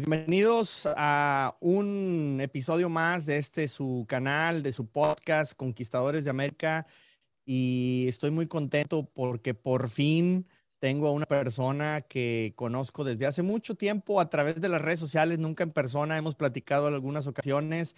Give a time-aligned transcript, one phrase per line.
[0.00, 6.86] Bienvenidos a un episodio más de este su canal, de su podcast Conquistadores de América.
[7.44, 13.42] Y estoy muy contento porque por fin tengo a una persona que conozco desde hace
[13.42, 17.26] mucho tiempo a través de las redes sociales, nunca en persona, hemos platicado en algunas
[17.26, 17.94] ocasiones.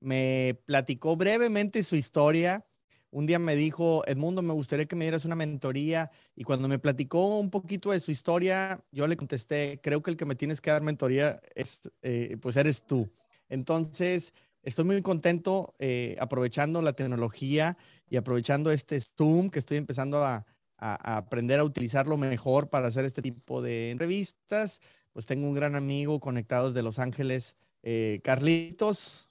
[0.00, 2.66] Me platicó brevemente su historia
[3.14, 6.10] un día me dijo, Edmundo, me gustaría que me dieras una mentoría.
[6.34, 10.16] Y cuando me platicó un poquito de su historia, yo le contesté, creo que el
[10.16, 13.08] que me tienes que dar mentoría es, eh, pues eres tú.
[13.48, 17.78] Entonces, estoy muy contento eh, aprovechando la tecnología
[18.10, 20.44] y aprovechando este Zoom que estoy empezando a,
[20.76, 24.80] aprender a utilizarlo mejor para hacer este tipo de entrevistas.
[25.12, 27.54] Pues tengo un gran amigo conectado desde Los Ángeles,
[27.84, 29.28] eh, Carlitos.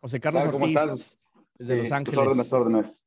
[0.00, 1.18] José Carlos Ortiz
[1.58, 2.18] desde Los Ángeles.
[2.18, 3.04] órdenes, órdenes.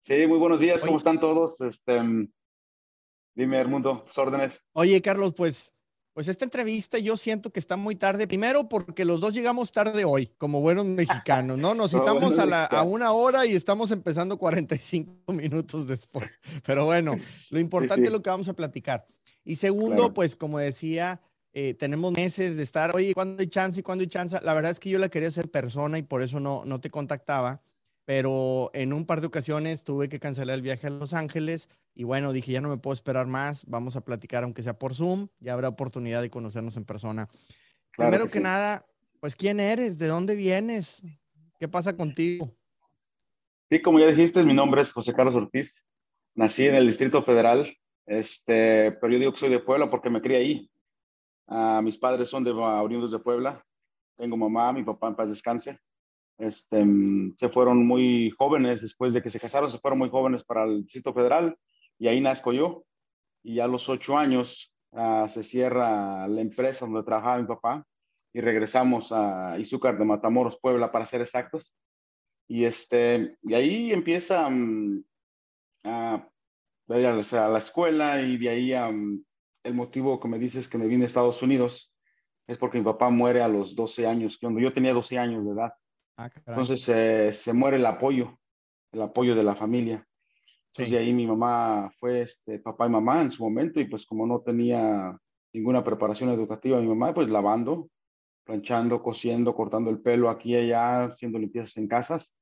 [0.00, 1.60] Sí, muy buenos días, ¿cómo están todos?
[1.62, 1.98] Este,
[3.34, 4.62] dime, Hermundo, tus órdenes.
[4.72, 5.72] Oye, Carlos, pues,
[6.12, 8.26] pues esta entrevista yo siento que está muy tarde.
[8.26, 11.74] Primero, porque los dos llegamos tarde hoy, como buenos mexicanos, ¿no?
[11.74, 16.38] Nos citamos a, la, a una hora y estamos empezando 45 minutos después.
[16.66, 17.14] Pero bueno,
[17.50, 19.06] lo importante es lo que vamos a platicar.
[19.42, 21.20] Y segundo, pues, como decía,
[21.52, 24.38] eh, tenemos meses de estar, oye, ¿cuándo hay chance y cuándo hay chance?
[24.42, 26.90] La verdad es que yo la quería hacer persona y por eso no, no te
[26.90, 27.62] contactaba
[28.04, 32.04] pero en un par de ocasiones tuve que cancelar el viaje a Los Ángeles y
[32.04, 35.28] bueno, dije, ya no me puedo esperar más, vamos a platicar aunque sea por Zoom,
[35.40, 37.28] ya habrá oportunidad de conocernos en persona.
[37.96, 38.84] Primero que, nada,
[39.20, 39.98] pues ¿quién eres?
[39.98, 41.02] ¿De dónde vienes?
[41.58, 42.52] ¿Qué pasa contigo?
[43.70, 45.86] Sí, como ya dijiste, mi nombre es José Carlos Ortiz.
[46.34, 47.66] Nací en el Distrito Federal,
[48.06, 50.70] este, pero yo digo que soy de Puebla porque me crié ahí.
[51.46, 53.64] Ah, mis padres son de oriundos de Puebla.
[54.16, 55.78] Tengo mamá, mi papá en paz descanse.
[56.38, 60.44] Este, mm, se fueron muy jóvenes, después de que se casaron, se fueron muy jóvenes
[60.44, 61.56] para el Distrito Federal
[61.98, 62.84] y ahí nazco yo.
[63.42, 67.86] Y a los ocho años ah, se cierra la empresa donde trabajaba mi papá
[68.32, 71.74] y regresamos a Izúcar de Matamoros, Puebla, para ser exactos.
[72.48, 75.04] Y, este, y ahí empieza mm,
[75.84, 76.28] a,
[76.88, 78.72] ir a la escuela y de ahí
[79.62, 81.94] el motivo que me dices que me vine a Estados Unidos
[82.46, 85.52] es porque mi papá muere a los 12 años, cuando yo tenía 12 años de
[85.52, 85.72] edad.
[86.16, 88.38] Ah, Entonces se muere el apoyo,
[88.92, 90.06] el apoyo de la familia.
[90.68, 94.04] Entonces de ahí mi mamá fue este, papá y mamá en su momento y pues
[94.06, 95.16] como no tenía
[95.52, 97.88] ninguna preparación educativa, mi mamá pues lavando,
[98.44, 102.36] planchando, cosiendo, cortando el pelo aquí y allá, haciendo limpiezas en casas.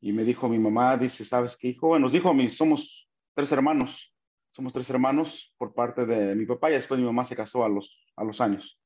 [0.00, 1.88] Y me dijo mi mamá, dice, ¿sabes qué hijo?
[1.88, 4.14] Bueno, nos dijo, mis, somos tres hermanos,
[4.52, 7.68] somos tres hermanos por parte de mi papá y después mi mamá se casó a
[7.68, 8.78] los, a los años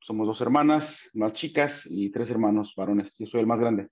[0.00, 3.16] somos dos hermanas más chicas y tres hermanos varones.
[3.18, 3.88] Yo soy el más grande.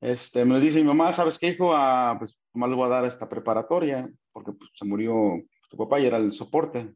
[0.00, 1.74] Este, me dice mi mamá, ¿sabes qué, hijo?
[1.74, 5.98] Ah, pues más le voy a dar esta preparatoria porque pues, se murió tu papá
[6.00, 6.94] y era el soporte.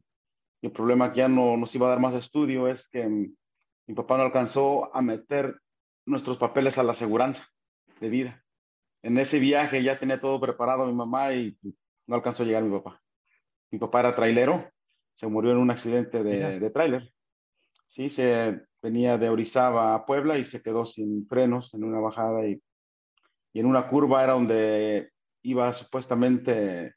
[0.61, 3.95] Y el problema que ya no nos iba a dar más estudio es que mi
[3.95, 5.59] papá no alcanzó a meter
[6.05, 7.45] nuestros papeles a la aseguranza
[7.99, 8.43] de vida.
[9.01, 11.57] En ese viaje ya tenía todo preparado mi mamá y
[12.07, 13.01] no alcanzó a llegar mi papá.
[13.69, 14.71] Mi papá era trailero,
[15.15, 17.12] se murió en un accidente de, de tráiler.
[17.93, 22.47] Sí, se venía de Orizaba a Puebla y se quedó sin frenos en una bajada
[22.47, 22.59] y,
[23.53, 25.11] y en una curva era donde
[25.43, 26.95] iba supuestamente,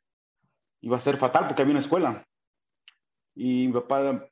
[0.80, 2.26] iba a ser fatal porque había una escuela.
[3.34, 4.26] Y mi papá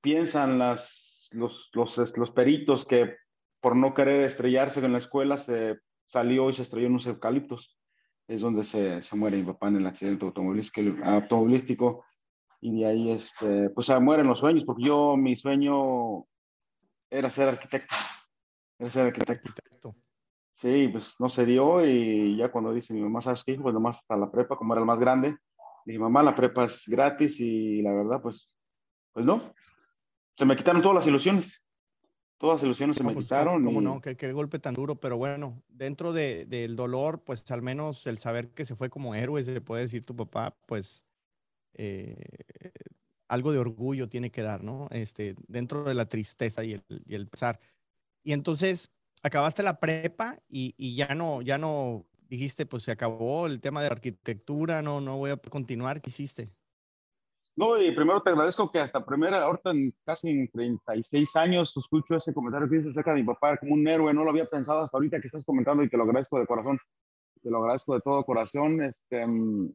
[0.00, 3.14] piensan las, los, los, los peritos que
[3.60, 7.78] por no querer estrellarse en la escuela se salió y se estrelló en unos eucaliptos.
[8.26, 12.04] Es donde se, se muere mi papá en el accidente automovilístico
[12.64, 16.24] y de ahí, este, pues se mueren los sueños, porque yo, mi sueño
[17.10, 17.96] era ser arquitecto,
[18.78, 19.96] era ser arquitecto.
[20.54, 23.56] Sí, pues no se dio y ya cuando dice mi mamá, ¿sabes qué?
[23.56, 25.36] Pues nomás hasta la prepa, como era el más grande,
[25.84, 28.56] dije, mamá, la prepa es gratis y la verdad, pues,
[29.12, 29.52] pues no,
[30.36, 31.66] se me quitaron todas las ilusiones.
[32.38, 33.64] Todas las ilusiones se me pues, quitaron.
[33.64, 34.00] ¿Cómo no?
[34.00, 38.18] ¿Qué, ¿Qué, golpe tan duro, pero bueno, dentro de, del dolor, pues al menos el
[38.18, 41.04] saber que se fue como héroe, se puede decir tu papá, pues
[41.74, 42.16] eh,
[43.28, 44.88] algo de orgullo tiene que dar, ¿no?
[44.90, 47.60] Este, dentro de la tristeza y el, y el pesar.
[48.22, 48.92] Y entonces
[49.22, 53.80] acabaste la prepa y, y, ya no, ya no dijiste, pues se acabó el tema
[53.80, 56.02] de arquitectura, no, no voy a continuar.
[56.02, 56.50] ¿Qué hiciste?
[57.56, 62.16] No, y primero te agradezco que hasta primera, ahorita en casi en 36 años, escucho
[62.16, 64.80] ese comentario que dices acerca de mi papá como un héroe, no lo había pensado
[64.80, 66.78] hasta ahorita que estás comentando y te lo agradezco de corazón,
[67.42, 69.72] te lo agradezco de todo corazón, este, mm,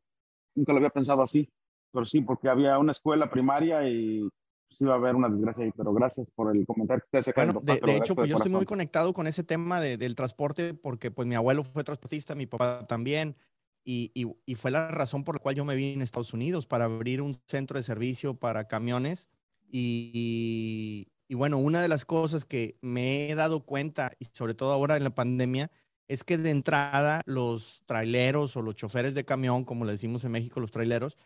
[0.55, 1.47] nunca lo había pensado así
[1.91, 4.27] pero sí, porque había una escuela primaria y
[4.69, 7.59] sí iba a haber una desgracia ahí, pero gracias por el comentario que usted bueno,
[7.63, 11.11] de, de hecho, pues yo estoy muy conectado con ese tema de, del transporte porque
[11.11, 13.35] pues mi abuelo fue transportista, mi papá también,
[13.83, 16.67] y, y, y, fue la razón por la cual yo me vine a Estados Unidos
[16.67, 19.29] para abrir un centro de servicio para camiones
[19.69, 24.73] Y, y, bueno, una de las cosas que me he dado cuenta, y sobre todo
[24.73, 25.71] ahora en la pandemia,
[26.07, 30.31] es que de entrada los traileros o los choferes de camión, como le decimos en
[30.31, 31.17] México, los traileros,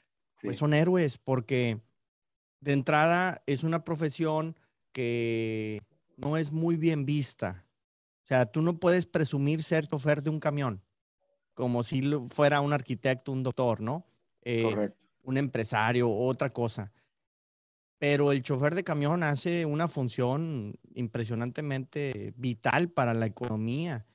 [0.42, 1.82] pues son héroes porque
[2.60, 4.56] de entrada es una profesión
[4.92, 5.82] que
[6.18, 7.66] no es muy bien vista.
[8.24, 10.82] O sea, tú no puedes presumir ser chofer de un camión
[11.54, 14.06] como si fuera un arquitecto, un doctor, ¿no?
[14.42, 14.90] Eh,
[15.24, 16.92] un empresario, otra cosa.
[18.00, 24.08] Pero el chofer de camión hace una función impresionantemente vital para la economía.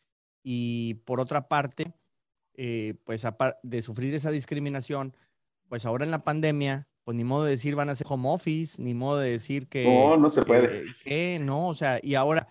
[0.43, 1.93] Y por otra parte,
[2.55, 3.25] eh, pues
[3.63, 5.15] de sufrir esa discriminación,
[5.69, 8.83] pues ahora en la pandemia, pues ni modo de decir van a hacer home office,
[8.83, 9.85] ni modo de decir que...
[9.85, 10.85] No, no se puede.
[11.05, 12.49] Que, no, o sea, y ahora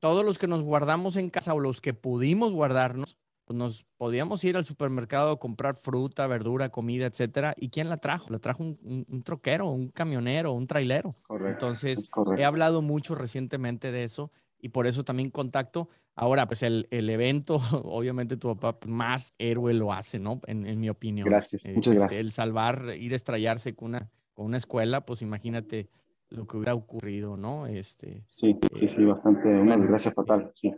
[0.00, 4.42] todos los que nos guardamos en casa o los que pudimos guardarnos, pues nos podíamos
[4.44, 7.54] ir al supermercado a comprar fruta, verdura, comida, etcétera.
[7.56, 8.30] ¿Y quién la trajo?
[8.30, 11.14] La trajo un, troquero, un camionero, un trailero.
[11.46, 14.30] Entonces, he hablado mucho recientemente de eso
[14.64, 15.90] y por eso también contacto.
[16.14, 20.40] Ahora, pues el, el evento, obviamente tu papá más héroe lo hace, ¿no?
[20.46, 21.28] En, en mi opinión.
[21.28, 22.20] Gracias, muchas este, gracias.
[22.20, 25.90] El salvar, ir a estrellarse con una, con una escuela, pues imagínate
[26.30, 27.66] lo que hubiera ocurrido, ¿no?
[27.66, 30.72] Este, sí, sí, sí, bastante, una desgracia fatal, sí.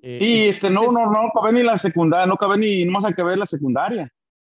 [0.00, 3.04] Eh, sí, este, no, no, no cabe ni la secundaria, no cabe ni, no más
[3.04, 4.12] hay que ver la secundaria.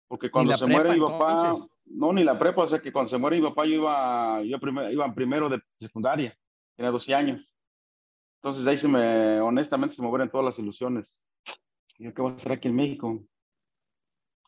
[0.09, 1.55] Porque cuando se muere mi papá,
[1.87, 4.59] no, ni la prepa, o sea que cuando se muere mi papá yo iba, yo
[4.59, 6.37] primero, iba primero de secundaria,
[6.75, 7.51] tenía 12 años.
[8.43, 11.21] Entonces ahí se me, honestamente, se me mueren todas las ilusiones.
[11.97, 13.23] Yo, ¿qué voy a hacer aquí en México?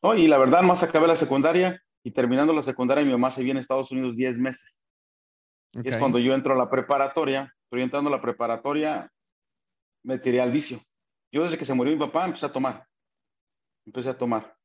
[0.03, 3.45] No, y la verdad, más acabé la secundaria y terminando la secundaria, mi mamá se
[3.45, 4.83] viene a Estados Unidos 10 meses.
[5.73, 9.09] es cuando yo entro a la preparatoria, pero entrando a la preparatoria,
[10.03, 10.81] me tiré al vicio.
[11.31, 12.85] Yo desde que se murió mi papá empecé a tomar.
[13.87, 14.57] Empecé a tomar.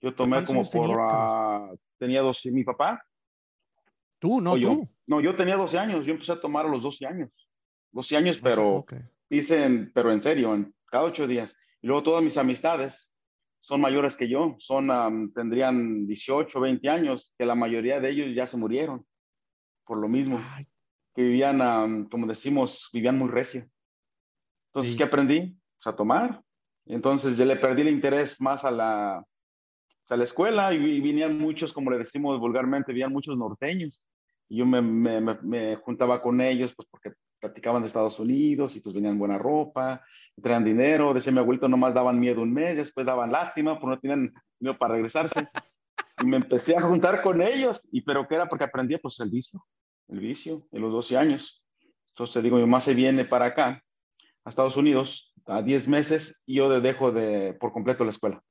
[0.00, 0.96] Yo tomé como por...
[1.00, 2.52] Ah, tenía 12.
[2.52, 3.04] ¿Mi papá?
[4.20, 4.40] ¿Tú?
[4.40, 4.88] No, tú.
[5.06, 6.06] No, yo tenía 12 años.
[6.06, 7.45] Yo empecé a tomar a los 12 años.
[7.96, 8.84] 12 años, pero
[9.30, 11.58] dicen, pero en serio, en cada ocho días.
[11.80, 13.14] Y luego todas mis amistades
[13.60, 14.54] son mayores que yo.
[14.58, 19.06] Son, tendrían 18, 20 años, que la mayoría de ellos ya se murieron.
[19.86, 20.38] Por lo mismo.
[21.14, 23.64] Que vivían, como decimos, vivían muy recio.
[24.68, 25.56] Entonces, ¿qué aprendí?
[25.78, 26.42] Pues, a tomar.
[26.84, 29.24] Entonces, ya le perdí el interés más a la,
[30.08, 34.02] a la escuela y, venían muchos, como le decimos vulgarmente, venían muchos norteños.
[34.50, 37.12] Y yo me, me, me, juntaba con ellos, pues porque
[37.46, 40.02] platicaban de Estados Unidos y pues venían buena ropa,
[40.42, 41.14] traían dinero.
[41.14, 44.76] Decía mi abuelito, nomás daban miedo un mes, después daban lástima, porque no tenían miedo
[44.76, 45.48] para regresarse.
[46.22, 47.88] y me empecé a juntar con ellos.
[47.92, 48.48] ¿Y pero qué era?
[48.48, 49.64] Porque aprendí pues el vicio,
[50.08, 51.62] el vicio, en los 12 años.
[52.10, 53.82] Entonces digo, mi mamá se viene para acá
[54.44, 58.42] a Estados Unidos a 10 meses y yo dejo de, por completo la escuela.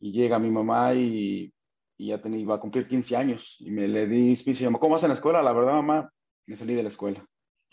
[0.00, 1.52] Y llega mi mamá y,
[1.96, 5.08] ya tenía, iba a cumplir 15 años y me le di, dice, ¿cómo vas en
[5.08, 5.42] la escuela?
[5.42, 6.10] La verdad, mamá,
[6.46, 7.24] me salí de la escuela.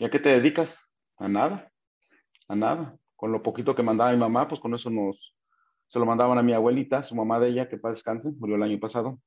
[0.02, 0.90] ¿Y a qué te dedicas?
[1.16, 1.70] A nada,
[2.48, 2.98] a nada.
[3.14, 5.36] Con lo poquito que mandaba mi mamá, pues con eso nos,
[5.86, 8.64] se lo mandaban a mi abuelita, su mamá de ella, que para descanse, murió el
[8.64, 9.20] año pasado.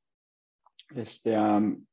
[0.94, 1.88] Este, el,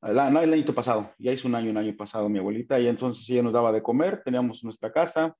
[0.00, 3.42] el año pasado, ya hizo un año, un año pasado mi abuelita, y entonces ella
[3.42, 5.36] nos daba de comer, teníamos nuestra casa,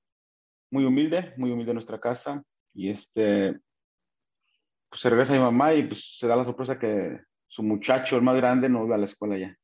[0.69, 2.43] muy humilde, muy humilde nuestra casa,
[2.75, 3.59] y este,
[4.87, 8.21] pues se regresa mi mamá y pues se da la sorpresa que su muchacho, el
[8.21, 9.57] más grande, no iba a la escuela ya.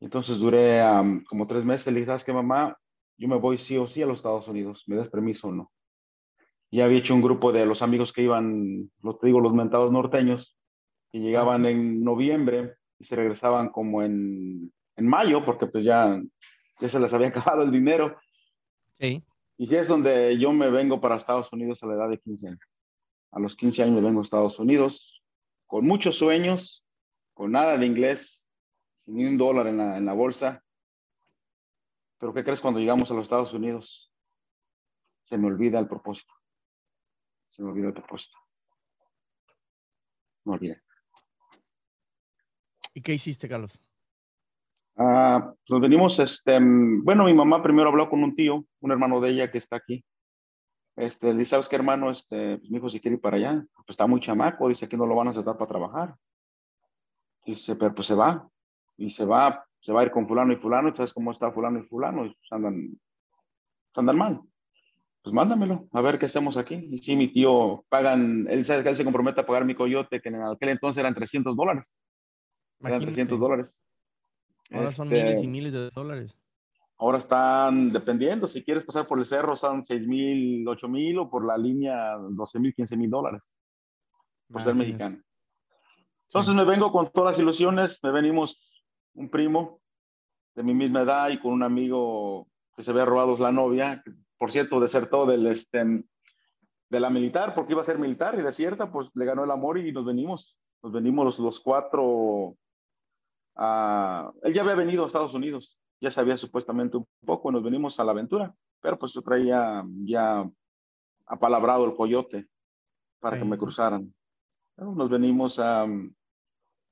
[0.00, 0.82] Entonces duré
[1.28, 2.76] como tres meses, le dije, ¿sabes qué, mamá?
[3.18, 5.70] Yo me voy sí o sí a los Estados Unidos, ¿me das permiso o no?
[6.70, 9.92] Ya había hecho un grupo de los amigos que iban, lo te digo, los mentados
[9.92, 10.56] norteños,
[11.12, 16.20] que llegaban en noviembre y se regresaban como en, en mayo, porque pues ya,
[16.80, 18.16] ya se les había acabado el dinero.
[18.98, 19.22] Sí.
[19.58, 22.48] Y sí es donde yo me vengo para Estados Unidos a la edad de 15
[22.48, 22.60] años.
[23.32, 25.22] A los 15 años me vengo a Estados Unidos
[25.66, 26.84] con muchos sueños,
[27.34, 28.48] con nada de inglés,
[29.00, 30.62] sin ni un dólar en la, en la bolsa.
[32.18, 34.12] Pero ¿qué crees cuando llegamos a los Estados Unidos?
[35.22, 36.34] Se me olvida el propósito.
[37.46, 38.36] Se me olvida el propósito.
[40.44, 40.82] Me olvida.
[42.92, 43.82] ¿Y qué hiciste, Carlos?
[44.96, 49.30] Ah, pues venimos, este, bueno, mi mamá primero habló con un tío, un hermano de
[49.30, 50.04] ella que está aquí.
[50.94, 52.10] Este, le dice, ¿sabes qué, hermano?
[52.10, 53.64] Este, pues, mi hijo si quiere ir para allá.
[53.76, 56.14] Pues está muy chamaco, dice que no lo van a aceptar para trabajar.
[57.46, 58.49] Dice, pero pues se va.
[59.00, 60.94] Y se va, se va a ir con fulano y fulano.
[60.94, 62.26] ¿Sabes cómo está fulano y fulano?
[62.26, 63.00] Y pues, andan,
[63.94, 64.40] andan mal.
[65.22, 66.74] Pues mándamelo, a ver qué hacemos aquí.
[66.74, 70.20] Y sí, mi tío pagan, él, sabe que él se compromete a pagar mi coyote,
[70.20, 71.84] que en aquel entonces eran 300 dólares.
[72.80, 73.84] Eran 300 dólares.
[74.70, 76.36] Ahora son miles y este, miles de dólares.
[76.98, 81.30] Ahora están dependiendo, si quieres pasar por el cerro son 6 mil, 8 mil o
[81.30, 83.50] por la línea 12 mil, 15 mil dólares
[84.52, 85.18] por ser mexicano.
[86.24, 88.69] Entonces me vengo con todas las ilusiones, me venimos
[89.14, 89.80] un primo,
[90.54, 94.12] de mi misma edad y con un amigo que se había robado la novia, que,
[94.38, 96.04] por cierto, desertó del, este,
[96.88, 99.50] de la militar, porque iba a ser militar y de cierta, pues le ganó el
[99.50, 100.56] amor y nos venimos.
[100.82, 102.56] Nos venimos los, los cuatro.
[103.54, 108.00] A, él ya había venido a Estados Unidos, ya sabía supuestamente un poco, nos venimos
[108.00, 110.48] a la aventura, pero pues yo traía ya
[111.26, 112.48] apalabrado el coyote
[113.18, 114.12] para que me cruzaran.
[114.78, 115.86] Nos venimos a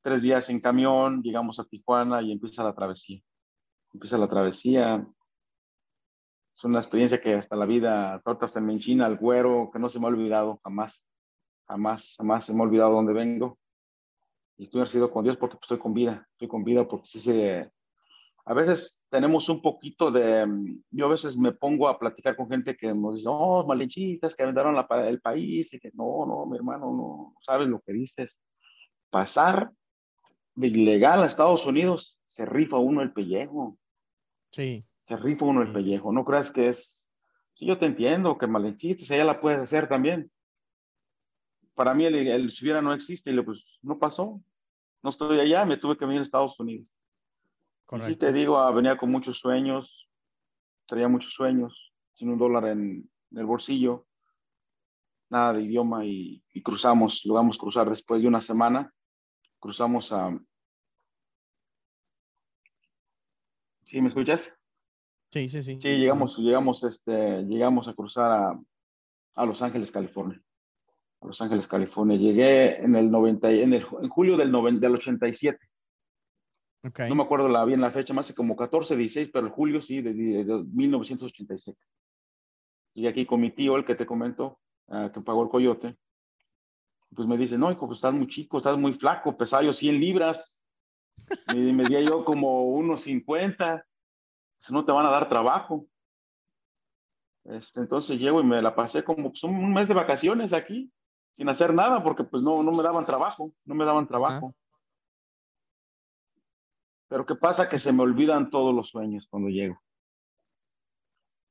[0.03, 3.21] tres días en camión, llegamos a Tijuana y empieza la travesía.
[3.93, 5.07] Empieza la travesía.
[6.57, 9.99] Es una experiencia que hasta la vida, tortas en menchina, al güero, que no se
[9.99, 11.11] me ha olvidado jamás.
[11.67, 13.59] Jamás, jamás se me ha olvidado dónde vengo.
[14.57, 16.27] Y estoy agradecido con Dios porque pues, estoy con vida.
[16.33, 17.71] Estoy con vida porque sí se,
[18.49, 20.47] a veces tenemos un poquito de,
[20.91, 24.47] yo a veces me pongo a platicar con gente que nos dice, oh, malenchistas que
[24.47, 28.41] vendaron la, el país, y que no, no, mi hermano, no sabes lo que dices.
[29.11, 29.71] Pasar
[30.67, 33.79] ilegal a Estados Unidos, se rifa uno el pellejo.
[34.51, 34.85] Sí.
[35.05, 36.13] Se rifa uno el pellejo.
[36.13, 37.11] No creas que es,
[37.55, 40.31] sí, yo te entiendo que malenchistas, ella la puedes hacer también.
[41.75, 44.43] Para mí el, el si hubiera no existe, y le pues no pasó.
[45.03, 46.99] No estoy allá, me tuve que venir a Estados Unidos
[48.01, 50.09] Sí, te digo, ah, venía con muchos sueños,
[50.85, 54.07] traía muchos sueños, sin un dólar en, el bolsillo,
[55.31, 58.93] nada de idioma y, cruzamos, logramos cruzar después de una semana,
[59.59, 60.39] cruzamos a...
[63.85, 64.55] ¿Sí me escuchas?
[65.31, 65.79] Sí, sí, sí.
[65.81, 68.61] Sí, llegamos, llegamos, este, llegamos a cruzar a,
[69.35, 70.41] a Los Ángeles, California.
[71.21, 72.17] A Los Ángeles, California.
[72.17, 75.59] Llegué en el 90, en, el, en julio del, del 87.
[76.83, 80.01] No me acuerdo la, bien la fecha, más como 14, 16, pero el julio sí,
[80.01, 81.79] de, 1987.
[82.95, 85.97] Y aquí con mi tío, el que te comento, ah, que pagó el coyote,
[87.15, 89.99] pues me dice, no, hijo, pues estás muy chico, estás muy flaco, pesaba yo 100
[89.99, 90.65] libras,
[91.55, 93.87] me medía yo como unos 50,
[94.59, 95.87] si no te van a dar trabajo.
[97.45, 100.93] Este, entonces llego y me la pasé como pues, un mes de vacaciones aquí,
[101.33, 104.55] sin hacer nada, porque pues no, no me daban trabajo, no me daban trabajo.
[107.09, 107.69] Pero ¿qué pasa?
[107.69, 109.81] Que se me olvidan todos los sueños cuando llego.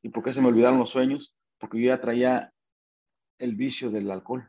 [0.04, 1.36] ¿Y por qué se me olvidaron los sueños?
[1.58, 2.54] Porque yo ya traía
[3.40, 4.48] el vicio del alcohol.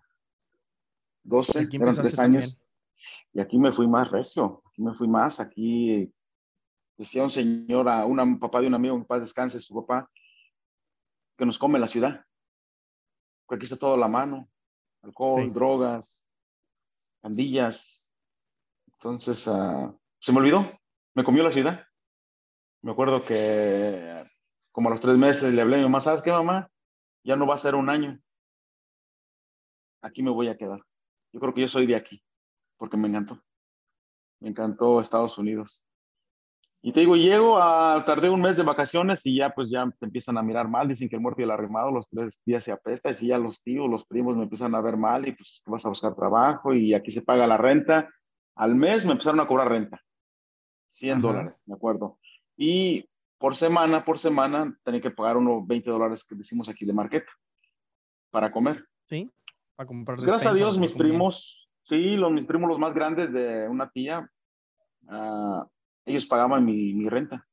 [1.29, 2.61] 12, eran tres años.
[3.33, 6.13] Y aquí me fui más recio, aquí me fui más, aquí
[6.97, 10.11] decía un señor, a un papá de un amigo, en paz descanse, su papá,
[11.37, 12.25] que nos come la ciudad.
[13.47, 14.49] Porque aquí está todo a la mano,
[15.03, 16.25] alcohol, drogas,
[17.21, 18.13] pandillas.
[18.93, 20.69] Entonces, uh, se me olvidó,
[21.15, 21.87] me comió la ciudad.
[22.83, 24.25] Me acuerdo que
[24.73, 26.71] como a los tres meses le hablé a mi mamá, ¿sabes qué, mamá?
[27.23, 28.21] Ya no va a ser un año.
[30.03, 30.88] Aquí me voy a quedar.
[31.33, 32.23] Yo creo que yo soy de aquí,
[32.77, 33.43] porque me encantó.
[34.41, 35.87] Me encantó Estados Unidos.
[36.81, 40.07] Y te digo, llego a, tardé un mes de vacaciones y ya pues ya te
[40.07, 42.71] empiezan a mirar mal, dicen que el muerto y el arrimado los tres días se
[42.71, 45.85] apesta y ya los tíos, los primos me empiezan a ver mal y pues vas
[45.85, 48.09] a buscar trabajo y aquí se paga la renta.
[48.55, 50.01] Al mes me empezaron a cobrar renta.
[50.89, 52.19] 100 dólares, me acuerdo.
[52.57, 53.09] Y
[53.39, 57.31] por semana, por semana, tenía que pagar unos 20 dólares que decimos aquí de marqueta
[58.31, 58.85] para comer.
[59.09, 59.31] Sí,
[59.79, 60.21] para comprar.
[60.21, 64.29] Gracias a Dios, mis primos, sí, los, mis primos los más grandes de una tía,
[65.03, 65.63] uh,
[66.05, 67.47] ellos pagaban mi, mi, renta.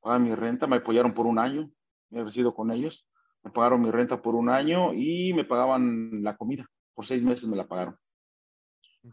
[0.00, 1.70] Pagaban mi renta, me apoyaron por un año,
[2.10, 3.08] me he resido con ellos.
[3.42, 6.66] Me pagaron mi renta por un año y me pagaban la comida.
[6.94, 7.96] Por seis meses me la pagaron.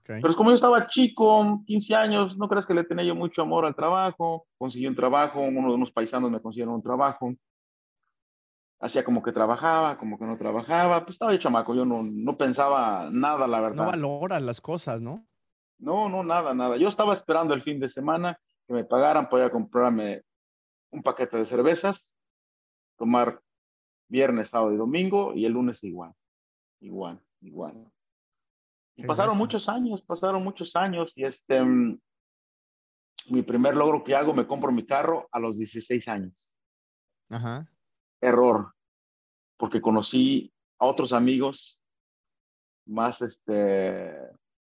[0.06, 3.42] Pero es como yo estaba chico, 15 años, no crees que le tenía yo mucho
[3.42, 7.34] amor al trabajo, conseguí un trabajo, uno de unos paisanos me consiguieron un trabajo,
[8.82, 12.38] hacía como que trabajaba, como que no trabajaba, pues estaba yo chamaco, yo no, no
[12.38, 13.86] pensaba nada, la verdad.
[13.86, 15.28] No valora las cosas, ¿no?
[15.78, 16.78] No, no, nada, nada.
[16.78, 20.24] Yo estaba esperando el fin de semana que me pagaran para comprarme
[20.92, 22.16] un paquete de cervezas,
[22.98, 23.42] tomar
[24.10, 26.14] viernes, sábado y domingo, y el lunes igual,
[26.80, 27.92] igual, igual
[29.08, 32.00] pasaron muchos años, pasaron muchos años y este, mm,
[33.30, 36.56] mi primer logro que hago, me compro mi carro a los 16 años.
[37.30, 37.68] Ajá.
[38.22, 38.74] Error,
[39.58, 41.82] porque conocí a otros amigos
[42.86, 44.14] más, este,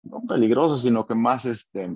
[0.03, 1.91] no peligrosos, sino que más, este,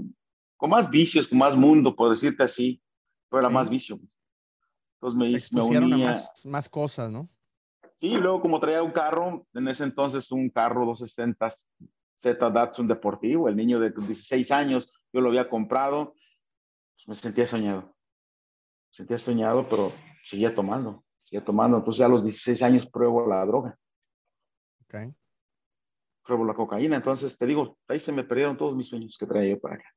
[0.57, 2.83] con más vicios, con más mundo, por decirte así,
[3.29, 3.99] pero era más vicio.
[4.95, 6.09] Entonces me, me unía.
[6.09, 7.29] más, más cosas, ¿no?
[7.99, 11.51] Sí, luego como traía un carro, en ese entonces un carro 260
[12.17, 16.15] Z Datsun Deportivo, el niño de 16 años, yo lo había comprado,
[16.95, 17.83] pues me sentía soñado.
[17.83, 19.93] Me sentía soñado, pero
[20.25, 21.77] seguía tomando, seguía tomando.
[21.79, 23.77] Entonces a los 16 años pruebo la droga.
[24.85, 25.13] Okay.
[26.25, 26.97] Pruebo la cocaína.
[26.97, 29.89] Entonces te digo, ahí se me perdieron todos mis sueños que traía yo para acá.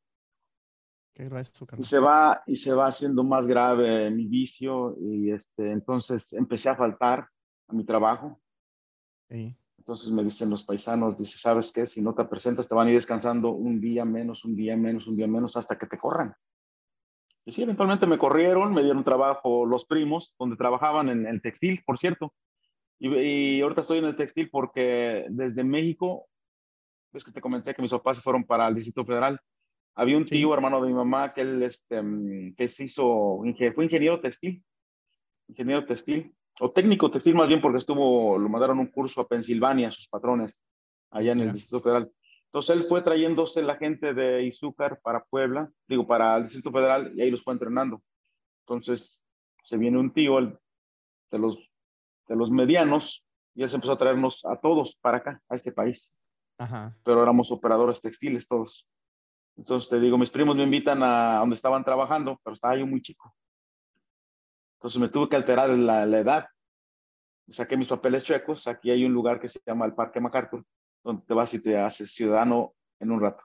[1.14, 5.72] qué grueso, Y se va, y se va haciendo más grave mi vicio y este,
[5.72, 7.30] entonces empecé a faltar
[7.68, 8.42] a mi trabajo.
[9.30, 9.56] Sí.
[9.78, 11.86] Entonces me dicen los paisanos, dice, ¿sabes qué?
[11.86, 15.08] Si no te presentas, te van a ir descansando un día menos, un día menos,
[15.08, 16.36] un día menos, hasta que te corran.
[17.46, 21.82] Y sí, eventualmente me corrieron, me dieron trabajo los primos, donde trabajaban en el textil,
[21.86, 22.34] por cierto.
[23.00, 26.28] Y, y ahorita estoy en el textil porque desde México,
[27.14, 29.40] es que te comenté que mis papás se fueron para el Distrito Federal.
[29.96, 33.42] Había un tío, hermano de mi mamá, que él este, mm, que se hizo,
[33.76, 34.64] fue ingeniero textil,
[35.48, 39.92] ingeniero textil, o técnico textil más bien, porque estuvo, lo mandaron un curso a Pensilvania,
[39.92, 40.64] sus patrones,
[41.10, 42.12] allá en el Distrito Federal.
[42.50, 47.12] Entonces él fue trayéndose la gente de Izúcar para Puebla, digo, para el Distrito Federal,
[47.16, 48.02] y ahí los fue entrenando.
[48.66, 49.24] Entonces
[49.64, 51.58] se viene un tío de los,
[52.28, 55.72] de los medianos, y él se empezó a traernos a todos para acá, a este
[55.72, 56.18] país.
[56.58, 56.98] Ajá.
[57.04, 58.90] Pero éramos operadores textiles todos.
[59.56, 63.02] Entonces te digo, mis primos me invitan a donde estaban trabajando, pero estaba yo muy
[63.02, 63.36] chico.
[64.78, 66.48] Entonces me tuve que alterar la, la edad.
[67.48, 68.66] Saqué mis papeles chuecos.
[68.68, 70.66] Aquí hay un lugar que se llama el Parque MacArthur,
[71.04, 73.44] donde te vas y te haces ciudadano en un rato.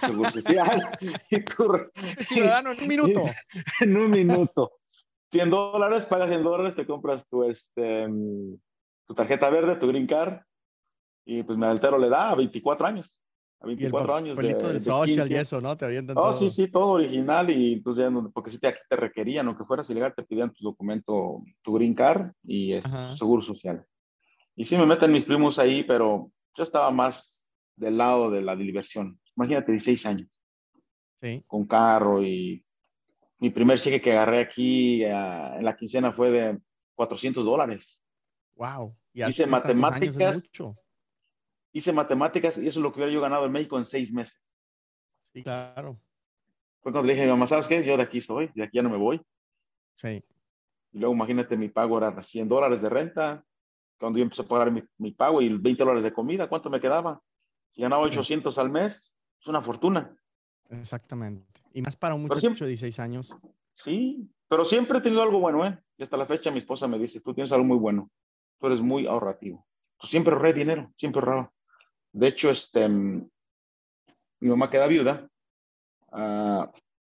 [0.00, 0.82] Seguro social.
[1.30, 1.72] y tú,
[2.18, 3.22] ciudadano en un minuto.
[3.80, 4.72] en un minuto.
[5.30, 8.06] 100 dólares, pagas 100 dólares, te compras tu, este,
[9.06, 10.40] tu tarjeta verde, tu green card,
[11.24, 13.22] y pues me altero le da a 24 años
[13.62, 14.36] a 24 años.
[14.36, 15.76] De, del social y eso, ¿no?
[15.76, 18.96] Te avientan oh, sí, sí, todo original y pues ya, porque si te, aquí te
[18.96, 23.84] requerían, aunque fueras ilegal, te pedían tu documento, tu green card y este, seguro social.
[24.56, 28.56] Y sí me meten mis primos ahí, pero yo estaba más del lado de la
[28.56, 29.20] diversión.
[29.36, 30.28] Imagínate, 16 años.
[31.20, 31.42] Sí.
[31.46, 32.64] Con carro y
[33.38, 36.58] mi primer cheque que agarré aquí uh, en la quincena fue de
[36.94, 38.04] 400 dólares.
[38.54, 38.96] Wow.
[39.12, 40.50] Y Hice matemáticas
[41.72, 44.54] hice matemáticas y eso es lo que hubiera yo ganado en México en seis meses.
[45.32, 45.98] Sí, claro.
[46.82, 47.82] Fue cuando le dije a mi mamá, ¿sabes qué?
[47.82, 49.20] Yo de aquí soy, de aquí ya no me voy.
[49.96, 50.22] Sí.
[50.92, 53.44] Y luego imagínate, mi pago era 100 dólares de renta.
[54.02, 56.80] Cuando yo empecé a pagar mi, mi pago y 20 dólares de comida, ¿cuánto me
[56.80, 57.22] quedaba?
[57.70, 60.12] Si ganaba 800 al mes, es una fortuna.
[60.70, 61.62] Exactamente.
[61.72, 63.36] Y más para un muchacho de 16 años.
[63.76, 65.78] Sí, pero siempre he tenido algo bueno, ¿eh?
[65.96, 68.10] Y hasta la fecha mi esposa me dice, tú tienes algo muy bueno.
[68.58, 69.64] Tú eres muy ahorrativo.
[69.96, 71.52] Tú siempre ahorré dinero, siempre ahorraba.
[72.10, 73.28] De hecho, este, mi
[74.40, 75.28] mamá queda viuda.
[76.08, 76.66] Uh,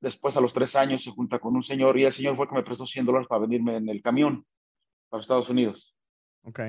[0.01, 2.51] después, a los tres años, se junta con un señor y el señor fue el
[2.51, 4.47] que me prestó 100 dólares para venirme en el camión
[5.09, 5.96] para Estados Unidos.
[6.47, 6.61] Ok.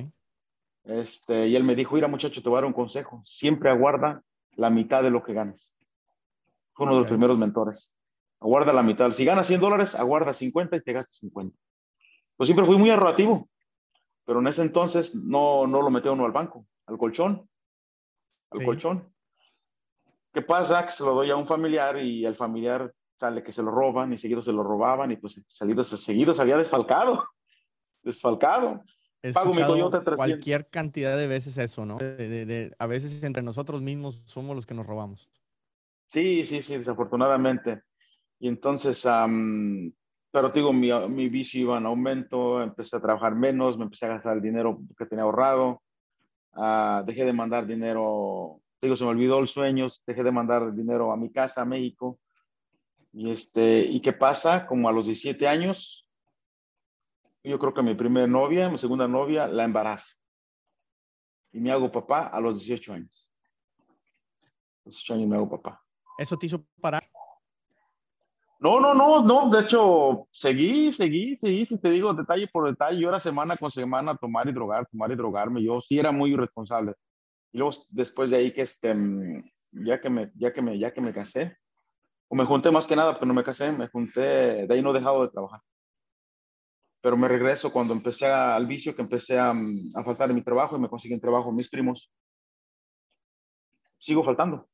[0.84, 3.22] Este, y él me dijo, mira muchacho, te voy a dar un consejo.
[3.26, 4.22] Siempre aguarda
[4.56, 5.78] la mitad de lo que ganes.
[6.74, 6.98] Fue uno okay.
[6.98, 7.98] de los primeros mentores.
[8.40, 9.12] Aguarda la mitad.
[9.12, 11.58] Si ganas 100 dólares, aguarda 50 y te gastas 50.
[12.36, 13.50] Pues siempre fui muy ahorrativo.
[14.26, 17.48] Pero en ese entonces no, no lo metía uno al banco, al colchón
[18.52, 18.66] al sí.
[18.66, 19.13] colchón.
[20.34, 20.86] ¿Qué pasa?
[20.86, 24.13] Que se lo doy a un familiar y el familiar sale que se lo roban
[24.13, 27.28] y seguido se lo robaban y pues seguido, seguido salía desfalcado.
[28.04, 28.84] Desfalcado.
[29.24, 30.16] He Pago mi Toyota 300.
[30.16, 31.98] Cualquier cantidad de veces eso, ¿no?
[31.98, 35.30] De, de, de, a veces entre nosotros mismos somos los que nos robamos.
[36.10, 37.82] Sí, sí, sí, desafortunadamente.
[38.40, 39.92] Y entonces, um,
[40.32, 44.10] pero digo, mi, mi vicio iba en aumento, empecé a trabajar menos, me empecé a
[44.10, 45.82] gastar el dinero que tenía ahorrado.
[46.54, 51.12] Uh, dejé de mandar dinero, digo, se me olvidó el sueño, dejé de mandar dinero
[51.12, 52.20] a mi casa, a México.
[53.14, 54.66] Y, este, ¿Y qué pasa?
[54.66, 56.07] Como a los 17 años,
[57.48, 60.16] yo creo que mi primera novia, mi segunda novia, la embarazo.
[61.52, 63.32] Y me hago papá a los 18 años.
[64.86, 65.84] 18 años me hago papá.
[66.18, 67.04] ¿Eso te hizo parar?
[68.60, 69.50] No, no, no, no.
[69.50, 71.66] De hecho, seguí, seguí, seguí.
[71.66, 75.12] Si te digo detalle por detalle, yo era semana con semana tomar y drogar, tomar
[75.12, 75.64] y drogarme.
[75.64, 76.94] Yo sí era muy irresponsable.
[77.52, 78.96] Y luego, después de ahí, que este,
[79.72, 81.58] ya que me, ya que me, ya que me casé,
[82.28, 84.92] o me junté más que nada, pero no me casé, me junté, de ahí no
[84.92, 85.62] he dejado de trabajar.
[87.08, 90.76] Pero me regreso cuando empecé al vicio, que empecé a, a faltar en mi trabajo
[90.76, 92.12] y me consiguen trabajo mis primos.
[93.98, 94.67] Sigo faltando.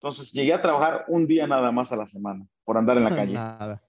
[0.00, 3.14] Entonces llegué a trabajar un día nada más a la semana por andar en la
[3.14, 3.34] calle.
[3.34, 3.80] Nada.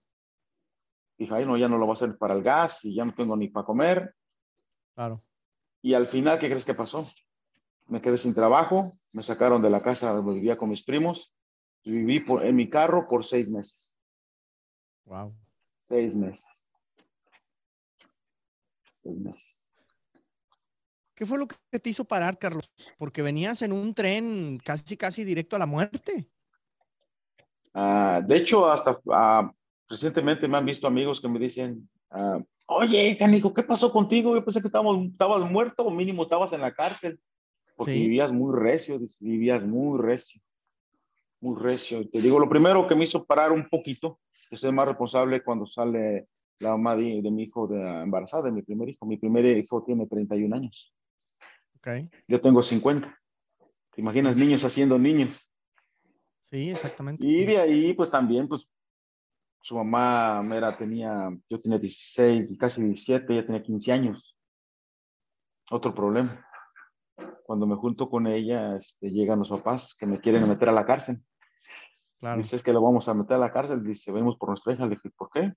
[1.17, 3.15] Dije, ay, no, ya no lo voy a hacer para el gas y ya no
[3.15, 4.13] tengo ni para comer.
[4.93, 5.23] Claro.
[5.81, 7.09] Y al final, ¿qué crees que pasó?
[7.87, 11.33] Me quedé sin trabajo, me sacaron de la casa donde vivía con mis primos
[11.81, 13.97] y viví por, en mi carro por seis meses.
[15.05, 15.33] Wow.
[15.79, 16.68] Seis meses.
[19.03, 19.65] Seis meses.
[21.15, 22.71] ¿Qué fue lo que te hizo parar, Carlos?
[22.97, 26.29] Porque venías en un tren casi, casi directo a la muerte.
[27.73, 29.51] Uh, de hecho, hasta uh,
[29.89, 34.33] recientemente me han visto amigos que me dicen, uh, oye, canijo, ¿qué pasó contigo?
[34.33, 37.19] Yo pensé que estabas, estabas muerto o mínimo estabas en la cárcel.
[37.75, 37.99] Porque sí.
[37.99, 40.41] vivías muy recio, vivías muy recio.
[41.41, 42.07] muy recio.
[42.09, 45.65] Te digo, lo primero que me hizo parar un poquito, que ser más responsable cuando
[45.65, 46.27] sale
[46.59, 49.05] la mamá de, mi hijo de, embarazada, de mi primer hijo.
[49.05, 50.93] Mi primer hijo tiene 31 años.
[51.77, 52.09] Okay.
[52.27, 53.17] Yo tengo 50.
[53.91, 55.49] ¿Te imaginas niños haciendo niños?
[56.41, 57.25] Sí, exactamente.
[57.25, 58.67] Y de ahí, pues también, pues
[59.61, 64.35] su mamá era, tenía, yo tenía 16, casi 17, ella tenía 15 años.
[65.71, 66.45] Otro problema.
[67.43, 70.85] Cuando me junto con ella, este, llegan los papás que me quieren meter a la
[70.85, 71.23] cárcel.
[72.19, 72.37] Claro.
[72.37, 73.83] Dice, es que lo vamos a meter a la cárcel.
[73.83, 74.83] Dice, venimos por nuestra hija.
[74.83, 75.53] Le dije, ¿por qué?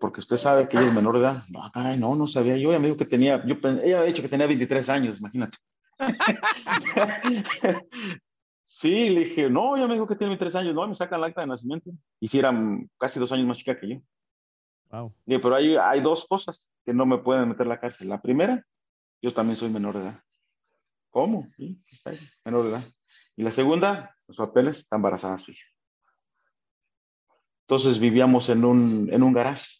[0.00, 1.44] Porque usted sabe que ella es menor de edad.
[1.48, 2.56] No, caray, no, no sabía.
[2.56, 5.58] Yo ella me dijo que tenía, yo, ella había dicho que tenía 23 años, imagínate.
[8.62, 10.74] sí, le dije, no, ella me dijo que tiene 23 años.
[10.74, 11.90] No, me sacan el acta de nacimiento.
[12.18, 14.00] Y si eran casi dos años más chica que yo.
[14.90, 15.14] Wow.
[15.24, 18.08] Dije, pero hay, hay dos cosas que no me pueden meter a la cárcel.
[18.08, 18.66] La primera,
[19.20, 20.22] yo también soy menor de edad.
[21.10, 21.48] ¿Cómo?
[21.56, 22.82] Sí, está ahí, menor de edad.
[23.36, 25.71] Y la segunda, los papeles, está embarazada su hija.
[27.72, 29.78] Entonces vivíamos en un, en un garage.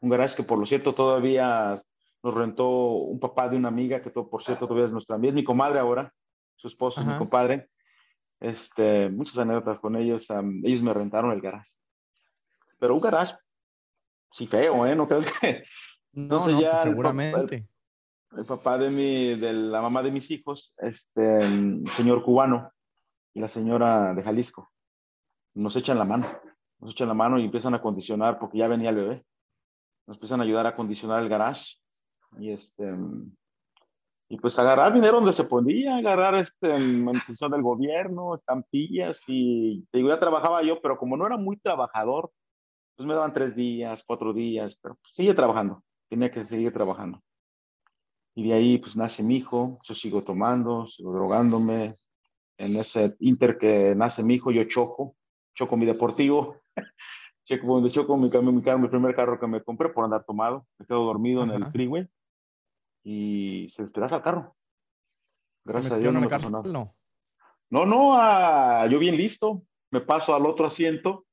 [0.00, 1.80] Un garage que, por lo cierto, todavía
[2.20, 5.28] nos rentó un papá de una amiga, que todo, por cierto, todavía es nuestra amiga,
[5.28, 6.12] es mi comadre ahora,
[6.56, 7.70] su esposo es mi compadre.
[8.40, 10.26] Este, muchas anécdotas con ellos.
[10.64, 11.70] ellos me rentaron el garage.
[12.80, 13.36] Pero un garage,
[14.32, 14.96] sí feo, ¿eh?
[14.96, 15.62] ¿No crees que?
[16.12, 17.68] No, no, pues seguramente
[18.36, 21.38] el papá de, mi, de la mamá de mis hijos, este,
[21.96, 22.72] señor cubano
[23.32, 24.72] y la señora de Jalisco,
[25.54, 26.26] nos echan la mano,
[26.86, 29.24] nos echan la mano y empiezan a condicionar, porque ya venía el bebé,
[30.06, 31.78] nos empiezan a ayudar a condicionar el garage
[32.38, 32.94] y este,
[34.28, 40.10] y pues agarrar dinero donde se podía, agarrar este, mantención del gobierno, estampillas y digo,
[40.10, 42.30] ya trabajaba yo, pero como no era muy trabajador,
[42.94, 47.20] pues me daban tres días, cuatro días, pero pues, sigue trabajando, tenía que seguir trabajando.
[48.36, 51.96] Y de ahí pues nace mi hijo, yo sigo tomando, sigo drogándome.
[52.58, 55.16] En ese inter que nace mi hijo, yo choco,
[55.52, 56.56] choco mi deportivo,
[57.44, 60.86] choco, choco mi, mi, carro, mi primer carro que me compré por andar tomado, me
[60.86, 62.08] quedo dormido en el freeway
[63.04, 64.56] y se despedaza el carro.
[65.64, 66.68] Gracias a Dios no me pasó nada.
[66.68, 66.94] No,
[67.70, 71.26] no, no ah, yo bien listo, me paso al otro asiento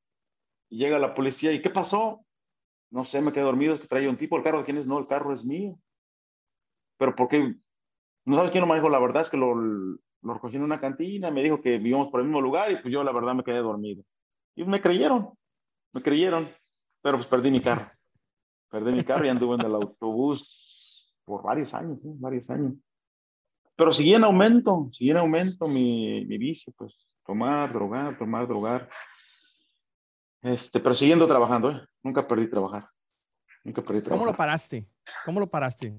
[0.69, 2.25] y llega la policía y ¿qué pasó?
[2.91, 4.87] No sé, me quedé dormido, es que traía un tipo, el carro de quién es,
[4.87, 5.73] no, el carro es mío
[7.03, 7.55] pero porque
[8.25, 11.31] no sabes quién lo manejó, la verdad es que lo, lo recogí en una cantina,
[11.31, 13.57] me dijo que vivíamos por el mismo lugar y pues yo la verdad me quedé
[13.57, 14.03] dormido.
[14.55, 15.31] Y me creyeron,
[15.93, 16.49] me creyeron,
[17.01, 17.89] pero pues perdí mi carro.
[18.69, 22.11] Perdí mi carro y anduve en el autobús por varios años, ¿eh?
[22.15, 22.73] varios años.
[23.75, 28.89] Pero seguía en aumento, seguía en aumento mi, mi vicio, pues tomar, drogar, tomar, drogar.
[30.41, 31.81] Este, pero siguiendo trabajando, ¿eh?
[32.03, 32.85] Nunca perdí trabajar.
[33.63, 34.19] Nunca perdí trabajar.
[34.19, 34.89] ¿Cómo lo paraste?
[35.25, 35.93] ¿Cómo lo paraste?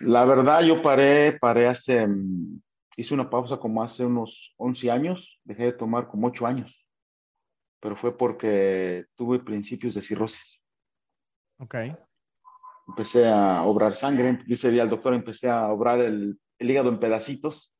[0.00, 2.60] La verdad, yo paré, paré hace, mm,
[2.96, 6.83] hice una pausa como hace unos 11 años, dejé de tomar como 8 años,
[7.84, 10.64] pero fue porque tuve principios de cirrosis.
[11.58, 11.74] Ok.
[12.88, 17.76] Empecé a obrar sangre, dice día el doctor, empecé a obrar el, hígado en pedacitos.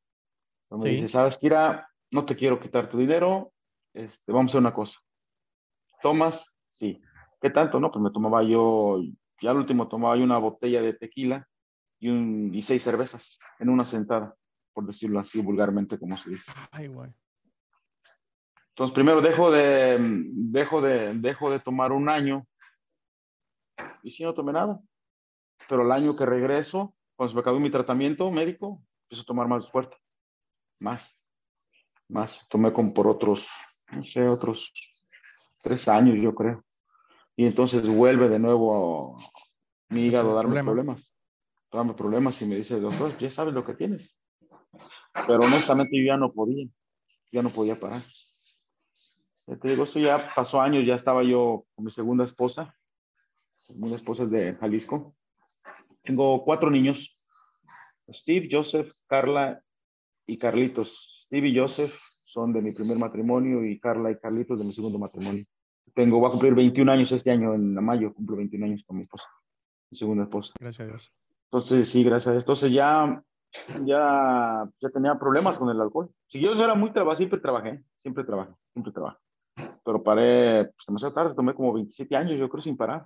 [0.69, 1.89] Me dice, ¿sabes, Kira?
[2.11, 3.51] No te quiero quitar tu dinero,
[3.95, 4.99] este, vamos a hacer una cosa.
[6.03, 6.55] ¿Tomas?
[6.69, 7.01] Sí.
[7.41, 7.79] ¿Qué tanto?
[7.79, 9.01] No, pues me tomaba yo,
[9.41, 11.49] ya al último tomaba yo una botella de tequila
[11.99, 14.35] y, un, y seis cervezas en una sentada,
[14.71, 16.51] por decirlo así vulgarmente como se dice.
[16.69, 17.11] Ay, güey.
[18.75, 22.45] Entonces, primero dejo de, dejo, de, dejo de tomar un año
[24.03, 24.79] y si no tomé nada.
[25.69, 29.47] Pero el año que regreso, cuando se me acabó mi tratamiento médico, empiezo a tomar
[29.47, 29.95] más fuerte.
[30.79, 31.25] Más.
[32.09, 32.47] Más.
[32.49, 33.47] Tomé como por otros,
[33.91, 34.73] no sé, otros
[35.63, 36.63] tres años, yo creo.
[37.37, 39.17] Y entonces vuelve de nuevo
[39.89, 41.15] mi hígado a darme problemas
[41.75, 44.17] dame problemas y me dice, doctor, ya sabes lo que tienes.
[45.27, 46.67] Pero honestamente yo ya no podía,
[47.31, 48.01] ya no podía parar.
[49.45, 52.75] Te digo, eso ya pasó años, ya estaba yo con mi segunda esposa,
[53.53, 55.15] segunda esposa es de Jalisco.
[56.01, 57.19] Tengo cuatro niños,
[58.11, 59.61] Steve, Joseph, Carla
[60.25, 61.15] y Carlitos.
[61.19, 61.93] Steve y Joseph
[62.25, 65.45] son de mi primer matrimonio y Carla y Carlitos de mi segundo matrimonio.
[65.93, 69.03] Tengo, voy a cumplir 21 años este año, en mayo, cumplo 21 años con mi
[69.03, 69.27] esposa,
[69.89, 70.53] mi segunda esposa.
[70.59, 71.13] Gracias a Dios.
[71.45, 72.43] Entonces, sí, gracias a Dios.
[72.43, 73.23] Entonces ya,
[73.83, 76.09] ya, ya tenía problemas con el alcohol.
[76.27, 79.24] Si yo era muy trabajador, siempre trabajé, siempre trabajé, siempre trabajé.
[79.85, 83.05] Pero paré pues, demasiado tarde, tomé como 27 años, yo creo, sin parar.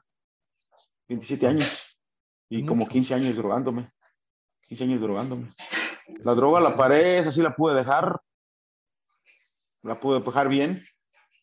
[1.10, 1.98] 27 años.
[2.48, 3.92] Y como 15 años drogándome.
[4.70, 5.52] 15 años drogándome.
[6.24, 8.22] La droga la paré, esa sí la pude dejar.
[9.84, 10.84] La pude dejar bien,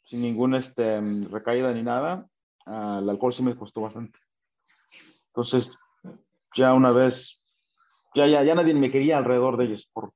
[0.05, 2.27] sin ninguna este, recaída ni nada.
[2.65, 4.19] Ah, el alcohol sí me costó bastante.
[5.29, 5.79] Entonces,
[6.55, 7.43] ya una vez,
[8.15, 10.13] ya, ya, ya nadie me quería alrededor de ellos, por,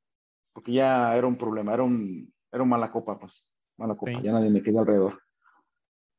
[0.53, 3.51] porque ya era un problema, era un, era un mala copa, pues,
[3.81, 5.23] mala copa, ya nadie me quedó alrededor.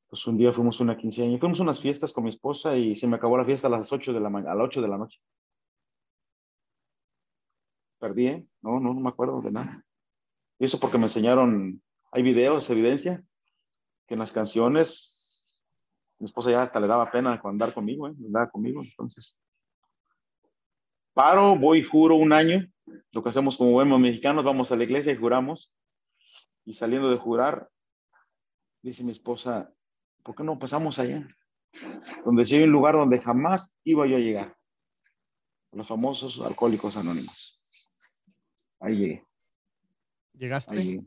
[0.09, 3.15] Pues un día fuimos una quinceañera, fuimos unas fiestas con mi esposa y se me
[3.15, 5.21] acabó la fiesta a las 8 de la mañana, a las 8 de la noche.
[7.99, 8.47] Perdí, ¿eh?
[8.61, 9.85] No, no, no me acuerdo de nada.
[10.59, 13.23] Y eso porque me enseñaron, hay videos, evidencia,
[14.07, 15.61] que en las canciones,
[16.17, 18.13] mi esposa ya hasta le daba pena andar conmigo, ¿eh?
[18.25, 19.39] Andar conmigo, entonces.
[21.13, 22.67] Paro, voy juro un año.
[23.11, 25.73] Lo que hacemos como buenos mexicanos, vamos a la iglesia y juramos.
[26.65, 27.69] Y saliendo de jurar,
[28.81, 29.73] dice mi esposa,
[30.23, 31.27] ¿por qué no pasamos allá?
[32.25, 34.57] Donde sí hay un lugar donde jamás iba yo a llegar.
[35.71, 37.61] Los famosos alcohólicos anónimos.
[38.79, 39.27] Ahí llegué.
[40.33, 40.77] ¿Llegaste?
[40.77, 40.99] Ahí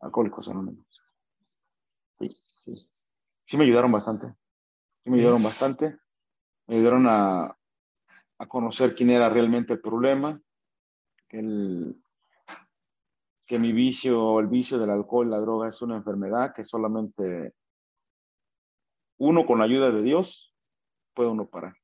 [0.00, 0.86] Alcohólicos anónimos.
[2.12, 2.28] Sí,
[2.64, 2.74] sí.
[3.46, 4.34] Sí me ayudaron bastante.
[5.04, 5.96] Sí me ayudaron bastante.
[6.66, 7.56] Me ayudaron a,
[8.38, 10.40] a conocer quién era realmente el problema,
[11.28, 12.01] el,
[13.52, 17.52] que mi vicio, el vicio del alcohol, la droga es una enfermedad que solamente
[19.18, 20.54] uno con la ayuda de Dios
[21.12, 21.74] puede uno parar.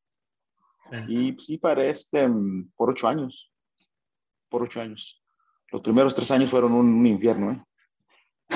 [0.91, 0.97] Sí.
[1.09, 2.27] Y sí paré este,
[2.75, 3.53] por ocho años,
[4.49, 5.23] por ocho años.
[5.71, 7.63] Los primeros tres años fueron un, un infierno, ¿eh?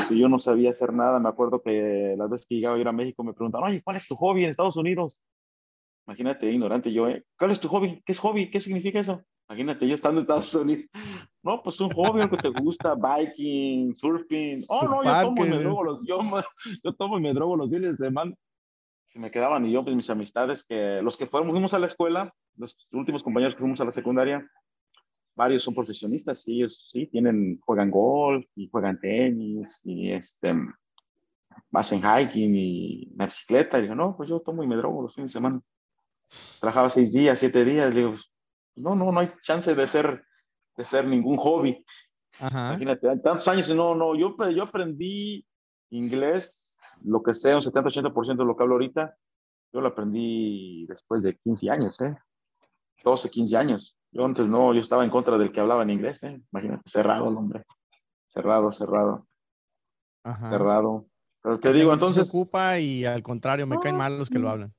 [0.09, 1.19] Yo no sabía hacer nada.
[1.19, 3.99] Me acuerdo que las veces que llegaba a ir a México me preguntaban, oye, ¿cuál
[3.99, 5.23] es tu hobby en Estados Unidos?
[6.07, 7.27] Imagínate, ignorante yo, ¿eh?
[7.39, 8.03] ¿Cuál es tu hobby?
[8.07, 8.51] ¿Qué es hobby?
[8.51, 9.23] ¿Qué significa eso?
[9.51, 10.87] Imagínate, yo estando en Estados Unidos.
[11.43, 14.65] No, pues un hobby, que te gusta, biking, surfing.
[14.69, 16.21] Oh, no, yo tomo y me drogo los, yo,
[16.85, 18.35] yo tomo y me drogo los fines de semana.
[19.05, 21.87] Se me quedaban y yo, pues mis amistades, que los que fuimos, fuimos a la
[21.87, 24.49] escuela, los últimos compañeros que fuimos a la secundaria,
[25.35, 30.55] varios son profesionistas, y ellos sí, tienen, juegan golf y juegan tenis y este,
[31.73, 33.79] hacen hiking y la bicicleta.
[33.79, 35.61] Y digo, no, pues yo tomo y me drogo los fines de semana.
[36.61, 38.17] Trabajaba seis días, siete días, le digo,
[38.77, 40.25] no, no, no hay chance de ser,
[40.77, 41.85] de ser ningún hobby.
[42.39, 42.71] Ajá.
[42.71, 45.47] Imagínate, tantos años, no, no, yo, yo aprendí
[45.91, 49.17] inglés, lo que sea, un 70-80% de lo que hablo ahorita,
[49.73, 52.15] yo lo aprendí después de 15 años, ¿eh?
[53.05, 53.97] 12, 15 años.
[54.11, 56.41] Yo antes no, yo estaba en contra del que hablaba en inglés, ¿eh?
[56.53, 57.65] Imagínate, cerrado el hombre.
[58.27, 59.27] Cerrado, cerrado.
[60.25, 60.49] Ajá.
[60.49, 61.07] Cerrado.
[61.43, 62.29] Pero te sea, digo, se entonces...
[62.29, 64.75] ocupa y al contrario, me No, caen mal los que lo hablan.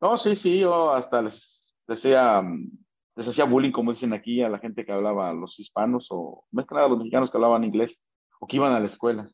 [0.00, 2.70] No, sí, sí, yo hasta les decía, mm,
[3.16, 6.66] les hacía bullying, como dicen aquí, a la gente que hablaba, los hispanos o más
[6.66, 8.06] que nada los mexicanos que hablaban inglés
[8.38, 9.26] o que iban a la escuela.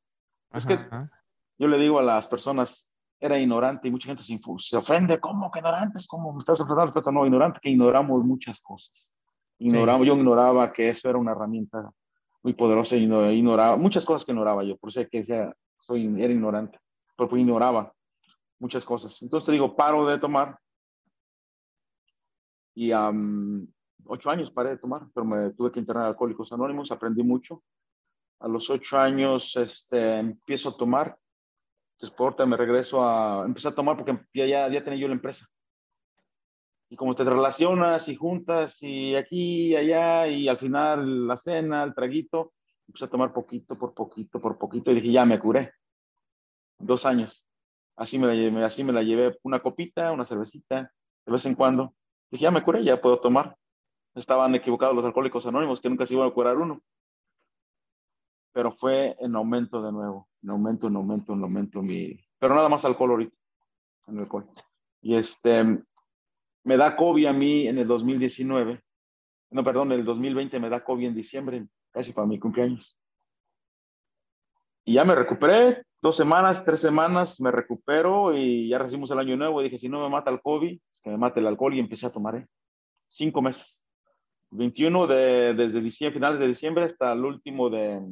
[0.53, 1.11] Es que Ajá.
[1.59, 5.51] yo le digo a las personas, era ignorante y mucha gente se, se ofende, ¿cómo
[5.51, 6.07] que ignorantes?
[6.07, 6.87] ¿Cómo me estás ofendiendo?
[6.87, 7.11] respeto?
[7.11, 9.14] No, ignorante, que ignoramos muchas cosas.
[9.59, 11.90] Ignoramos, yo ignoraba que eso era una herramienta
[12.42, 16.33] muy poderosa ignoraba muchas cosas que ignoraba yo, por eso es que decía, soy, era
[16.33, 16.79] ignorante,
[17.16, 17.92] porque ignoraba
[18.59, 19.21] muchas cosas.
[19.23, 20.59] Entonces te digo, paro de tomar
[22.74, 23.66] y am,
[24.06, 27.62] ocho años paré de tomar, pero me tuve que internar a Alcohólicos Anónimos, aprendí mucho.
[28.40, 31.16] A los ocho años este, empiezo a tomar,
[32.00, 35.46] después me regreso a, empecé a tomar porque ya, ya, ya tenía yo la empresa.
[36.90, 41.85] Y como te relacionas y juntas y aquí y allá y al final la cena,
[41.85, 42.52] el traguito,
[42.87, 45.72] empecé a tomar poquito por poquito por poquito y dije, ya me curé.
[46.78, 47.48] Dos años.
[47.96, 50.92] Así me la así me la llevé una copita, una cervecita,
[51.24, 51.94] de vez en cuando.
[52.33, 53.59] Dije, ya me curé, ya puedo tomar.
[54.14, 56.83] Estaban equivocados los alcohólicos anónimos, que nunca se iban a curar uno.
[58.53, 61.83] Pero fue en aumento de nuevo, en aumento, en aumento, en aumento.
[61.83, 62.18] Mi...
[62.38, 63.37] Pero nada más alcohol ahorita,
[64.07, 64.49] en alcohol.
[65.03, 65.62] Y este,
[66.64, 68.83] me da COVID a mí en el 2019.
[69.51, 72.99] No, perdón, en el 2020 me da COVID en diciembre, casi para mi cumpleaños.
[74.87, 79.37] Y ya me recuperé, dos semanas, tres semanas, me recupero y ya recibimos el año
[79.37, 79.61] nuevo.
[79.61, 82.07] Y dije, si no me mata el COVID, que me mate el alcohol y empecé
[82.07, 82.47] a tomar, ¿eh?
[83.09, 83.85] Cinco meses.
[84.51, 88.03] 21 de, desde diciembre, finales de diciembre hasta el último de,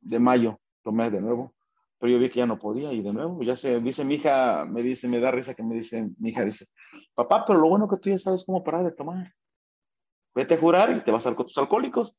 [0.00, 1.54] de mayo, tomé de nuevo.
[1.98, 4.64] Pero yo vi que ya no podía y de nuevo, ya se dice mi hija,
[4.64, 6.66] me dice, me da risa que me dice, mi hija dice,
[7.14, 9.34] papá, pero lo bueno que tú ya sabes cómo parar de tomar.
[10.34, 12.16] Vete a jurar y te vas a con tus alcohólicos.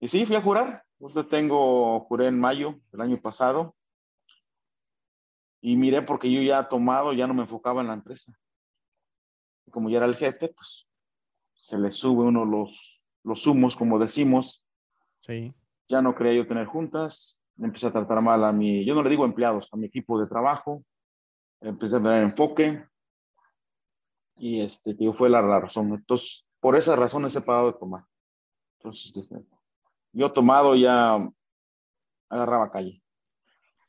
[0.00, 0.84] Y sí, fui a jurar.
[0.98, 3.76] Yo tengo, juré en mayo del año pasado.
[5.60, 8.32] Y miré porque yo ya tomado, ya no me enfocaba en la empresa.
[9.70, 10.88] Como ya era el jefe, pues
[11.54, 14.64] se le sube uno los, los humos, como decimos.
[15.20, 15.52] Sí.
[15.88, 17.40] Ya no quería yo tener juntas.
[17.58, 20.28] Empecé a tratar mal a mi, yo no le digo empleados, a mi equipo de
[20.28, 20.84] trabajo.
[21.60, 22.84] Empecé a tener enfoque.
[24.36, 25.92] Y este, digo, fue la, la razón.
[25.92, 28.04] Entonces, por esas razones he parado de tomar.
[28.78, 29.34] Entonces dije,
[30.12, 31.28] yo tomado ya
[32.28, 33.02] agarraba calle.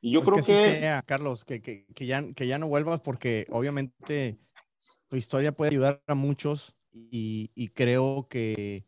[0.01, 2.67] Y yo Pues creo que, que, sea, Carlos, que, que, que ya, que ya no
[2.67, 4.39] vuelvas porque obviamente
[5.07, 8.85] tu historia puede ayudar a muchos y, y creo que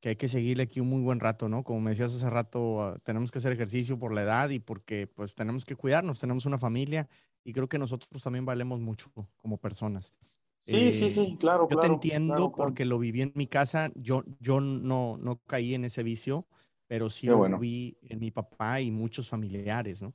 [0.00, 1.64] que hay que seguirle aquí un muy buen rato, ¿no?
[1.64, 5.06] Como me decías hace rato, ah, tenemos que hacer ejercicio por la edad y porque
[5.06, 7.08] pues tenemos que cuidarnos, tenemos una familia
[7.44, 10.14] y creo que nosotros también valemos mucho como personas.
[10.60, 11.68] Sí, sí, sí, eh, claro.
[11.70, 15.84] Yo te entiendo porque lo viví en mi casa, yo, yo no, no caí en
[15.84, 16.46] ese vicio,
[16.86, 20.14] pero sí lo vi en mi papá y muchos familiares, ¿no?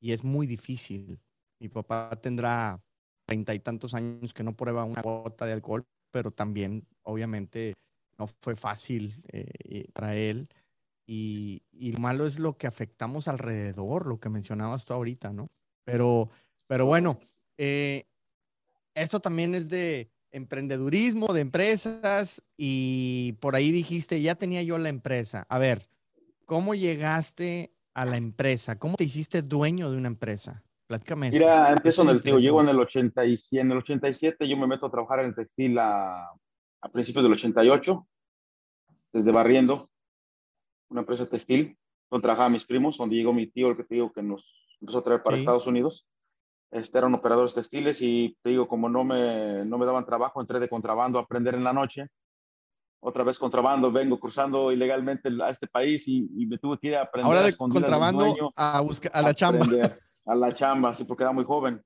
[0.00, 1.20] Y es muy difícil.
[1.58, 2.82] Mi papá tendrá
[3.30, 7.74] treinta y tantos años que no prueba una gota de alcohol, pero también, obviamente,
[8.18, 10.48] no fue fácil eh, para él.
[11.06, 15.46] Y, y, lo malo es lo que afectamos alrededor, lo que mencionabas tú ahorita, ¿no?
[15.84, 16.28] Pero,
[16.66, 17.20] pero bueno,
[17.56, 18.08] eh,
[18.94, 24.88] esto también es de emprendedurismo, de empresas, y por ahí dijiste, ya tenía yo la
[24.88, 25.46] empresa.
[25.48, 25.88] A ver,
[26.46, 28.76] ¿cómo llegaste a la empresa?
[28.76, 30.64] ¿Cómo te hiciste dueño de una empresa?
[30.90, 34.56] Platícame Mira, empiezo en el tío, llego en el, 80 y, en el 87, yo
[34.56, 36.28] me meto a trabajar en el textil a,
[36.80, 38.08] a principios del 88
[39.12, 39.88] desde Barriendo,
[40.88, 41.78] una empresa textil,
[42.10, 44.44] donde trabajaban mis primos, donde llegó mi tío, el que te digo que nos
[44.80, 46.08] empezó a traer para Estados Unidos.
[46.72, 50.58] Este, eran operadores textiles y te digo, como no me, no me daban trabajo, entré
[50.58, 52.08] de contrabando a aprender en la noche.
[52.98, 57.02] Otra vez contrabando, vengo cruzando ilegalmente a este país y, me tuve que ir a
[57.02, 57.32] aprender.
[57.32, 59.64] Ahora de contrabando a, buscar, a la chamba.
[60.30, 61.82] A la chamba, sí, porque era muy joven.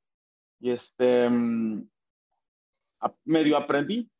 [0.61, 1.89] Y este, mm,
[3.25, 4.11] medio aprendí,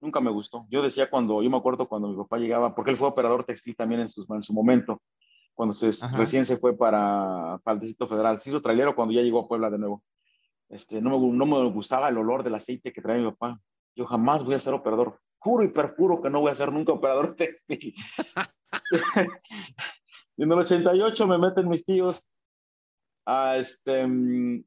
[0.00, 0.66] nunca me gustó.
[0.70, 3.76] Yo decía cuando, yo me acuerdo cuando mi papá llegaba, porque él fue operador textil
[3.76, 5.02] también en, en su momento,
[5.52, 8.40] cuando se, recién se fue para, para el Distrito Federal.
[8.40, 10.02] Se hizo trailero cuando ya llegó a Puebla de nuevo.
[10.70, 13.60] Este, no, me, no me gustaba el olor del aceite que traía mi papá.
[13.94, 15.20] Yo jamás voy a ser operador.
[15.36, 17.94] Juro y perjuro que no voy a ser nunca operador textil.
[20.38, 22.26] y en el 88 me meten mis tíos
[23.28, 24.06] a este.
[24.06, 24.64] Mm,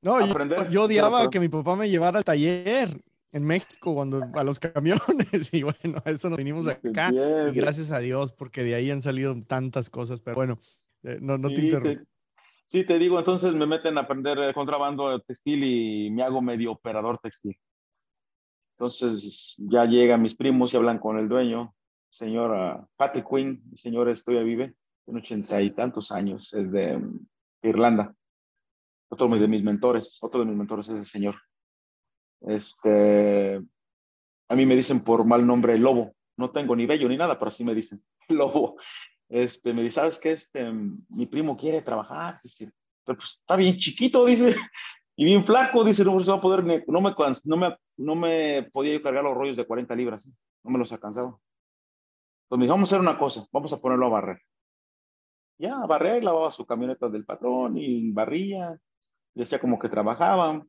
[0.00, 2.98] no, yo, yo, odiaba que mi papá me llevara al taller
[3.30, 4.98] en México cuando a los camiones
[5.52, 9.40] y bueno, eso nos vinimos acá y gracias a Dios porque de ahí han salido
[9.44, 10.58] tantas cosas, pero bueno,
[11.04, 12.02] eh, no, no te interrumpo.
[12.66, 17.18] Sí, te digo, entonces me meten a aprender contrabando textil y me hago medio operador
[17.18, 17.56] textil.
[18.78, 21.74] Entonces ya llegan mis primos y hablan con el dueño,
[22.08, 26.98] señora Patrick Quinn, el señor estoy vive, tiene ochenta y tantos años, es de
[27.62, 28.14] Irlanda.
[29.08, 31.36] Otro de mis mentores, otro de mis mentores es el señor.
[32.40, 33.62] Este,
[34.48, 36.14] a mí me dicen por mal nombre Lobo.
[36.36, 38.76] No tengo ni bello ni nada, pero así me dicen Lobo.
[39.28, 40.32] Este, me dice, ¿sabes qué?
[40.32, 42.40] Este, mi primo quiere trabajar.
[42.42, 42.72] Dice,
[43.04, 44.54] pero pues está bien chiquito, dice,
[45.16, 45.84] y bien flaco.
[45.84, 49.24] Dice, no, se va a poder, no me, no me, no me podía yo cargar
[49.24, 50.30] los rollos de 40 libras.
[50.62, 51.40] No me los cansado.
[52.44, 54.38] Entonces me dijo, vamos a hacer una cosa, vamos a ponerlo a barrer.
[55.58, 58.78] Ya, barrer, y lavaba su camioneta del patrón y barría.
[59.34, 60.68] Y decía como que trabajaban.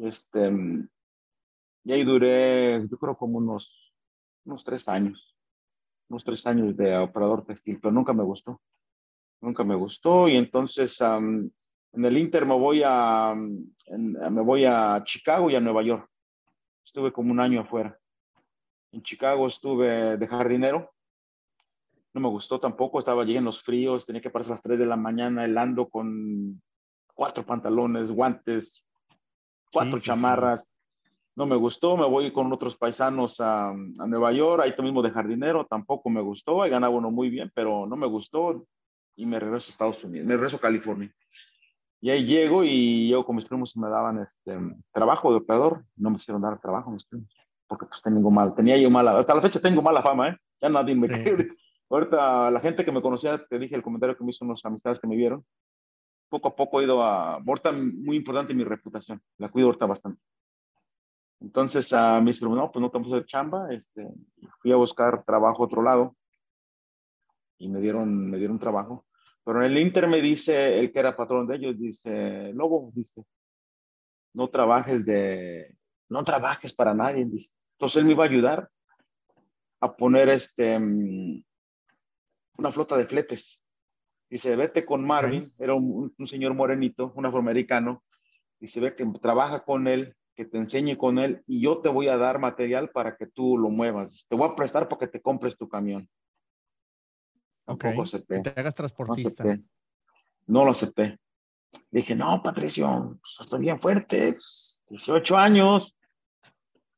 [0.00, 0.50] Este,
[1.84, 3.92] y ahí duré, yo creo como unos,
[4.44, 5.36] unos tres años,
[6.08, 8.60] unos tres años de operador textil, pero nunca me gustó,
[9.40, 10.28] nunca me gustó.
[10.28, 11.52] Y entonces en
[11.92, 16.08] el Inter me voy a, me voy a Chicago y a Nueva York.
[16.84, 17.98] Estuve como un año afuera.
[18.92, 20.93] En Chicago estuve de jardinero.
[22.14, 24.78] No me gustó tampoco, estaba allí en los fríos, tenía que pasar a las 3
[24.78, 26.62] de la mañana helando con
[27.12, 28.86] cuatro pantalones, guantes,
[29.72, 30.68] cuatro chamarras
[31.36, 35.66] no me gustó, me voy con otros paisanos a, Nueva York, ahí mismo de jardinero,
[35.66, 38.64] tampoco me gustó, ahí ganaba uno muy bien, pero no me gustó
[39.16, 41.12] y me regreso a Estados Unidos, me regreso a California.
[42.00, 44.58] Y ahí llego y yo con mis primos me daban este
[44.92, 47.28] trabajo de operador, no me hicieron dar trabajo mis primos,
[47.66, 50.36] porque pues tengo mal, tenía yo mala, hasta la fecha tengo mala fama, ¿eh?
[50.60, 51.48] Ya nadie me quiere.
[51.90, 55.00] Ahorita la gente que me conocía, te dije el comentario que me hizo unos amistades
[55.00, 55.44] que me vieron,
[56.28, 60.20] poco a poco he ido a, ahorita muy importante mi reputación, la cuido ahorita bastante.
[61.40, 64.08] Entonces a mis no, pues no te a chamba, este,
[64.60, 66.16] fui a buscar trabajo a otro lado
[67.58, 69.06] y me dieron, me dieron trabajo.
[69.44, 73.24] Pero en el Inter me dice, el que era patrón de ellos, dice, Lobo, dice,
[74.32, 75.76] no trabajes de,
[76.08, 77.52] no trabajes para nadie, dice.
[77.72, 78.70] Entonces él me iba a ayudar
[79.80, 80.78] a poner este,
[82.56, 83.64] una flota de fletes.
[84.30, 88.02] Dice, vete con Marvin, era un, un, señor morenito, un afroamericano,
[88.58, 92.08] dice, ve que trabaja con él que te enseñe con él y yo te voy
[92.08, 94.26] a dar material para que tú lo muevas.
[94.28, 96.08] Te voy a prestar para que te compres tu camión.
[97.66, 97.86] Ok.
[98.42, 99.44] Te hagas transportista.
[100.46, 101.18] No, lo acepté.
[101.90, 104.36] dije, no, Patricio, pues, estoy bien fuerte,
[104.88, 105.96] 18 años.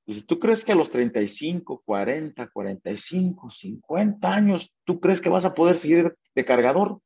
[0.06, 5.44] Dice, ¿tú crees que a los 35, 40, 45, 50 años, tú crees que vas
[5.44, 7.00] a poder seguir de cargador?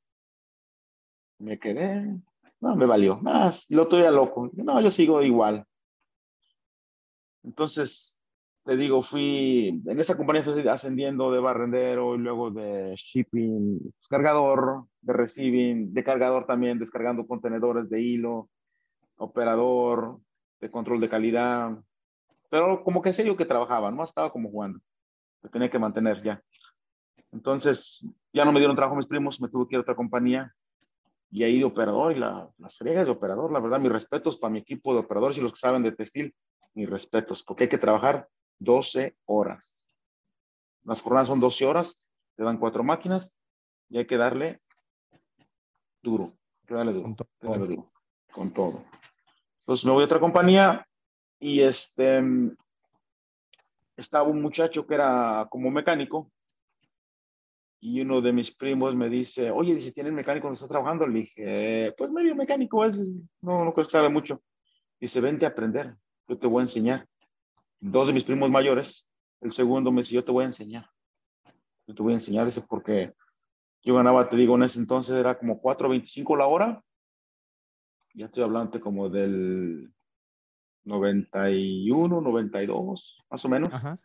[1.38, 2.20] Me quedé,
[2.61, 3.16] no, me valió.
[3.18, 4.51] Más, lo tuve loco.
[4.53, 5.64] No, yo sigo igual.
[7.42, 8.22] Entonces,
[8.64, 14.09] te digo, fui, en esa compañía fui ascendiendo de barrendero y luego de shipping, pues,
[14.09, 18.51] cargador, de receiving, de cargador también, descargando contenedores de hilo,
[19.16, 20.18] operador,
[20.61, 21.78] de control de calidad.
[22.51, 24.80] Pero como que sé yo que trabajaba, no estaba como jugando.
[25.40, 26.42] Me tenía que mantener ya.
[27.32, 30.53] Entonces, ya no me dieron trabajo mis primos, me tuve que ir a otra compañía
[31.30, 34.59] y ahí de operador y las friegas de operador, la verdad, mis respetos para mi
[34.59, 36.34] equipo de operadores y los que saben de textil,
[36.74, 38.28] mis respetos, porque hay que trabajar
[38.59, 39.86] 12 horas.
[40.82, 43.36] Las jornadas son 12 horas, te dan cuatro máquinas
[43.88, 44.61] y hay que darle
[46.03, 47.66] duro, hay que darle duro, con todo.
[47.66, 47.92] duro,
[48.32, 48.84] con todo.
[49.61, 50.84] Entonces me voy a otra compañía
[51.41, 52.22] y este
[53.97, 56.30] estaba un muchacho que era como mecánico
[57.80, 61.07] y uno de mis primos me dice, oye, dice, ¿tienes mecánico donde estás trabajando?
[61.07, 63.11] Le dije, pues medio mecánico es,
[63.41, 64.43] no, no sabe mucho.
[65.01, 65.97] Dice, vente a aprender,
[66.28, 67.07] yo te voy a enseñar.
[67.80, 69.11] Dos de mis primos mayores,
[69.41, 70.91] el segundo me dice, yo te voy a enseñar.
[71.86, 73.14] Yo te voy a enseñar eso porque
[73.82, 76.84] yo ganaba, te digo, en ese entonces era como 4.25 la hora.
[78.12, 79.91] Ya estoy hablando como del
[80.91, 83.72] 91, 92, más o menos.
[83.72, 83.99] Ajá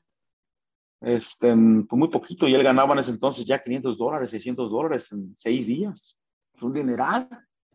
[1.06, 5.12] este, pues muy poquito, y él ganaba en ese entonces ya 500 dólares, 600 dólares
[5.12, 6.20] en seis días.
[6.62, 7.28] Un dineral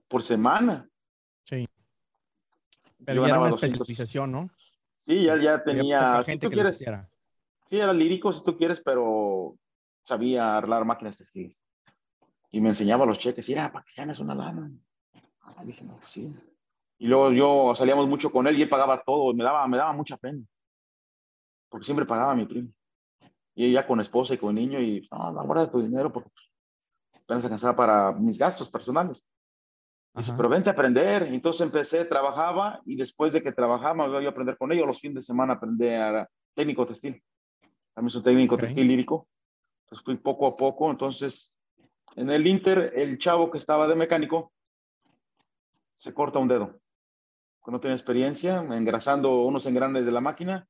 [0.09, 0.89] por semana.
[1.45, 1.69] Sí.
[3.05, 4.51] Pero ya era una especialización, ¿no?
[4.99, 6.23] Sí, ya, ya tenía.
[6.25, 9.57] gente si tú quieres, sí, era lírico si tú quieres, pero
[10.05, 11.65] sabía arreglar máquinas textiles.
[12.51, 14.73] Y me enseñaba los cheques, y era para que ganes una lana.
[15.43, 16.35] Ah, dije, no, pues sí.
[17.01, 19.95] Y luego yo salíamos mucho con él y él pagaba todo, me daba, me daba
[19.95, 20.39] mucha pena.
[21.71, 22.69] Porque siempre pagaba a mi primo
[23.55, 26.29] y ella con esposa y con niño y no, no guarda tu dinero porque
[27.11, 29.27] pues, apenas alcanzaba para mis gastos personales.
[30.15, 31.23] Dice, pero vente a aprender.
[31.23, 34.87] Entonces empecé, trabajaba y después de que trabajaba me iba a aprender con ellos.
[34.87, 37.23] Los fines de semana aprendí a técnico textil.
[37.95, 39.27] También soy técnico textil lírico.
[39.85, 40.91] Entonces fui poco a poco.
[40.91, 41.59] Entonces,
[42.17, 44.53] en el Inter, el chavo que estaba de mecánico
[45.97, 46.80] se corta un dedo.
[47.65, 50.67] Que no tiene experiencia, engrasando unos engranes de la máquina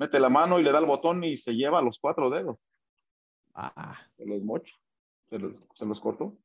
[0.00, 2.56] mete la mano y le da el botón y se lleva los cuatro dedos.
[3.54, 3.98] Ah.
[4.16, 4.74] Se los mocha,
[5.28, 6.38] se los, se los cortó.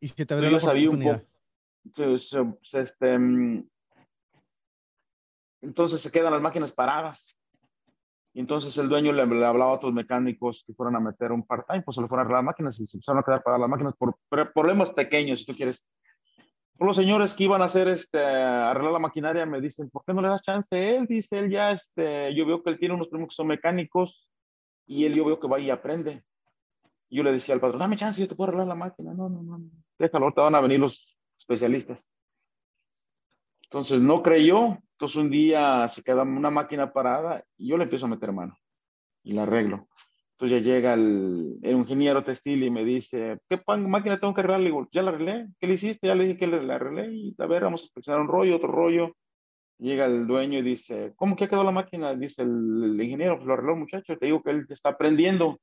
[0.00, 1.22] Y si te abrió la oportunidad.
[2.72, 3.68] este, mm,
[5.60, 7.38] entonces se quedan las máquinas paradas.
[8.32, 11.82] Y entonces el dueño le, hablaba a otros mecánicos que fueran a meter un part-time,
[11.82, 13.70] pues se le fueron a arreglar las máquinas y se empezaron a quedar paradas las
[13.70, 14.16] máquinas por
[14.52, 15.84] problemas pequeños, si tú quieres
[16.86, 20.22] los señores que iban a hacer este, arreglar la maquinaria me dicen, ¿por qué no
[20.22, 21.06] le das chance él?
[21.06, 24.28] Dice él ya, este, yo veo que él tiene unos primos que son mecánicos
[24.86, 26.22] y él yo veo que va y aprende.
[27.10, 29.12] Yo le decía al patrón, dame chance, yo te puedo arreglar la máquina.
[29.12, 29.60] No, no, no,
[29.98, 32.12] déjalo, ahorita van a venir los especialistas.
[33.62, 38.06] Entonces no creyó, entonces un día se queda una máquina parada y yo le empiezo
[38.06, 38.56] a meter mano
[39.22, 39.88] y la arreglo.
[40.40, 44.60] Entonces ya llega el, ingeniero textil y me dice, ¿qué máquina tengo que arreglar?
[44.60, 45.48] Le digo, ya la arreglé.
[45.58, 46.06] ¿Qué le hiciste?
[46.06, 48.68] Ya le dije que la arreglé y a ver, vamos a inspeccionar un rollo, otro
[48.68, 49.16] rollo.
[49.78, 52.14] Llega el dueño y dice, ¿cómo que ha quedado la máquina?
[52.14, 54.16] Dice el, ingeniero, pues lo arregló muchacho.
[54.16, 55.58] Te digo que él está aprendiendo.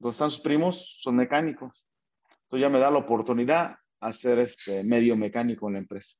[0.00, 1.86] Donde están sus primos, son mecánicos.
[2.46, 6.16] Entonces ya me da la oportunidad a ser este medio mecánico en la empresa.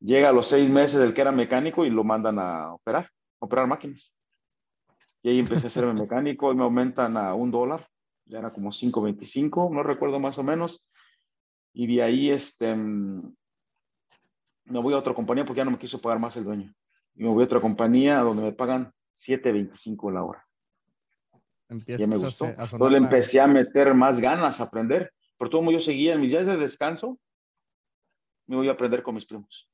[0.00, 3.66] Llega a los seis meses el que era mecánico y lo mandan a operar, operar
[3.66, 4.18] máquinas.
[5.26, 7.88] Y ahí empecé a hacerme mecánico y me aumentan a un dólar,
[8.26, 10.86] ya era como 5.25, no recuerdo más o menos.
[11.72, 13.34] Y de ahí este, me
[14.66, 16.72] voy a otra compañía porque ya no me quiso pagar más el dueño.
[17.16, 20.46] Y me voy a otra compañía donde me pagan 7.25 la hora.
[21.88, 22.44] ya me gustó.
[22.44, 25.12] Entonces le empecé a meter más ganas a aprender.
[25.36, 27.18] Por todo yo seguía en mis días de descanso,
[28.46, 29.68] me voy a aprender con mis primos.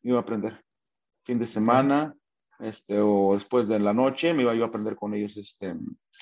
[0.00, 0.64] Me voy a aprender.
[1.24, 2.14] Fin de semana,
[2.62, 5.74] este, o después de la noche me iba yo a aprender con ellos este,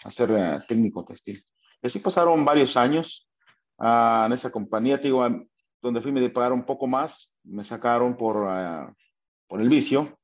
[0.04, 1.42] a ser eh, técnico textil.
[1.82, 3.28] Y así pasaron varios años
[3.78, 5.26] ah, en esa compañía, digo,
[5.82, 8.92] donde fui me pagar un poco más, me sacaron por, ah,
[9.46, 10.18] por el vicio.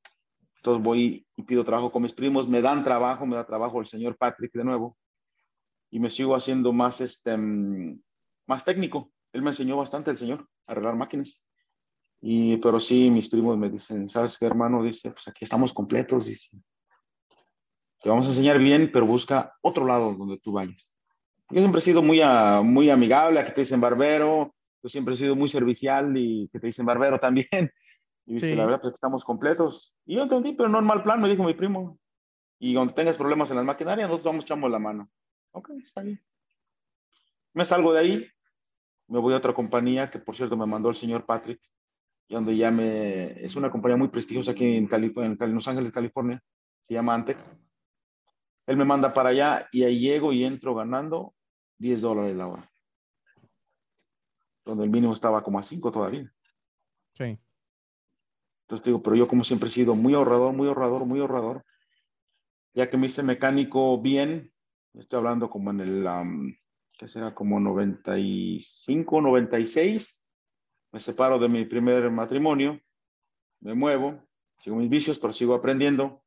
[0.57, 3.87] Entonces voy y pido trabajo con mis primos, me dan trabajo, me da trabajo el
[3.87, 4.97] señor Patrick de nuevo,
[5.91, 8.01] y me sigo haciendo más, este, mm,
[8.47, 9.13] más técnico.
[9.33, 11.46] Él me enseñó bastante, el señor, a arreglar máquinas.
[12.21, 14.83] Y, pero sí, mis primos me dicen, ¿sabes qué, hermano?
[14.83, 16.59] Dice, pues aquí estamos completos, dice.
[18.03, 20.99] Te vamos a enseñar bien, pero busca otro lado donde tú vayas.
[21.51, 22.21] Yo siempre he sido muy,
[22.65, 26.67] muy amigable, aquí te dicen barbero, yo siempre he sido muy servicial y que te
[26.67, 27.71] dicen barbero también.
[28.25, 29.95] Y dice, la verdad, pues estamos completos.
[30.05, 31.99] Y yo entendí, pero no en mal plan, me dijo mi primo.
[32.59, 35.09] Y cuando tengas problemas en las maquinarias, nosotros vamos echamos la mano.
[35.53, 36.21] Ok, está bien.
[37.53, 38.27] Me salgo de ahí,
[39.07, 41.61] me voy a otra compañía que, por cierto, me mandó el señor Patrick,
[42.29, 46.43] donde ya me, es una compañía muy prestigiosa aquí en, Cali, en Los Ángeles, California,
[46.81, 47.53] se llama Antex.
[48.67, 51.35] Él me manda para allá y ahí llego y entro ganando
[51.79, 52.71] 10 dólares la hora.
[54.65, 56.33] Donde el mínimo estaba como a 5 todavía.
[57.15, 57.39] Sí.
[58.63, 61.65] Entonces digo, pero yo como siempre he sido muy ahorrador, muy ahorrador, muy ahorrador.
[62.75, 64.53] Ya que me hice mecánico bien,
[64.95, 66.53] estoy hablando como en el, um,
[66.99, 67.33] ¿qué será?
[67.33, 70.26] Como 95, 96.
[70.97, 72.81] Me separo de mi primer matrimonio,
[73.61, 74.19] me muevo,
[74.61, 76.23] sigo mis vicios, pero sigo aprendiendo.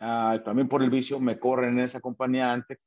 [0.00, 2.78] Ah, también por el vicio me corren en esa compañía antes,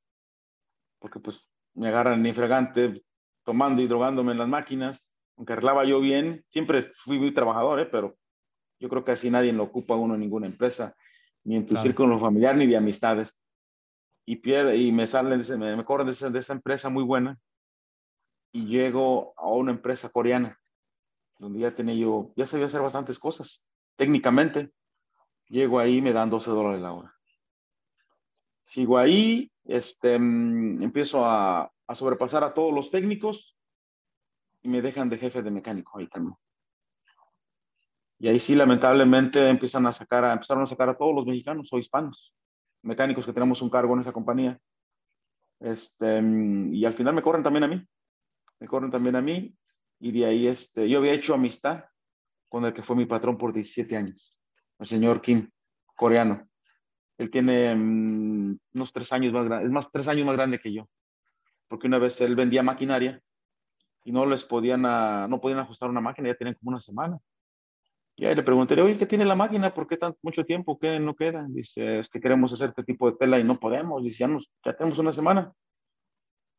[0.98, 3.06] porque pues me agarran ni fregante
[3.44, 7.86] tomando y drogándome en las máquinas, aunque arreglaba yo bien, siempre fui muy trabajador, ¿eh?
[7.86, 8.18] pero
[8.80, 10.96] yo creo que así nadie lo ocupa uno en ninguna empresa,
[11.44, 13.40] ni en tu círculo familiar, ni de amistades.
[14.26, 17.40] Y, pierde, y me salen, me, me corren de esa, de esa empresa muy buena
[18.52, 20.60] y llego a una empresa coreana,
[21.38, 24.72] donde ya tenía yo, ya sabía hacer bastantes cosas, técnicamente,
[25.52, 27.14] Llego ahí, me dan 12 dólares la hora.
[28.64, 33.58] Sigo ahí, este, mm, empiezo a, a, sobrepasar a todos los técnicos
[34.62, 36.36] y me dejan de jefe de mecánico ahí también.
[38.18, 41.68] Y ahí sí, lamentablemente, empiezan a sacar, a, empezaron a sacar a todos los mexicanos
[41.74, 42.34] o hispanos,
[42.82, 44.58] mecánicos que tenemos un cargo en esa compañía.
[45.60, 47.86] Este, mm, y al final me corren también a mí.
[48.62, 49.54] Me corren también a mí.
[50.00, 51.84] Y de ahí, este, yo había hecho amistad
[52.48, 54.38] con el que fue mi patrón por 17 años
[54.82, 55.48] el señor Kim,
[55.96, 56.48] coreano.
[57.18, 60.74] Él tiene mm, unos tres años más grande, es más, tres años más grande que
[60.74, 60.90] yo.
[61.68, 63.22] Porque una vez él vendía maquinaria
[64.04, 67.20] y no les podían, no podían ajustar una máquina, ya tenían como una semana.
[68.16, 69.74] Y ahí le pregunté, oye, ¿qué tiene la máquina?
[69.74, 70.78] ¿Por qué tan mucho tiempo?
[70.80, 71.46] ¿Qué no queda?
[71.48, 74.04] Dice, es que queremos hacer este tipo de tela y no podemos.
[74.04, 75.54] Dice, ya, ya tenemos una semana.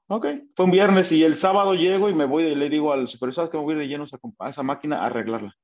[0.09, 3.09] Ok, fue un viernes y el sábado llego y me voy y le digo al
[3.09, 4.05] supervisor que me voy de lleno
[4.39, 5.55] a esa máquina a arreglarla.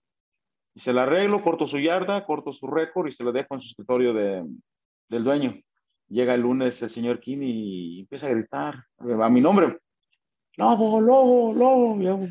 [0.74, 3.61] Y se la arreglo, corto su yarda, corto su récord y se lo dejo en
[3.61, 4.45] su escritorio de,
[5.09, 5.61] del dueño.
[6.09, 9.78] Llega el lunes el señor Kim y empieza a gritar a mi nombre.
[10.57, 12.28] Lobo, lobo, lobo.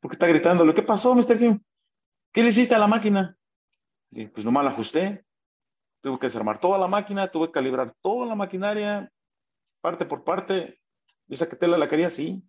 [0.00, 0.72] ¿Por qué está gritando?
[0.72, 1.38] ¿Qué pasó, Mr.
[1.38, 1.60] Kim?
[2.32, 3.36] ¿Qué le hiciste a la máquina?
[4.10, 5.24] Y pues nomás la ajusté.
[6.00, 9.10] Tuve que desarmar toda la máquina, tuve que calibrar toda la maquinaria,
[9.80, 10.80] parte por parte.
[11.32, 12.44] Esa que tela la quería así.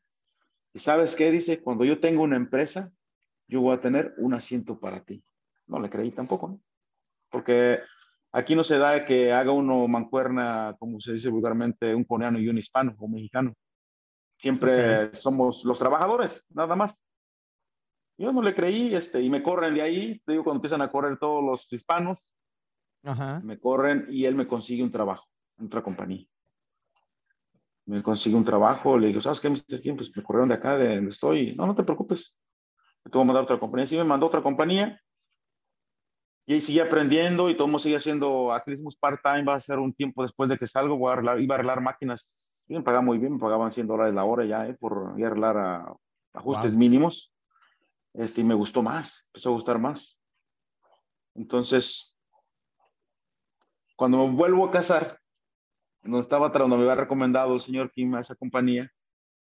[0.74, 1.32] ¿Y sabes qué?
[1.32, 2.92] Dice, cuando yo tengo una empresa,
[3.48, 5.24] yo voy a tener un asiento para ti.
[5.68, 6.62] No le creí tampoco, ¿no?
[7.30, 7.80] Porque
[8.34, 12.50] aquí no se da que haga uno mancuerna, como se dice vulgarmente, un coreano y
[12.50, 13.54] un hispano o mexicano.
[14.38, 17.02] Siempre somos los trabajadores, nada más.
[18.18, 20.92] Yo no le creí, este, y me corren de ahí, te digo, cuando empiezan a
[20.92, 22.28] correr todos los hispanos,
[23.44, 25.26] me corren y él me consigue un trabajo
[25.58, 26.28] en otra compañía.
[27.86, 29.82] Me consigue un trabajo, le digo, ¿sabes qué, Mr.
[29.82, 29.96] Kim?
[29.96, 31.56] Pues me corrieron de acá, de donde estoy.
[31.56, 32.40] No, no te preocupes
[33.04, 33.88] me tuvo que mandar otra compañía.
[33.88, 35.00] Sí, me mandó otra compañía.
[36.46, 39.44] Y ahí sigue aprendiendo y todo mundo sigue haciendo activismo part-time.
[39.44, 41.82] Va a ser un tiempo después de que salgo, voy a arreglar, iba a arreglar
[41.82, 42.66] máquinas.
[42.68, 45.28] me pagaban muy bien, me pagaban 100 dólares la hora ya, eh, por ir a
[45.28, 45.94] arreglar a,
[46.34, 47.34] ajustes mínimos.
[48.14, 50.20] Este, y me gustó más, empezó a gustar más.
[51.36, 52.18] Entonces,
[53.96, 55.20] cuando me vuelvo a casar,
[56.04, 58.92] donde estaba, donde me había recomendado el señor Kim a esa compañía,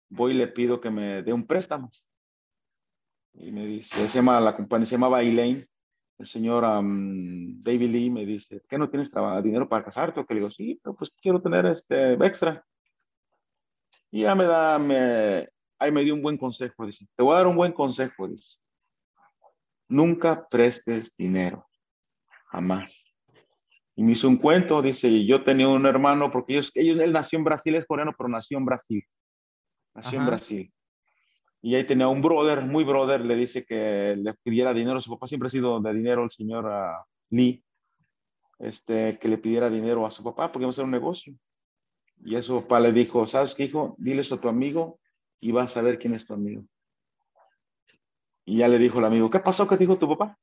[0.09, 1.91] voy y le pido que me dé un préstamo.
[3.33, 5.67] Y me dice, se llama, la compañía se llamaba Elaine.
[6.17, 9.09] El señor David Lee me dice, ¿qué no tienes
[9.41, 10.19] dinero para casarte?
[10.19, 12.65] O que le digo, sí, pero pues quiero tener este extra.
[14.11, 15.47] Y ya me da, me,
[15.77, 18.59] ahí me dio un buen consejo, dice, te voy a dar un buen consejo, dice.
[19.87, 21.67] Nunca prestes dinero,
[22.47, 23.08] jamás.
[23.99, 27.37] Y me hizo un cuento, dice, yo tenía un hermano, porque ellos, ellos, él nació
[27.37, 29.03] en Brasil, es coreano, pero nació en Brasil.
[29.93, 30.73] Nació en Brasil.
[31.61, 35.01] Y ahí tenía un brother, muy brother, le dice que le pidiera dinero.
[35.01, 37.61] Su papá siempre ha sido de dinero, el señor uh, Lee,
[38.59, 41.35] este, que le pidiera dinero a su papá porque iba a hacer un negocio.
[42.23, 43.95] Y eso papá le dijo, ¿sabes qué, hijo?
[43.97, 45.01] Diles a tu amigo
[45.41, 46.63] y vas a ver quién es tu amigo.
[48.45, 49.67] Y ya le dijo el amigo, ¿qué pasó?
[49.67, 50.39] ¿Qué dijo tu papá?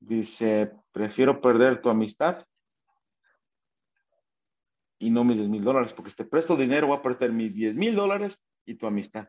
[0.00, 2.44] Dice, prefiero perder tu amistad
[5.04, 7.54] y no mis 10 mil dólares, porque si te presto dinero voy a perder mis
[7.54, 9.28] 10 mil dólares y tu amistad.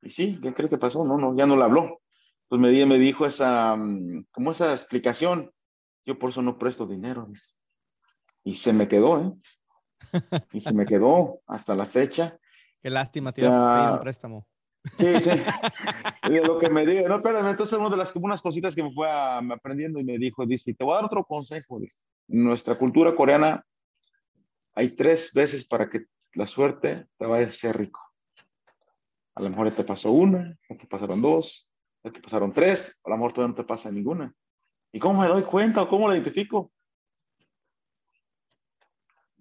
[0.00, 1.04] Y sí, ¿qué creo que pasó?
[1.04, 2.00] No, no, ya no le habló.
[2.48, 5.52] Pues me, me dijo esa, mm, como esa explicación.
[6.06, 7.28] Yo por eso no presto dinero.
[8.42, 9.32] Y se me quedó, ¿eh?
[10.52, 12.38] Y se me quedó hasta la fecha.
[12.82, 14.48] Qué lástima, tío, pedir un préstamo.
[14.98, 15.30] Sí, sí.
[16.42, 19.08] lo que me dijo, no, espérame, entonces una de las unas cositas que me fue
[19.10, 21.98] aprendiendo y me dijo, dice, te voy a dar otro consejo, dice.
[22.28, 23.62] En nuestra cultura coreana
[24.74, 28.00] hay tres veces para que la suerte te vaya a ser rico.
[29.34, 31.70] A lo mejor ya te pasó una, ya te pasaron dos,
[32.02, 34.34] ya te pasaron tres, a lo mejor todavía no te pasa ninguna.
[34.92, 36.72] ¿Y cómo me doy cuenta o cómo la identifico?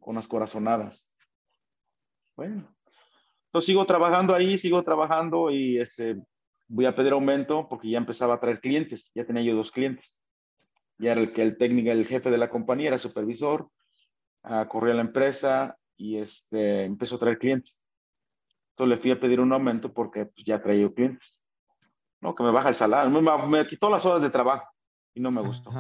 [0.02, 1.16] con las corazonadas.
[2.36, 2.76] Bueno,
[3.46, 6.18] entonces sigo trabajando ahí, sigo trabajando y este,
[6.68, 10.20] voy a pedir aumento porque ya empezaba a traer clientes, ya tenía yo dos clientes.
[10.98, 13.70] Ya era el el técnico, el jefe de la compañía, era supervisor,
[14.44, 17.84] uh, corría la empresa y este, empezó a traer clientes.
[18.72, 21.46] Entonces le fui a pedir un aumento porque pues, ya traía clientes.
[22.20, 24.68] No, que me baja el salario, me, me, quitó las horas de trabajo
[25.14, 25.72] y no me gustó.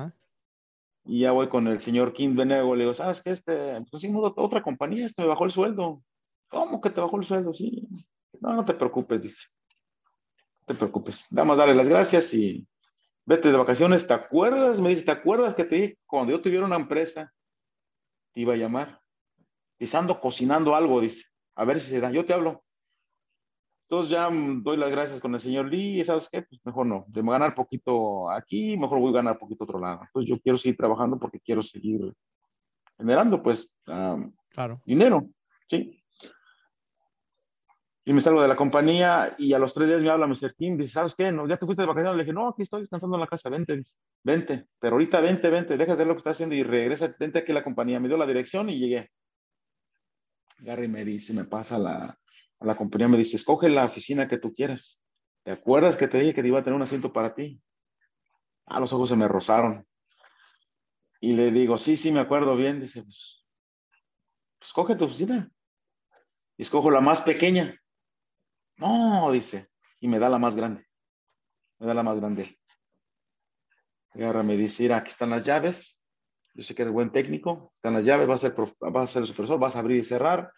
[1.05, 3.31] Y ya voy con el señor Kim Benego, le digo, ¿sabes qué?
[3.31, 4.03] Este, pues
[4.35, 6.03] otra compañía, este me bajó el sueldo.
[6.47, 7.53] ¿Cómo que te bajó el sueldo?
[7.53, 7.87] Sí.
[8.39, 9.47] No, no te preocupes, dice.
[10.61, 11.27] No te preocupes.
[11.31, 12.67] Vamos a darle las gracias y
[13.25, 14.05] vete de vacaciones.
[14.05, 14.81] ¿Te acuerdas?
[14.81, 17.33] Me dice, ¿te acuerdas que te dije cuando yo tuviera una empresa,
[18.33, 19.01] te iba a llamar?
[19.77, 21.25] Pisando, cocinando algo, dice.
[21.55, 22.11] A ver si se da.
[22.11, 22.63] Yo te hablo.
[23.91, 27.03] Entonces ya doy las gracias con el señor Lee y sabes qué, pues mejor no,
[27.09, 29.99] de ganar poquito aquí, mejor voy a ganar poquito otro lado.
[30.03, 32.13] Entonces yo quiero seguir trabajando porque quiero seguir
[32.97, 33.77] generando pues
[34.53, 34.81] claro.
[34.85, 35.27] dinero,
[35.67, 36.00] ¿sí?
[38.03, 40.55] Y me salgo de la compañía y a los tres días me habla Mr.
[40.55, 41.31] Kim, dice, ¿sabes qué?
[41.31, 42.17] No, ¿Ya te fuiste de vacaciones?
[42.17, 43.79] Le dije, no, aquí estoy descansando en la casa, vente,
[44.23, 47.39] vente, pero ahorita vente, vente, deja de hacer lo que estás haciendo y regresa, vente
[47.39, 47.99] aquí a la compañía.
[47.99, 49.11] Me dio la dirección y llegué.
[50.57, 52.19] Gary me dice, me pasa a la,
[52.59, 55.03] a la compañía, me dice, escoge la oficina que tú quieras.
[55.43, 57.61] ¿Te acuerdas que te dije que te iba a tener un asiento para ti?
[58.65, 59.85] Ah, los ojos se me rozaron.
[61.19, 62.79] Y le digo, sí, sí, me acuerdo bien.
[62.79, 63.45] Dice, pues,
[64.57, 65.51] pues escoge tu oficina.
[66.57, 67.80] Y escojo la más pequeña.
[68.81, 69.69] No, dice,
[69.99, 70.83] y me da la más grande.
[71.77, 72.57] Me da la más grande.
[74.15, 76.03] Ahora me dice, aquí están las llaves.
[76.55, 77.73] Yo sé que eres buen técnico.
[77.75, 80.51] Están las llaves, vas a ser, a ser el supervisor, vas a abrir y cerrar.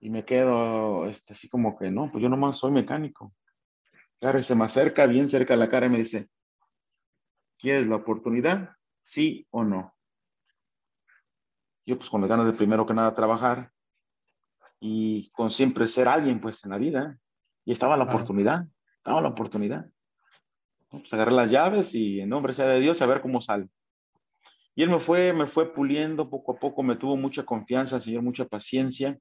[0.00, 3.34] Y me quedo este, así como que, no, pues yo nomás soy mecánico.
[4.18, 6.30] Gary se me acerca, bien cerca de la cara, y me dice,
[7.58, 8.70] ¿quieres la oportunidad?
[9.02, 9.94] ¿Sí o no?
[11.84, 13.70] Yo pues con las ganas de primero que nada trabajar
[14.80, 17.20] y con siempre ser alguien pues en la vida.
[17.66, 18.64] Y estaba la oportunidad,
[18.96, 19.90] estaba la oportunidad.
[20.88, 23.68] Pues agarré las llaves y en nombre sea de Dios a ver cómo sale.
[24.76, 28.22] Y él me fue, me fue puliendo poco a poco, me tuvo mucha confianza, Señor,
[28.22, 29.18] mucha paciencia.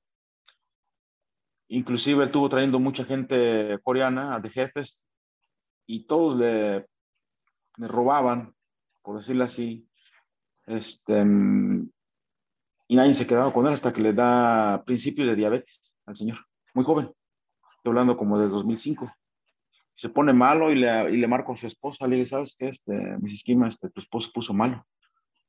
[1.70, 5.10] Inclusive él tuvo trayendo mucha gente coreana de jefes
[5.88, 6.86] y todos le
[7.78, 8.54] me robaban,
[9.02, 9.90] por decirlo así.
[10.68, 11.20] Este,
[12.88, 16.38] y nadie se quedaba con él hasta que le da principios de diabetes al señor,
[16.76, 17.12] muy joven
[17.90, 19.12] hablando como de 2005.
[19.96, 22.70] Se pone malo y le, y le marco a su esposa, le dice, ¿sabes qué?
[22.70, 24.86] Este, mis esquemas, este, tu esposo puso malo.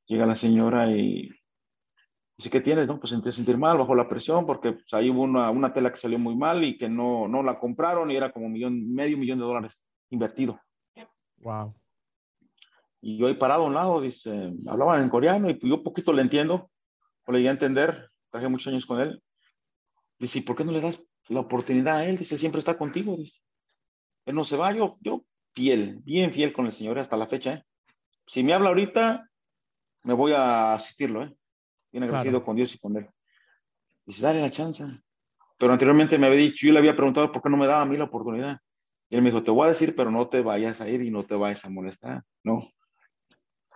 [0.06, 1.30] Llega la señora y
[2.36, 2.86] dice, ¿qué tienes?
[2.86, 5.90] No, pues sentí sentir mal, bajo la presión, porque pues, ahí hubo una, una, tela
[5.90, 9.18] que salió muy mal y que no, no la compraron y era como millón, medio
[9.18, 10.60] millón de dólares invertido.
[11.38, 11.74] Wow.
[13.00, 16.22] Y yo ahí parado a un lado, dice, hablaban en coreano y yo poquito le
[16.22, 16.70] entiendo,
[17.24, 19.22] o le llegué a entender, traje muchos años con él.
[20.18, 23.40] Dice, ¿por qué no le das la oportunidad a Él, dice, siempre está contigo, dice.
[24.24, 25.24] Él no se va, yo, yo
[25.54, 27.54] fiel, bien fiel con el Señor hasta la fecha.
[27.54, 27.64] ¿eh?
[28.26, 29.28] Si me habla ahorita,
[30.02, 31.34] me voy a asistirlo, ¿eh?
[31.92, 33.08] bien agradecido con Dios y con Él.
[34.04, 34.84] Dice, dale la chance.
[35.58, 37.86] Pero anteriormente me había dicho, yo le había preguntado por qué no me daba a
[37.86, 38.58] mí la oportunidad.
[39.08, 41.10] Y él me dijo, te voy a decir, pero no te vayas a ir y
[41.10, 42.22] no te vayas a molestar.
[42.42, 42.68] No,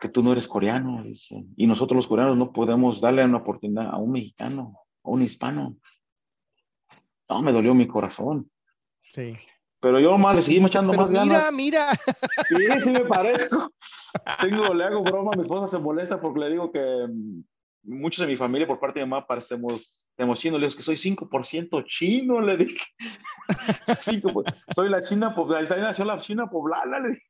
[0.01, 1.45] que tú no eres coreano, dice.
[1.57, 5.77] Y nosotros los coreanos no podemos darle una oportunidad a un mexicano, a un hispano.
[7.31, 8.51] No, me dolió mi corazón.
[9.13, 9.37] Sí.
[9.81, 11.53] Pero yo más le seguimos echando más ganas.
[11.53, 11.95] Mira, mira.
[12.49, 13.73] Sí, sí me parezco.
[14.41, 17.43] Tengo, le hago broma, mi esposa se molesta porque le digo que mm,
[17.85, 20.61] muchos de mi familia por parte de mamá parecemos, chinos.
[20.61, 22.81] Le digo que soy 5% chino, le dije.
[24.75, 27.27] soy la china poblana, ahí nació la china poblana, le dije.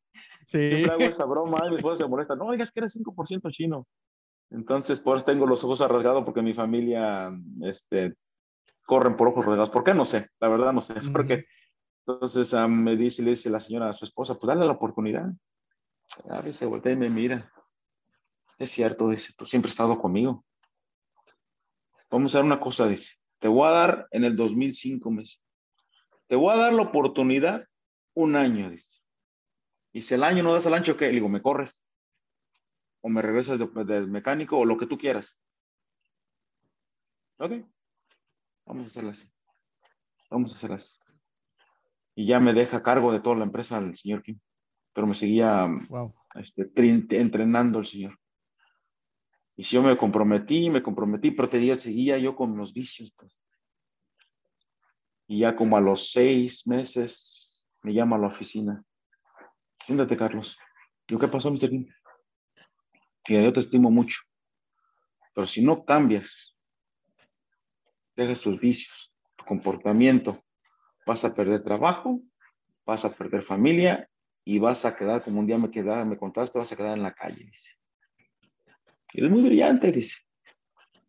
[0.47, 0.73] Sí.
[0.73, 2.35] Siempre hago esa broma y mi esposa se molesta.
[2.35, 3.87] No digas que eres 5% chino.
[4.51, 7.31] Entonces, por eso tengo los ojos arrasgados porque mi familia,
[7.63, 8.15] este,
[8.91, 9.71] corren por ojos rodeados.
[9.71, 9.95] ¿Por qué?
[9.95, 10.95] No sé, la verdad no sé.
[11.13, 11.47] Porque
[12.05, 15.31] entonces me dice, le dice la señora a su esposa, pues dale la oportunidad.
[16.29, 17.53] A veces voltea y me mira.
[18.59, 20.45] Es cierto, dice, tú siempre has estado conmigo.
[22.11, 23.13] Vamos a hacer una cosa, dice.
[23.39, 25.41] Te voy a dar en el 2005 meses.
[26.27, 27.65] Te voy a dar la oportunidad
[28.15, 29.03] un año, dice.
[29.93, 31.07] Y si el año no das el ancho, ¿qué?
[31.07, 31.81] Le digo, me corres.
[33.03, 35.41] O me regresas del mecánico o lo que tú quieras.
[37.39, 37.53] Ok.
[38.71, 39.35] Vamos a hacerlas.
[40.31, 41.03] Vamos a hacerlas.
[42.15, 44.39] Y ya me deja cargo de toda la empresa el señor Kim.
[44.93, 45.69] Pero me seguía
[46.37, 46.71] este,
[47.19, 48.17] entrenando el señor.
[49.57, 53.13] Y si yo me comprometí, me comprometí, pero te digo, seguía yo con los vicios.
[53.17, 53.43] Pues.
[55.27, 58.85] Y ya como a los seis meses me llama a la oficina.
[59.85, 60.57] Siéntate, Carlos.
[61.09, 61.71] ¿Yo qué pasó, Mr.
[61.71, 61.89] Kim?
[63.25, 64.21] Que yo te estimo mucho.
[65.35, 66.57] Pero si no cambias
[68.21, 70.43] dejas tus vicios, tu comportamiento,
[71.07, 72.21] vas a perder trabajo,
[72.87, 74.09] vas a perder familia
[74.45, 77.03] y vas a quedar como un día me quedaba, me contaste, vas a quedar en
[77.03, 77.77] la calle, dice.
[79.13, 80.17] Y es muy brillante, dice.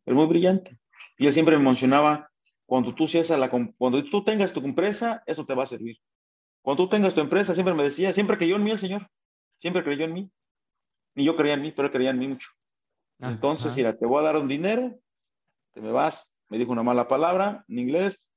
[0.06, 0.78] Es muy brillante.
[1.18, 2.30] Y él siempre me mencionaba,
[2.66, 5.98] cuando tú seas a la, cuando tú tengas tu empresa, eso te va a servir.
[6.62, 9.08] Cuando tú tengas tu empresa, siempre me decía, siempre creyó en mí el Señor,
[9.60, 10.32] siempre creyó en mí.
[11.16, 12.50] Ni yo creía en mí, pero él creía en mí mucho.
[13.20, 14.98] Entonces, mira, te voy a dar un dinero,
[15.74, 18.30] te me vas, me dijo una mala palabra en inglés,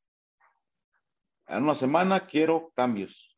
[1.49, 3.37] en una semana quiero cambios.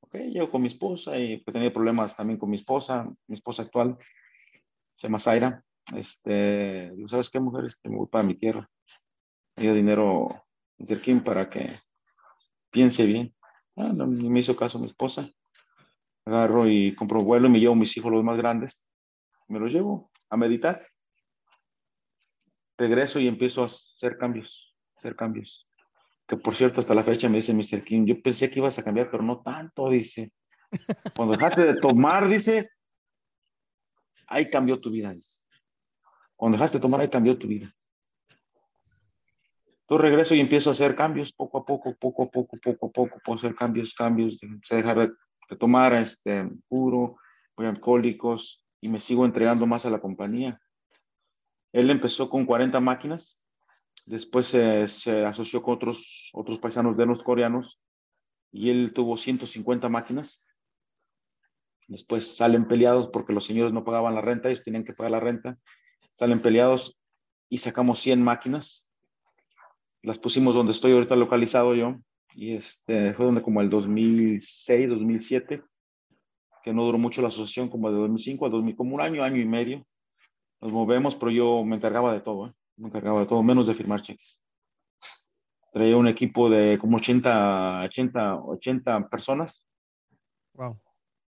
[0.00, 3.96] Ok, llego con mi esposa y tenía problemas también con mi esposa, mi esposa actual,
[4.96, 5.64] se llama Zaira.
[5.96, 7.66] Este, ¿sabes qué, mujer?
[7.66, 8.68] Este, me voy para mi tierra.
[9.54, 10.44] Me dio dinero
[11.00, 11.78] Kim para que
[12.70, 13.32] piense bien.
[13.76, 15.30] Ah, no, me hizo caso mi esposa.
[16.26, 18.84] Agarro y compro vuelo y me llevo mis hijos los más grandes.
[19.46, 20.84] Me los llevo a meditar.
[22.76, 25.68] Regreso y empiezo a hacer cambios, hacer cambios
[26.26, 27.84] que por cierto hasta la fecha me dice Mr.
[27.84, 30.32] King, yo pensé que ibas a cambiar, pero no tanto, dice.
[31.16, 32.70] Cuando dejaste de tomar, dice,
[34.26, 35.44] ahí cambió tu vida, dice.
[36.36, 37.74] Cuando dejaste de tomar, ahí cambió tu vida.
[39.86, 42.90] Tú regreso y empiezo a hacer cambios poco a poco, poco a poco, poco a
[42.90, 45.12] poco, puedo hacer cambios, cambios, se dejar de,
[45.58, 47.18] tomar este puro,
[47.54, 50.58] voy alcohólicos y me sigo entregando más a la compañía.
[51.74, 53.44] Él empezó con 40 máquinas
[54.06, 57.80] Después se asoció con otros, otros paisanos de los coreanos
[58.52, 60.46] y él tuvo 150 máquinas.
[61.88, 65.20] Después salen peleados porque los señores no pagaban la renta, ellos tenían que pagar la
[65.20, 65.58] renta.
[66.12, 67.00] Salen peleados
[67.48, 68.92] y sacamos 100 máquinas.
[70.02, 71.96] Las pusimos donde estoy ahorita localizado yo.
[72.34, 75.62] Y este fue donde como el 2006, 2007,
[76.62, 79.40] que no duró mucho la asociación, como de 2005 a 2000, como un año, año
[79.40, 79.86] y medio.
[80.64, 82.46] Nos movemos, pero yo me encargaba de todo.
[82.46, 82.52] ¿eh?
[82.76, 84.42] me encargaba de todo, menos de firmar cheques.
[85.74, 89.66] Traía un equipo de como 80, 80, 80 personas.
[90.54, 90.80] Wow.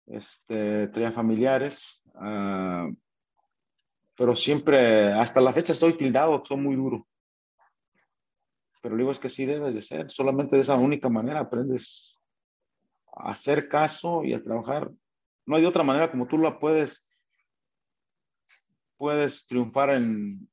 [0.05, 2.95] Este, traía familiares, uh,
[4.15, 7.07] pero siempre, hasta la fecha estoy tildado, soy muy duro.
[8.83, 12.21] Pero digo, es que sí debes de ser, solamente de esa única manera aprendes
[13.17, 14.91] a hacer caso y a trabajar.
[15.47, 17.11] No hay de otra manera como tú la puedes,
[19.03, 20.49] puedes triunfar en,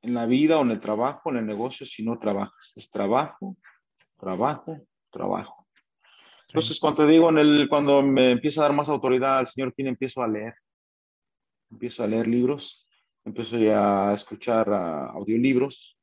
[0.00, 2.72] en la vida o en el trabajo, en el negocio, si no trabajas.
[2.76, 3.58] Es trabajo,
[4.18, 4.78] trabajo,
[5.10, 5.68] trabajo.
[6.48, 9.74] Entonces, cuando te digo, en el, cuando me empieza a dar más autoridad al Señor,
[9.74, 10.54] ¿quién empiezo a leer?
[11.70, 12.88] Empiezo a leer libros,
[13.22, 15.98] empiezo ya a escuchar audiolibros.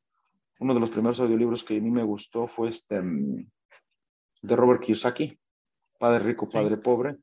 [0.60, 3.50] Uno de los primeros audiolibros que a mí me gustó fue este mm,
[4.44, 5.36] de Robert Kiyosaki,
[5.98, 7.18] Padre Rico, Padre Pobre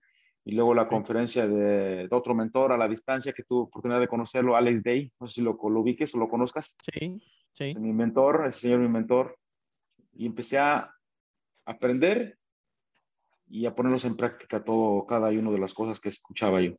[0.49, 4.57] y luego la conferencia de, otro mentor a la distancia que tuve oportunidad de conocerlo,
[4.57, 6.75] Alex Day, no sé si lo, lo ubiques o lo conozcas.
[6.91, 7.21] Sí,
[7.53, 7.65] sí.
[7.65, 9.37] Es mi mentor, ese señor mi mentor,
[10.15, 10.91] y empecé a
[11.67, 12.39] aprender
[13.47, 16.77] y a ponerlos en práctica todo, cada una de las cosas que escuchaba yo.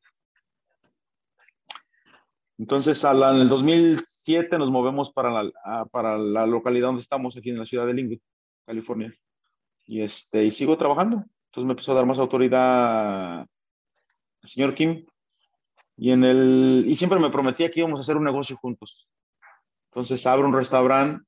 [2.57, 7.59] Entonces, en el 2007 nos movemos para la, para la localidad donde estamos, aquí en
[7.59, 8.20] la ciudad de Linwood,
[8.65, 9.13] California.
[9.86, 11.24] Y, este, y sigo trabajando.
[11.49, 13.45] Entonces me empezó a dar más autoridad
[14.42, 15.06] el señor Kim,
[15.98, 19.10] y, en el, y siempre me prometía que íbamos a hacer un negocio juntos.
[19.92, 21.26] Entonces abro un restaurante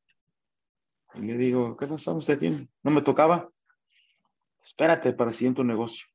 [1.15, 2.69] y le digo, ¿qué pasa usted tiene?
[2.83, 3.49] No me tocaba.
[4.63, 6.05] Espérate para el siguiente negocio.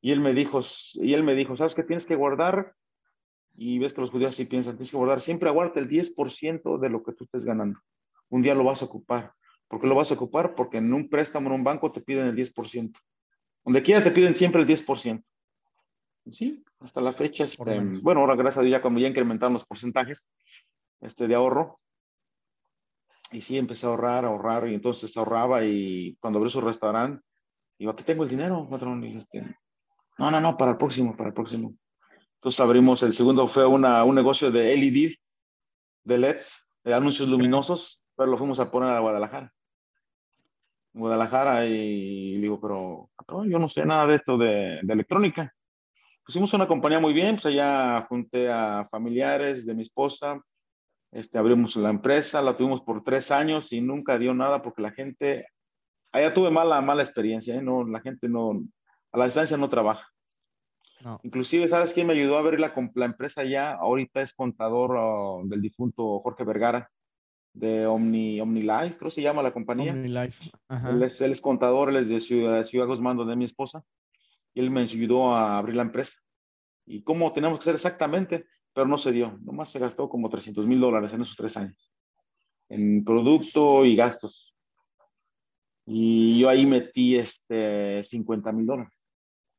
[0.00, 0.60] Y él me dijo,
[0.94, 2.74] y él me dijo, ¿sabes qué tienes que guardar?
[3.56, 6.88] Y ves que los judíos así piensan, tienes que guardar, siempre aguarda el 10% de
[6.88, 7.80] lo que tú estés ganando.
[8.30, 9.34] Un día lo vas a ocupar.
[9.66, 10.54] ¿Por qué lo vas a ocupar?
[10.54, 12.98] Porque en un préstamo en un banco te piden el 10%.
[13.64, 15.22] Donde quiera te piden siempre el 10%
[16.32, 19.64] sí, hasta la fecha, este, bueno, ahora gracias a Dios ya como ya incrementaron los
[19.64, 20.28] porcentajes
[21.00, 21.80] este, de ahorro,
[23.30, 27.22] y sí, empecé a ahorrar, a ahorrar, y entonces ahorraba, y cuando abrí su restaurante,
[27.78, 29.42] digo, aquí tengo el dinero, patrón, y este,
[30.18, 31.74] no, no, no, para el próximo, para el próximo.
[32.36, 35.14] Entonces abrimos, el segundo fue una, un negocio de LED,
[36.04, 39.52] de LEDs, de anuncios luminosos, pero lo fuimos a poner a Guadalajara.
[40.92, 43.10] Guadalajara y digo, pero
[43.46, 45.54] yo no sé nada de esto de, de electrónica
[46.28, 50.38] pusimos una compañía muy bien, pues allá junté a familiares de mi esposa,
[51.10, 54.90] este, abrimos la empresa, la tuvimos por tres años y nunca dio nada porque la
[54.90, 55.46] gente,
[56.12, 57.62] allá tuve mala, mala experiencia, ¿eh?
[57.62, 58.62] no, la gente no,
[59.10, 60.06] a la distancia no trabaja.
[61.22, 63.72] Inclusive, ¿sabes quién me ayudó a abrir la, la empresa ya?
[63.72, 66.90] Ahorita es contador oh, del difunto Jorge Vergara
[67.54, 69.92] de Omni, OmniLife, creo que se llama la compañía.
[69.92, 70.50] OmniLife.
[70.90, 73.82] Él, es, él es contador, él es de Ciudad, Ciudad Guzmán, de mi esposa
[74.60, 76.18] él me ayudó a abrir la empresa.
[76.86, 79.38] Y cómo tenemos que hacer exactamente, pero no se dio.
[79.42, 81.92] Nomás se gastó como 300 mil dólares en esos tres años.
[82.70, 84.54] en producto y gastos.
[85.86, 89.10] Y yo ahí metí este 50 mil dólares.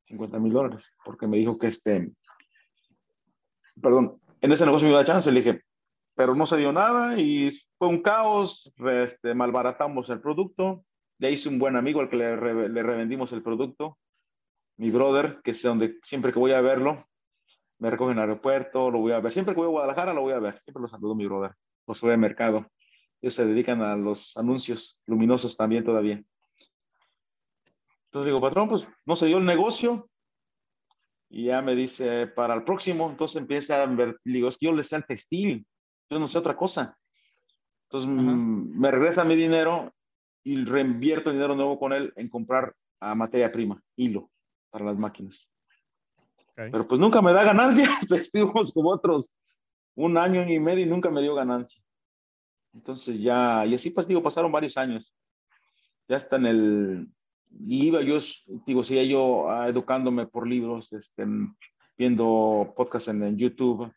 [0.09, 2.11] 50 mil dólares, porque me dijo que este,
[3.81, 5.61] perdón, en ese negocio me iba a chance, le dije,
[6.15, 8.73] pero no se dio nada y fue un caos,
[9.03, 10.83] este, malbaratamos el producto,
[11.19, 13.97] ya hice un buen amigo al que le, le revendimos el producto,
[14.79, 17.05] mi brother, que es donde siempre que voy a verlo,
[17.79, 20.21] me recoge en el aeropuerto, lo voy a ver, siempre que voy a Guadalajara lo
[20.21, 21.51] voy a ver, siempre lo saludo mi brother,
[21.85, 22.65] voy al mercado,
[23.21, 26.23] ellos se dedican a los anuncios luminosos también todavía.
[28.05, 30.09] Entonces digo, patrón, pues no se dio el negocio.
[31.29, 34.71] Y ya me dice, para el próximo, entonces empieza a ver, digo, es que yo
[34.71, 35.67] le sé al textil,
[36.09, 36.97] yo no sé otra cosa.
[37.83, 39.93] Entonces mm, me regresa mi dinero
[40.43, 44.31] y reinvierto dinero nuevo con él en comprar a materia prima, hilo,
[44.69, 45.51] para las máquinas.
[46.55, 49.31] Pero pues nunca me da ganancia, estuvimos como otros
[49.95, 51.81] un año y medio y nunca me dio ganancia.
[52.73, 55.13] Entonces ya, y así pues digo, pasaron varios años.
[56.07, 57.07] Ya está en el
[57.51, 58.17] y iba yo,
[58.65, 61.25] digo, seguía yo ah, educándome por libros, este,
[61.97, 63.91] viendo podcasts en, YouTube,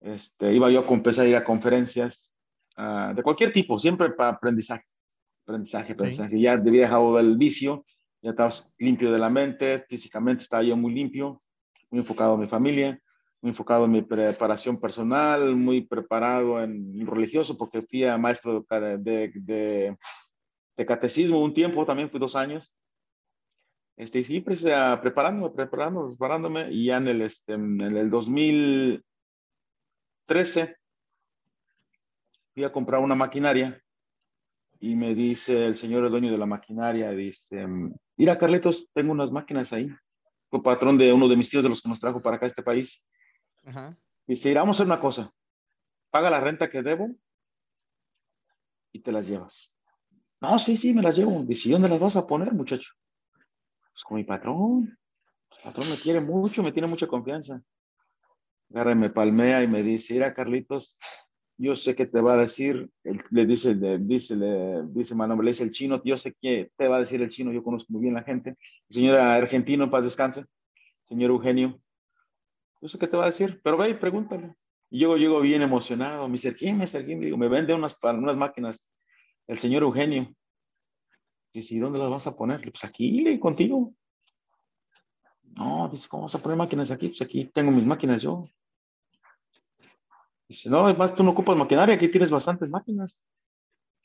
[0.00, 2.34] este, iba yo a empezar a ir a conferencias
[2.76, 4.84] uh, de cualquier tipo, siempre para aprendizaje,
[5.44, 6.40] aprendizaje, aprendizaje.
[6.40, 7.84] Ya había dejado el vicio,
[8.22, 11.42] ya estaba limpio de la mente, físicamente estaba yo muy limpio,
[11.90, 13.00] muy enfocado en mi familia,
[13.40, 18.98] muy enfocado en mi preparación personal, muy preparado en religioso, porque fui a maestro de,
[18.98, 19.96] de, de,
[20.76, 22.76] de catecismo un tiempo, también fui dos años.
[23.96, 24.64] Este, siempre pues,
[25.00, 30.76] preparándome, preparándome, preparándome, y ya en el, este, en el 2013
[32.54, 33.82] fui a comprar una maquinaria
[34.80, 37.66] y me dice el señor el dueño de la maquinaria, dice,
[38.20, 39.88] mira Carletos, tengo unas máquinas ahí.
[40.50, 42.48] Fue patrón de uno de mis tíos de los que nos trajo para acá a
[42.48, 43.02] este país.
[43.64, 43.96] Ajá.
[44.26, 45.32] Dice, vamos a hacer una cosa,
[46.10, 47.08] paga la renta que debo
[48.92, 49.74] y te las llevas.
[50.38, 51.42] No, sí, sí, me las llevo.
[51.44, 52.92] Dice, ¿dónde las vas a poner, muchacho?
[53.92, 54.98] Pues, con mi patrón.
[55.56, 57.62] El patrón me quiere mucho, me tiene mucha confianza.
[58.70, 60.98] Agarra me palmea y me dice, mira Carlitos,
[61.62, 65.50] yo sé que te va a decir, le dice, le, dice, le dice Manuel, le
[65.50, 68.00] dice el chino, yo sé que te va a decir el chino, yo conozco muy
[68.00, 68.56] bien la gente.
[68.88, 70.46] El señor argentino, paz descanse,
[71.02, 71.78] señor Eugenio,
[72.80, 74.54] yo sé que te va a decir, pero ve y pregúntale.
[74.88, 77.20] Y yo llego bien emocionado, me dice, ¿quién es alguien?
[77.20, 78.90] Digo, me vende unas, unas máquinas,
[79.46, 80.34] el señor Eugenio.
[81.52, 82.62] Dice, ¿y dónde las vas a poner?
[82.62, 83.92] Pues aquí, contigo.
[85.42, 87.08] No, dice, ¿cómo vas a poner máquinas aquí?
[87.08, 88.48] Pues aquí tengo mis máquinas yo.
[90.50, 93.24] Dice, no, además tú no ocupas maquinaria, aquí tienes bastantes máquinas.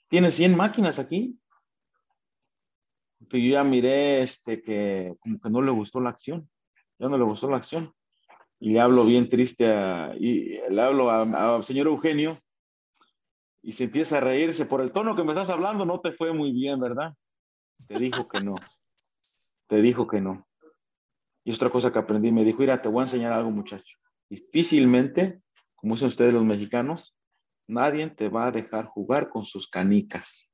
[0.10, 1.40] Tienes 100 máquinas aquí.
[3.28, 6.48] Pero yo ya miré este, que como que no le gustó la acción.
[7.00, 7.92] Ya no le gustó la acción.
[8.60, 12.38] Y le hablo bien triste a, y le hablo al señor Eugenio
[13.64, 14.68] y se empieza a reírse.
[14.68, 17.16] Por el tono que me estás hablando, no te fue muy bien, ¿verdad?
[17.88, 18.54] Te dijo que no.
[19.66, 20.48] Te dijo que no.
[21.44, 23.98] Y otra cosa que aprendí, me dijo, mira, te voy a enseñar algo, muchacho.
[24.30, 25.42] Difícilmente,
[25.86, 27.16] como dicen ustedes los mexicanos,
[27.68, 30.52] nadie te va a dejar jugar con sus canicas.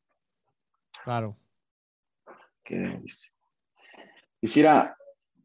[1.05, 1.37] Claro.
[2.61, 3.29] ¿Qué dice?
[4.41, 4.97] Quisiera,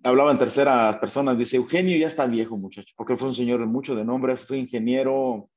[0.03, 3.95] hablaba en tercera persona, dice, Eugenio ya está viejo, muchacho, porque fue un señor mucho
[3.95, 5.51] de nombre, fue ingeniero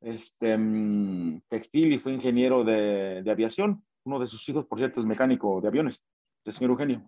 [0.00, 3.84] este, mm, textil y fue ingeniero de, de aviación.
[4.04, 6.02] Uno de sus hijos, por cierto, es mecánico de aviones,
[6.46, 7.06] el señor Eugenio.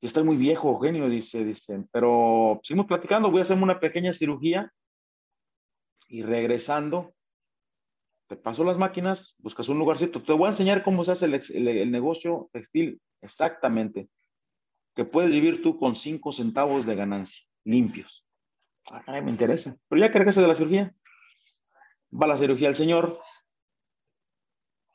[0.00, 4.12] Y está muy viejo, Eugenio, dice, dice, pero seguimos platicando, voy a hacerme una pequeña
[4.12, 4.72] cirugía
[6.08, 7.14] y regresando,
[8.26, 11.90] te paso las máquinas, buscas un lugarcito, te voy a enseñar cómo se hace el,
[11.90, 14.08] negocio textil exactamente,
[14.94, 18.24] que puedes vivir tú con cinco centavos de ganancia, limpios.
[19.06, 19.76] Ay, me interesa.
[19.88, 20.94] Pero ya que de la cirugía,
[22.10, 23.20] va la cirugía el señor,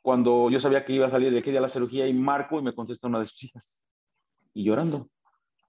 [0.02, 2.62] cuando yo sabía que iba a salir de aquí de la cirugía y marco y
[2.62, 3.82] me contesta una de sus hijas
[4.52, 5.08] y llorando.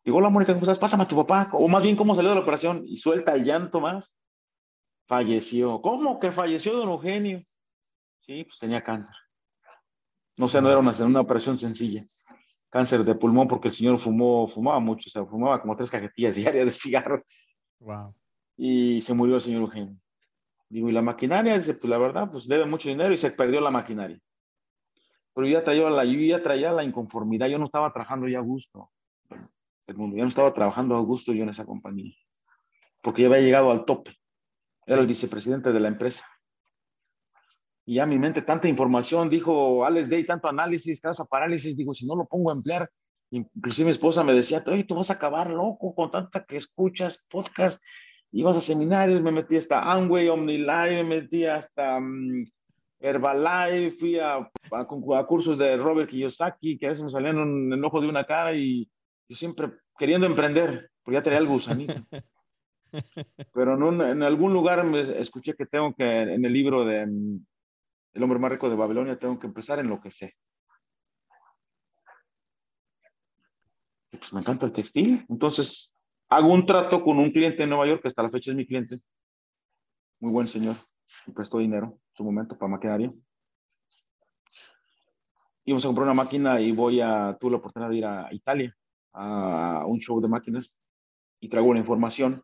[0.03, 0.77] Digo, hola Mónica, ¿cómo estás?
[0.77, 2.83] Pásame a tu papá, o más bien, ¿cómo salió de la operación?
[2.85, 4.17] Y suelta el llanto más.
[5.07, 5.81] Falleció.
[5.81, 7.41] ¿Cómo que falleció don Eugenio?
[8.21, 9.15] Sí, pues tenía cáncer.
[10.37, 12.03] No sé, no era una, una operación sencilla.
[12.69, 16.35] Cáncer de pulmón porque el señor fumó, fumaba mucho, o sea, fumaba como tres cajetillas
[16.35, 17.21] diarias de cigarros.
[17.79, 18.15] Wow.
[18.57, 19.97] Y se murió el señor Eugenio.
[20.69, 21.57] Digo, ¿y la maquinaria?
[21.57, 24.19] Dice, pues la verdad, pues debe mucho dinero y se perdió la maquinaria.
[25.33, 28.39] Pero yo ya traía la, yo ya traía la inconformidad, yo no estaba trabajando ya
[28.39, 28.89] a gusto.
[29.85, 32.15] El mundo, ya no estaba trabajando a gusto yo en esa compañía.
[33.01, 34.17] Porque ya había llegado al tope.
[34.85, 36.25] Era el vicepresidente de la empresa.
[37.85, 42.05] Y ya mi mente, tanta información, dijo Alex Day, tanto análisis, causa parálisis, digo, si
[42.05, 42.89] no lo pongo a emplear,
[43.29, 47.27] inclusive mi esposa me decía, oye, tú vas a acabar loco con tanta que escuchas
[47.29, 47.83] podcast
[48.35, 52.45] ibas a seminarios, me metí hasta Amway, OmniLive, me metí hasta mm,
[52.99, 54.37] Herbalife, fui a,
[54.71, 58.25] a, cursos de Robert Kiyosaki, que a veces me salían en el ojo de una
[58.25, 58.89] cara y
[59.29, 61.93] yo siempre queriendo emprender, porque ya tenía el gusanito.
[63.53, 67.45] Pero en, en, algún lugar me escuché que tengo que, en el libro de mm,
[68.13, 70.35] El hombre más rico de Babilonia, tengo que empezar en lo que sé.
[74.17, 75.25] pues me encanta el textil.
[75.29, 75.97] Entonces,
[76.29, 78.65] hago un trato con un cliente en Nueva York, que hasta la fecha es mi
[78.65, 78.97] cliente.
[80.19, 80.75] Muy buen señor.
[81.27, 83.13] Me prestó dinero en su momento para maquinaria.
[85.65, 88.75] Íbamos a comprar una máquina y voy a, tuve la oportunidad de ir a Italia
[89.13, 90.79] a un show de máquinas
[91.39, 92.43] y traigo la información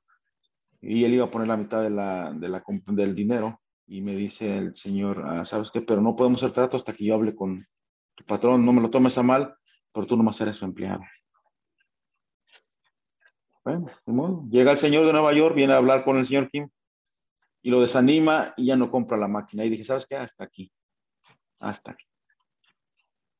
[0.81, 5.45] y él iba a poner la mitad del dinero y me dice el señor, ah,
[5.45, 5.81] ¿sabes qué?
[5.81, 7.67] Pero no podemos hacer trato hasta que yo hable con
[8.15, 9.55] tu patrón, no me lo tomes a mal,
[9.93, 11.01] pero tú no vas a ser su empleado.
[13.63, 14.43] Bueno, de modo.
[14.49, 16.67] Llega el señor de Nueva York, viene a hablar con el señor Kim
[17.61, 19.63] y lo desanima y ya no compra la máquina.
[19.63, 20.15] Y dije, ¿sabes qué?
[20.15, 20.71] Hasta aquí.
[21.59, 22.05] Hasta aquí.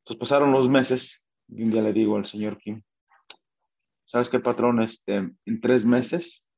[0.02, 2.84] Entonces pasaron los meses y un día le digo al señor Kim,
[4.06, 4.82] ¿sabes qué, patrón?
[4.82, 6.51] Este, en tres meses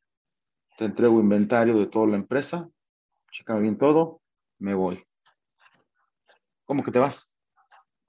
[0.78, 2.70] te entrego inventario de toda la empresa,
[3.32, 4.22] checa bien todo,
[4.60, 5.04] me voy.
[6.66, 7.40] ¿Cómo que te vas?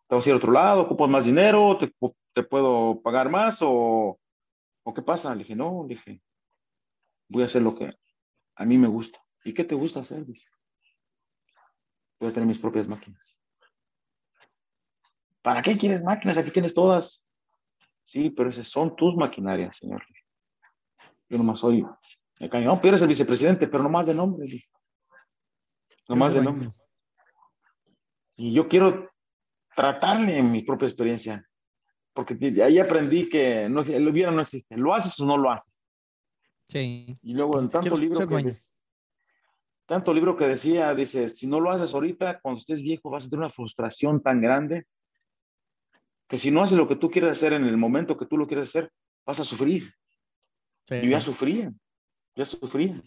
[0.09, 0.83] ¿Te vas a ir a otro lado?
[0.83, 1.79] ¿Ocupas más dinero?
[1.79, 3.59] ¿Te, puedo pagar más?
[3.63, 4.19] ¿O,
[4.83, 5.33] ¿O qué pasa?
[5.35, 6.23] Le dije, no, le dije,
[7.29, 7.93] voy a hacer lo que
[8.57, 9.19] a mí me gusta.
[9.45, 10.25] ¿Y qué te gusta hacer?
[10.25, 10.51] Dice,
[12.21, 13.37] voy a tener mis propias máquinas.
[15.43, 16.39] ¿Para qué quieres máquinas?
[16.39, 17.29] Aquí tienes todas.
[18.03, 20.03] Sí, pero esas son tus maquinarias, señor.
[21.29, 21.85] Yo nomás soy
[22.41, 24.49] no, pero eres el vicepresidente, pero nomás de nombre.
[26.09, 26.73] Nomás de nombre.
[28.37, 29.11] Y yo quiero
[29.75, 31.49] tratarle en mi propia experiencia,
[32.13, 34.77] porque ahí aprendí que no, el hubiera no existe.
[34.77, 35.73] ¿Lo haces o no lo haces?
[36.69, 37.19] Sí.
[37.23, 38.53] Y luego en tanto libro que,
[39.87, 43.29] tanto libro que decía, dice, si no lo haces ahorita, cuando estés viejo vas a
[43.29, 44.87] tener una frustración tan grande
[46.27, 48.47] que si no haces lo que tú quieres hacer en el momento que tú lo
[48.47, 48.91] quieres hacer,
[49.27, 49.93] vas a sufrir.
[50.91, 51.73] Y yo ya sufría
[52.35, 53.03] ya sufría.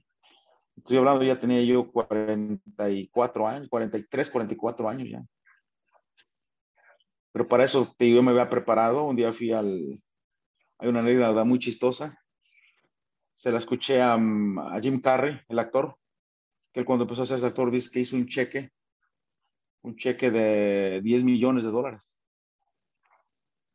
[0.77, 5.25] Estoy hablando, ya tenía yo 44 años, 43, 44 años ya.
[7.31, 9.03] Pero para eso yo me había preparado.
[9.03, 10.01] Un día fui al...
[10.79, 12.19] Hay una anécdota muy chistosa.
[13.33, 15.95] Se la escuché a, a, Jim Carrey, el actor,
[16.71, 18.71] que él cuando empezó a ser actor, viste que hizo un cheque,
[19.81, 22.11] un cheque de 10 millones de dólares.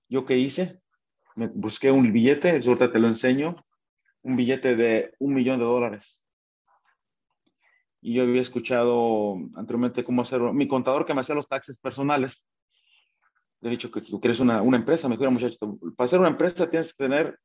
[0.09, 0.81] ¿Yo qué hice?
[1.37, 3.55] Me busqué un billete, ahorita te lo enseño,
[4.23, 6.27] un billete de un millón de dólares.
[8.01, 12.47] Y yo había escuchado anteriormente cómo hacer, mi contador que me hacía los taxes personales,
[13.61, 15.57] le he dicho que, que quieres una, una, empresa, me dijo, muchacho,
[15.97, 17.39] para hacer una empresa tienes que tener,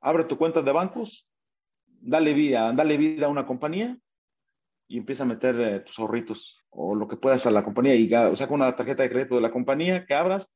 [0.00, 1.28] abre tu cuenta de bancos,
[1.86, 3.96] dale vida, dale vida a una compañía
[4.88, 8.08] y empieza a meter eh, tus ahorritos o lo que puedas a la compañía y
[8.36, 10.52] saca una tarjeta de crédito de la compañía que abras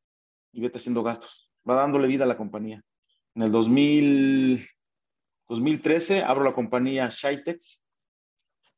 [0.53, 1.51] y vete haciendo gastos.
[1.69, 2.83] Va dándole vida a la compañía.
[3.35, 4.67] En el 2000,
[5.51, 7.83] 2013 abro la compañía Shitex,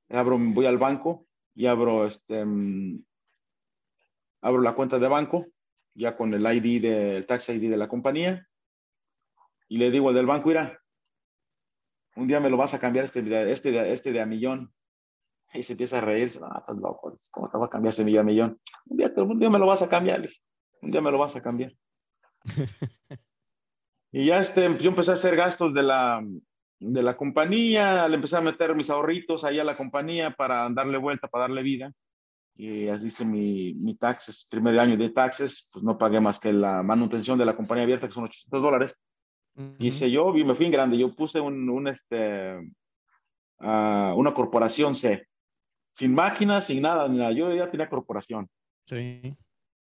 [0.08, 3.04] abro, voy al banco y abro, este, mm,
[4.40, 5.46] abro la cuenta de banco
[5.94, 8.48] ya con el ID del tax ID de la compañía
[9.68, 10.80] y le digo al del banco, mira,
[12.16, 13.20] un día me lo vas a cambiar este,
[13.50, 14.72] este, este de a millón.
[15.52, 18.22] Y se empieza a reírse, no, estás loco, ¿cómo te va a cambiar ese millón
[18.22, 18.60] a millón?
[18.86, 20.26] Un día, un día me lo vas a cambiar,
[20.80, 21.74] un día me lo vas a cambiar.
[24.12, 26.22] y ya este, yo empecé a hacer gastos de la,
[26.82, 30.98] de la compañía, le empecé a meter mis ahorritos ahí a la compañía para darle
[30.98, 31.92] vuelta, para darle vida.
[32.54, 36.52] Y así hice mi, mi taxes, primer año de taxes, pues no pagué más que
[36.52, 39.02] la manutención de la compañía abierta, que son 800 dólares.
[39.78, 42.56] Y hice yo, y me fui en grande, yo puse un, un este,
[43.60, 45.26] uh, una corporación C,
[45.92, 47.32] sin máquinas, sin nada, ni nada.
[47.32, 48.48] yo ya tenía corporación.
[48.86, 49.36] Sí.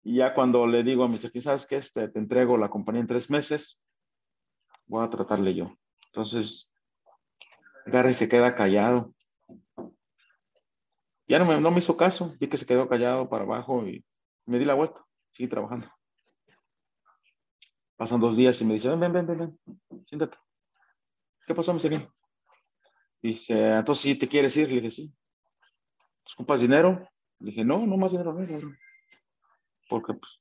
[0.03, 1.77] Y ya cuando le digo a mis jefe, ¿sabes qué?
[1.77, 3.83] Este, te entrego la compañía en tres meses,
[4.85, 5.77] voy a tratarle yo.
[6.07, 6.73] Entonces,
[7.87, 9.13] agarra y se queda callado.
[11.27, 14.05] Ya no me, hizo caso, vi que se quedó callado para abajo y
[14.45, 15.91] me di la vuelta, seguí trabajando.
[17.97, 19.59] Pasan dos días y me dice, ven, ven, ven, ven,
[20.05, 20.37] siéntate.
[21.45, 22.07] ¿Qué pasó, mi bien?
[23.21, 24.69] Dice, entonces, ¿sí te quieres ir?
[24.69, 25.13] Le dije, sí.
[26.35, 27.09] ¿Ocupas dinero?
[27.39, 28.35] Le dije, no, no más dinero,
[29.89, 30.37] porque pues,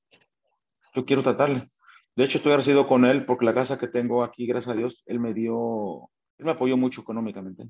[0.95, 1.69] yo quiero tratarle.
[2.15, 5.03] De hecho, estoy agradecido con él porque la casa que tengo aquí, gracias a Dios,
[5.07, 7.69] él me dio él me apoyó mucho económicamente.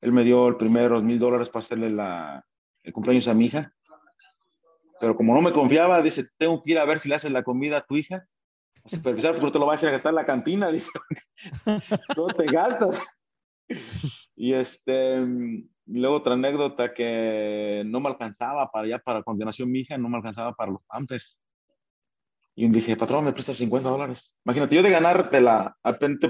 [0.00, 2.44] Él me dio el primero dos mil dólares para hacerle la,
[2.82, 3.72] el cumpleaños a mi hija.
[5.00, 7.44] Pero como no me confiaba, dice, tengo que ir a ver si le haces la
[7.44, 8.26] comida a tu hija.
[8.84, 10.68] Supervisar, porque no te lo vas a gastar en la cantina.
[10.72, 10.90] Dice,
[12.16, 13.02] no te gastas.
[14.34, 15.18] Y este,
[15.86, 20.16] luego otra anécdota que no me alcanzaba para ya para continuación mi hija, no me
[20.16, 21.38] alcanzaba para los pampers.
[22.60, 24.36] Y dije, patrón, me presta 50 dólares.
[24.44, 25.76] Imagínate, yo de ganar de la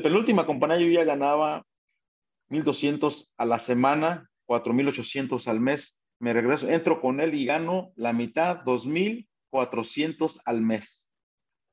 [0.02, 1.64] penúltima compañía, yo ya ganaba
[2.50, 6.04] 1.200 a la semana, 4.800 al mes.
[6.18, 11.10] Me regreso, entro con él y gano la mitad, 2.400 al mes.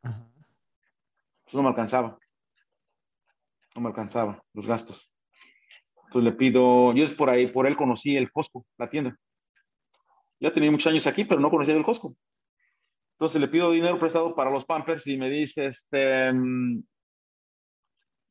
[0.03, 2.17] Eso no me alcanzaba.
[3.75, 5.11] No me alcanzaba los gastos.
[6.05, 9.19] Entonces le pido, yo es por ahí, por él conocí el Costco, la tienda.
[10.39, 12.15] Ya tenía muchos años aquí, pero no conocía el Costco.
[13.15, 16.83] Entonces le pido dinero prestado para los Pampers y me dice, este, mm,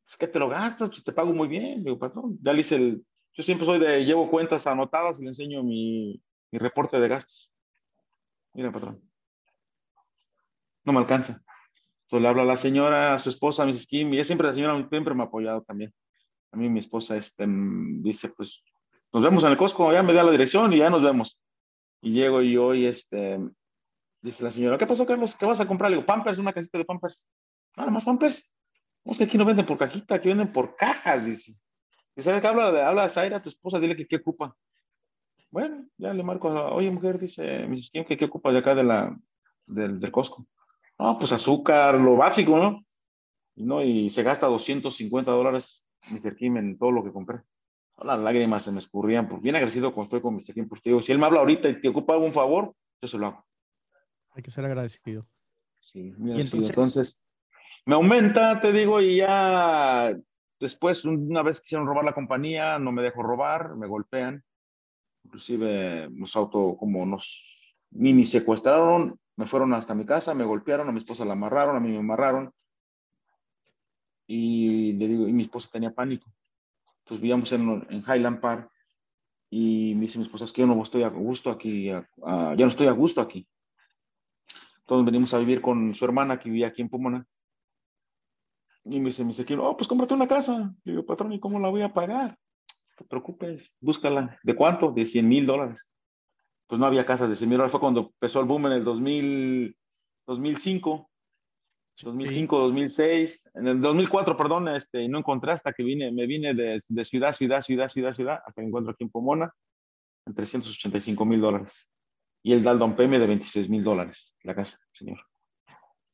[0.04, 2.38] pues que te lo gastas, pues te pago muy bien, digo, patrón.
[2.42, 6.22] Ya le hice el, yo siempre soy de, llevo cuentas anotadas y le enseño mi,
[6.50, 7.50] mi reporte de gastos.
[8.52, 9.00] Mira, patrón.
[10.84, 11.42] No me alcanza.
[12.02, 13.86] Entonces le habla a la señora, a su esposa, a Mrs.
[13.86, 15.94] Kim, y ella siempre, la señora siempre me ha apoyado también.
[16.52, 18.62] A mí mi esposa este, mm, dice, pues,
[19.12, 21.40] nos vemos en el Costco, ya me da la dirección y ya nos vemos.
[22.02, 23.40] Y llego yo y este,
[24.24, 25.36] Dice la señora, ¿qué pasó, Carlos?
[25.36, 25.90] ¿Qué vas a comprar?
[25.90, 27.26] Le digo, Pampers, una cajita de Pampers.
[27.76, 28.56] Nada más Pampers.
[29.04, 31.52] No que aquí no venden por cajita, aquí venden por cajas, dice.
[32.16, 34.56] Y sabe que habla, habla a Zaira, tu esposa, dile que qué ocupa.
[35.50, 37.90] Bueno, ya le marco, oye, mujer, dice Mrs.
[37.90, 39.14] Kim, que qué ocupa de acá de la,
[39.66, 40.46] del, del Costco.
[40.98, 42.82] No, pues azúcar, lo básico, ¿no?
[43.56, 43.82] ¿no?
[43.82, 46.34] Y se gasta 250 dólares Mr.
[46.34, 47.42] Kim en todo lo que compré.
[48.02, 50.54] Las lágrimas se me escurrían, porque bien agresivo cuando estoy con Mr.
[50.54, 53.18] Kim, porque digo, si él me habla ahorita y te ocupa algún favor, yo se
[53.18, 53.43] lo hago.
[54.34, 55.26] Hay que ser agradecido.
[55.78, 57.22] Sí, y entonces...
[57.86, 60.14] me aumenta, te digo, y ya
[60.58, 64.42] después, una vez quisieron robar la compañía, no me dejo robar, me golpean.
[65.24, 70.92] Inclusive nos auto, como nos mini secuestraron, me fueron hasta mi casa, me golpearon, a
[70.92, 72.52] mi esposa la amarraron, a mí me amarraron.
[74.26, 76.32] Y le digo, y mi esposa tenía pánico.
[77.00, 78.70] Entonces vivíamos en, en Highland Park
[79.50, 82.66] y me dice mi esposa, es que yo no estoy a gusto aquí, ya no
[82.66, 83.46] estoy a gusto aquí.
[84.84, 87.26] Entonces venimos a vivir con su hermana que vivía aquí en Pomona.
[88.84, 90.74] Y me dice, me dice, oh, pues cómprate una casa.
[90.84, 92.30] Le digo, patrón, ¿y cómo la voy a pagar?
[92.30, 94.38] No te preocupes, búscala.
[94.42, 94.92] ¿De cuánto?
[94.92, 95.90] De 100 mil dólares.
[96.66, 97.72] Pues no había casas de 100 mil dólares.
[97.72, 99.74] Fue cuando empezó el boom en el 2000,
[100.26, 101.10] 2005.
[102.02, 106.80] 2005, 2006, en el 2004, perdón, este, no encontré hasta que vine, me vine de,
[106.88, 109.54] de ciudad, ciudad, ciudad, ciudad, ciudad, hasta que encuentro aquí en Pomona,
[110.26, 111.88] en 385 mil dólares
[112.44, 115.18] y él da el don PM de 26 mil dólares, la casa, señor.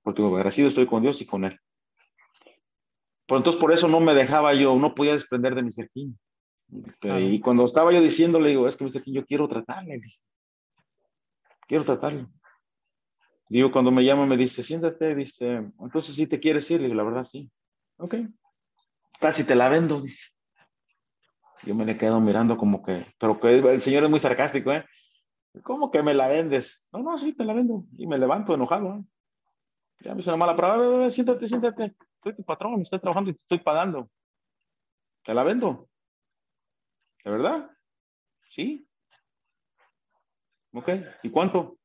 [0.03, 1.59] Porque agradecido estoy con Dios y con él.
[3.27, 5.91] Por entonces, por eso no me dejaba yo, no podía desprender de Mr.
[5.93, 6.13] King.
[7.03, 9.03] Y cuando estaba yo diciéndole, digo, es que Mr.
[9.03, 10.01] King, yo quiero tratarle.
[11.67, 12.27] Quiero tratarle.
[13.49, 16.97] Digo, cuando me llama, me dice, siéntate, dice, entonces si te quieres ir, le digo,
[16.97, 17.51] la verdad sí.
[17.97, 18.15] Ok.
[19.19, 20.29] Casi te la vendo, dice.
[21.65, 24.85] Yo me le quedo mirando como que, pero que el señor es muy sarcástico, ¿eh?
[25.63, 26.87] ¿Cómo que me la vendes?
[26.93, 27.85] No, no, sí, te la vendo.
[27.97, 28.97] Y me levanto enojado.
[28.97, 29.05] ¿eh?
[30.01, 31.11] Ya me hizo una mala palabra.
[31.11, 31.97] Siéntate, siéntate.
[32.23, 34.11] Soy tu patrón, estoy trabajando y te estoy pagando.
[35.25, 35.89] Te la vendo.
[37.25, 37.71] ¿De verdad?
[38.49, 38.87] Sí.
[40.73, 40.89] Ok.
[41.23, 41.79] ¿Y cuánto?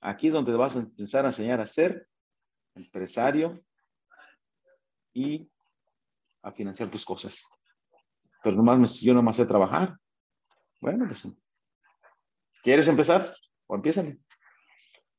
[0.00, 2.08] Aquí es donde vas a empezar a enseñar a ser
[2.74, 3.62] empresario
[5.12, 5.50] y
[6.42, 7.46] a financiar tus cosas.
[8.42, 9.96] Pero nomás, yo nomás sé trabajar.
[10.80, 11.26] Bueno, pues
[12.62, 13.34] ¿Quieres empezar?
[13.66, 14.18] O empiezan.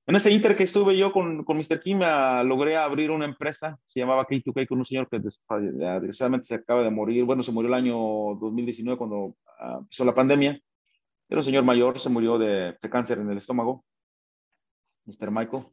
[0.07, 1.80] En ese inter que estuve yo con, con Mr.
[1.80, 1.99] Kim,
[2.43, 6.91] logré abrir una empresa, se llamaba K2K, con un señor que desgraciadamente se acaba de
[6.91, 7.23] morir.
[7.23, 9.35] Bueno, se murió el año 2019 cuando uh,
[9.80, 10.59] empezó la pandemia.
[11.30, 13.85] Era un señor mayor, se murió de, de cáncer en el estómago.
[15.05, 15.31] Mr.
[15.31, 15.65] Michael.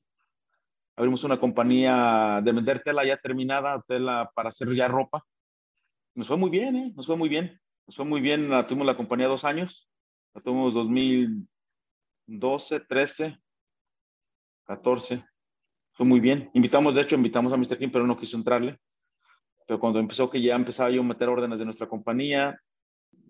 [0.96, 5.24] Abrimos una compañía de vender tela ya terminada, tela para hacer ya ropa.
[6.14, 6.92] Nos fue muy bien, ¿eh?
[6.96, 7.58] Nos fue muy bien.
[7.86, 8.50] Nos fue muy bien.
[8.66, 9.88] tuvimos la compañía dos años.
[10.34, 11.48] La tuvimos 2000,
[12.28, 13.40] 12, 13,
[14.64, 15.24] 14.
[15.92, 16.50] Fue muy bien.
[16.52, 17.78] Invitamos, de hecho, invitamos a Mr.
[17.78, 18.78] Kim, pero no quiso entrarle.
[19.66, 22.60] Pero cuando empezó, que ya empezaba yo a meter órdenes de nuestra compañía,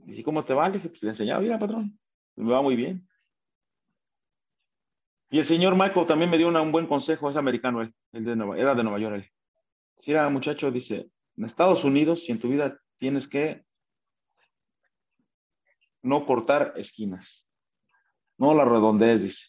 [0.04, 0.68] dije, ¿cómo te va?
[0.68, 1.98] Le dije, pues le enseñaba, mira, patrón,
[2.36, 3.08] me va muy bien.
[5.30, 8.74] Y el señor Michael también me dio un buen consejo, es americano él, de era
[8.74, 9.30] de Nueva York él.
[9.96, 13.64] Decía, muchacho, dice, en Estados Unidos, si en tu vida tienes que
[16.02, 17.47] no cortar esquinas.
[18.38, 19.46] No la redondees, dice.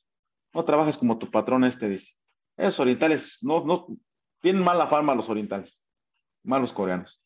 [0.54, 2.16] No trabajes como tu patrón este, dice.
[2.58, 3.88] Esos orientales, no, no,
[4.42, 5.86] tienen mala fama los orientales,
[6.44, 7.24] malos coreanos.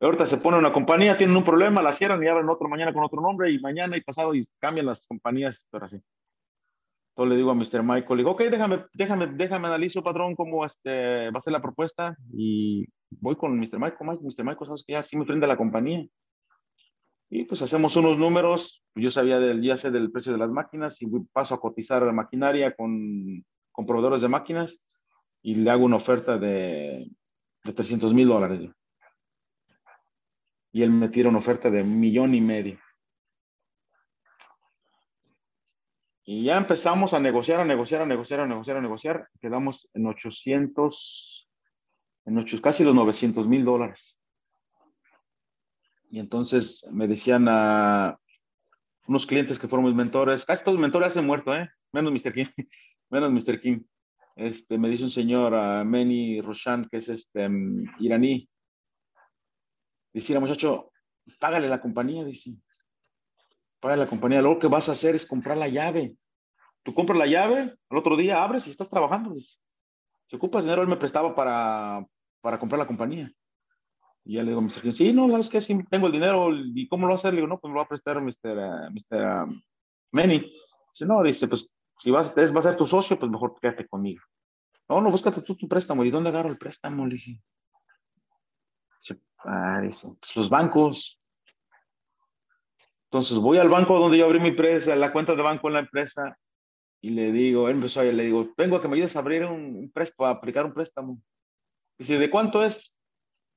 [0.00, 3.04] Ahorita se pone una compañía, tienen un problema, la cierran y abren otro mañana con
[3.04, 6.00] otro nombre y mañana y pasado y cambian las compañías, pero así.
[7.10, 7.82] Entonces le digo a Mr.
[7.82, 12.16] Michael, digo, ok, déjame, déjame, déjame analizo, patrón, cómo este, va a ser la propuesta
[12.32, 13.78] y voy con Mr.
[13.78, 14.44] Michael, Mr.
[14.44, 16.04] Michael, sabes que ya sí me prende la compañía.
[17.36, 21.02] Y pues hacemos unos números, yo sabía del, ya sé del precio de las máquinas
[21.02, 24.86] y paso a cotizar la maquinaria con, con proveedores de máquinas
[25.42, 27.10] y le hago una oferta de,
[27.64, 28.70] de 300 mil dólares.
[30.70, 32.78] Y él me tira una oferta de un millón y medio.
[36.22, 39.28] Y ya empezamos a negociar, a negociar, a negociar, a negociar, a negociar.
[39.40, 41.50] Quedamos en 800,
[42.26, 44.20] en 8, casi los 900 mil dólares.
[46.14, 48.16] Y entonces me decían a
[49.08, 51.68] unos clientes que fueron mis mentores, casi todos mis mentores se han muerto, ¿eh?
[51.90, 52.32] Menos Mr.
[52.32, 52.46] Kim,
[53.10, 53.58] menos Mr.
[53.58, 53.84] Kim.
[54.36, 58.48] Este, me dice un señor, Meni Roshan, que es este um, iraní.
[60.12, 60.92] Dice, muchacho,
[61.40, 62.60] págale la compañía, dice
[63.80, 64.40] para la compañía.
[64.40, 66.14] Luego que vas a hacer es comprar la llave.
[66.84, 69.34] Tú compras la llave, al otro día abres y estás trabajando.
[69.40, 72.06] Si ocupas dinero, él me prestaba para,
[72.40, 73.32] para comprar la compañía.
[74.24, 74.94] Y ya le digo, Mr.
[74.94, 75.60] sí, no, ¿sabes qué?
[75.60, 76.48] Sí, tengo el dinero.
[76.52, 77.32] ¿Y cómo lo va a hacer?
[77.32, 78.30] Le digo, no, pues me lo va a prestar Mr.
[78.44, 79.48] Uh, Mr.
[79.48, 79.60] Uh,
[80.12, 80.50] Manny.
[80.92, 81.68] Dice, no, dice, pues
[81.98, 84.22] si vas, va a ser tu socio, pues mejor quédate conmigo.
[84.88, 86.04] No, no, búscate tú tu préstamo.
[86.04, 87.06] ¿Y dónde agarro el préstamo?
[87.06, 87.40] Le dije.
[89.46, 91.20] Ah, dice, pues los bancos.
[93.10, 95.80] Entonces voy al banco donde yo abrí mi empresa, la cuenta de banco en la
[95.80, 96.36] empresa,
[97.00, 99.44] y le digo, él empezó a le digo, vengo a que me ayudes a abrir
[99.44, 101.20] un, préstamo, a aplicar un préstamo.
[101.98, 102.98] Dice, ¿de cuánto es?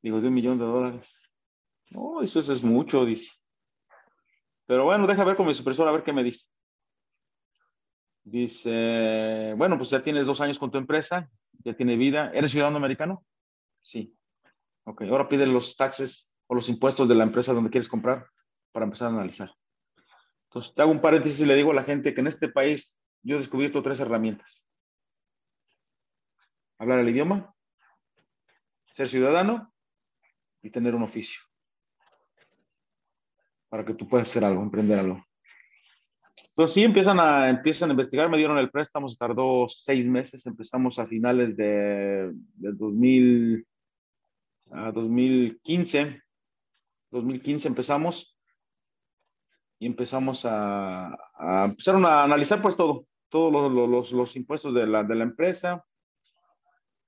[0.01, 1.21] Digo, de un millón de dólares.
[1.89, 3.31] No, eso es mucho, dice.
[4.65, 6.45] Pero bueno, deja ver con mi supervisor a ver qué me dice.
[8.23, 11.29] Dice, bueno, pues ya tienes dos años con tu empresa,
[11.63, 12.29] ya tiene vida.
[12.33, 13.25] ¿Eres ciudadano americano?
[13.81, 14.13] Sí.
[14.83, 18.27] Ok, ahora pide los taxes o los impuestos de la empresa donde quieres comprar
[18.73, 19.53] para empezar a analizar.
[20.49, 22.99] Entonces, te hago un paréntesis y le digo a la gente que en este país
[23.21, 24.69] yo he descubierto tres herramientas.
[26.77, 27.53] Hablar el idioma,
[28.93, 29.73] ser ciudadano
[30.67, 31.39] y tener un oficio.
[33.69, 35.25] Para que tú puedas hacer algo, emprender algo.
[36.49, 40.45] Entonces sí, empiezan a, empiezan a investigar, me dieron el préstamo, se tardó seis meses,
[40.45, 43.65] empezamos a finales de, de 2000,
[44.71, 46.21] a 2015,
[47.11, 48.37] 2015 empezamos,
[49.79, 54.87] y empezamos a, a empezar a analizar pues todo, todos los, los, los, impuestos de
[54.87, 55.85] la, de la empresa.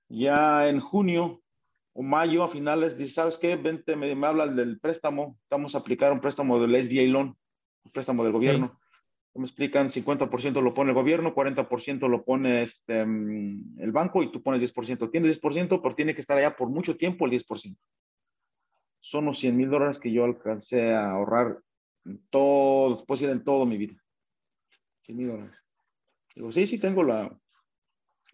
[0.07, 1.41] Ya en junio
[1.93, 3.55] o mayo, a finales, dice, ¿sabes qué?
[3.55, 7.35] Vente, me, me habla del préstamo, vamos a aplicar un préstamo del SBA Loan,
[7.83, 8.79] un préstamo del gobierno.
[9.35, 14.31] Me explican, 50% lo pone el gobierno, 40% lo pone este, mm, el banco y
[14.31, 15.09] tú pones 10%.
[15.11, 17.77] Tienes 10%, pero tiene que estar allá por mucho tiempo el 10%.
[18.99, 21.59] Son los 100 mil dólares que yo alcancé a ahorrar
[22.29, 23.95] todo, puedo decir en todo mi vida.
[25.03, 25.65] 100 mil dólares.
[26.35, 27.33] Digo, sí, sí tengo la...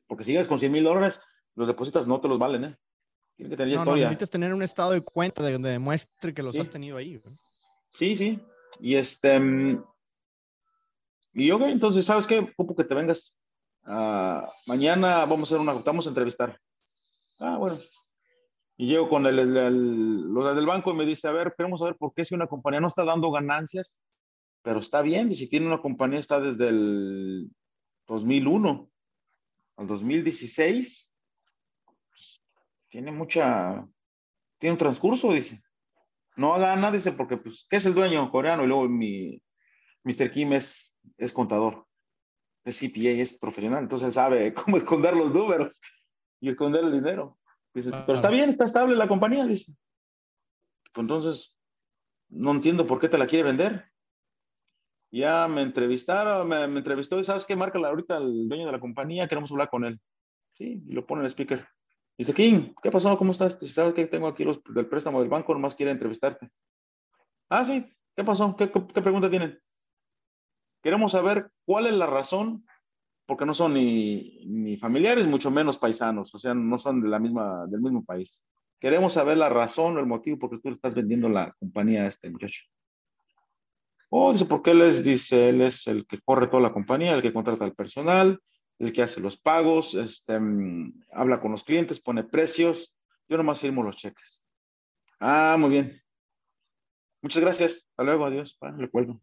[0.08, 1.22] Porque si llegas con 100 mil dólares,
[1.56, 2.78] los depositas no te los valen, ¿eh?
[3.36, 4.06] Tiene que tener no, historia.
[4.06, 6.60] necesitas tener un estado de cuenta de donde demuestre que los Sí.
[6.60, 7.18] has tenido ahí.
[7.18, 7.36] güey.
[7.94, 8.40] Sí, sí.
[8.80, 9.40] Y este...
[9.40, 9.84] mm,
[11.34, 12.40] Y ok, entonces, ¿sabes qué?
[12.40, 13.38] Ocupo que te vengas.
[13.84, 15.74] ah, mañana vamos a hacer una...
[15.74, 16.60] Vamos a entrevistar.
[17.40, 17.78] Ah, bueno.
[18.78, 21.96] Y llego con el, el- el- del banco y me dice, a ver, queremos saber
[21.98, 23.94] por qué si una compañía no está dando ganancias,
[24.64, 27.50] pero está bien, y si tiene una compañía está desde el
[28.08, 28.90] 2001
[29.78, 31.15] al 2016, pues,
[32.96, 33.86] tiene mucha,
[34.58, 35.62] tiene un transcurso, dice.
[36.38, 38.64] No gana, dice, porque, pues, ¿qué es el dueño coreano?
[38.64, 39.42] Y luego mi,
[40.06, 40.32] Mr.
[40.32, 41.86] Kim es, es contador,
[42.64, 45.82] es CPA, es profesional, entonces él sabe cómo esconder los números
[46.40, 47.38] y esconder el dinero.
[47.74, 48.06] Dice, Ah.
[48.06, 49.76] pero está bien, está estable la compañía, dice.
[50.94, 51.58] Pues entonces,
[52.30, 53.92] no entiendo por qué te la quiere vender.
[55.12, 58.80] Ya me entrevistaron, me, me entrevistó y sabes qué, marca ahorita el dueño de la
[58.80, 60.00] compañía, queremos hablar con él.
[60.54, 61.68] Sí, y lo pone en el speaker.
[62.18, 63.18] Dice, King, ¿qué pasó?
[63.18, 63.58] ¿Cómo estás?
[63.60, 65.54] ¿Sabes que tengo aquí los del préstamo del banco?
[65.54, 66.50] Nomás quiere entrevistarte.
[67.50, 67.86] Ah, sí,
[68.16, 68.56] ¿qué pasó?
[68.56, 69.60] ¿Qué, qué, pregunta tienen?
[70.82, 72.66] Queremos saber cuál es la razón,
[73.26, 77.20] porque no son ni, ni familiares, mucho menos paisanos, o sea, no son de la
[77.20, 78.44] misma, del mismo país.
[78.80, 82.08] Queremos saber la razón o el motivo por qué tú estás vendiendo la compañía a
[82.08, 82.64] este muchacho.
[84.10, 87.22] Oh, dice, porque él es, dice, él es el que corre toda la compañía, el
[87.22, 88.40] que contrata al personal,
[88.80, 90.40] el que hace los pagos, este,
[91.12, 92.98] habla con los clientes, pone precios.
[93.28, 94.46] Yo nomás firmo los cheques.
[95.20, 96.02] Ah, muy bien.
[97.22, 97.88] Muchas gracias.
[97.90, 98.58] Hasta luego, adiós.
[98.62, 99.22] Ah, le cuelgo.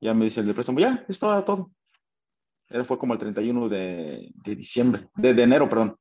[0.00, 1.72] Ya me dice el de préstamo, ya, esto era todo.
[2.68, 5.98] Era, fue como el 31 de, de diciembre, de, enero, perdón.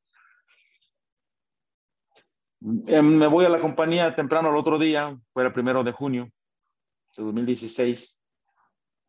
[2.87, 6.29] Eh, me voy a la compañía temprano el otro día, fue el primero de junio
[7.15, 8.21] de 2016,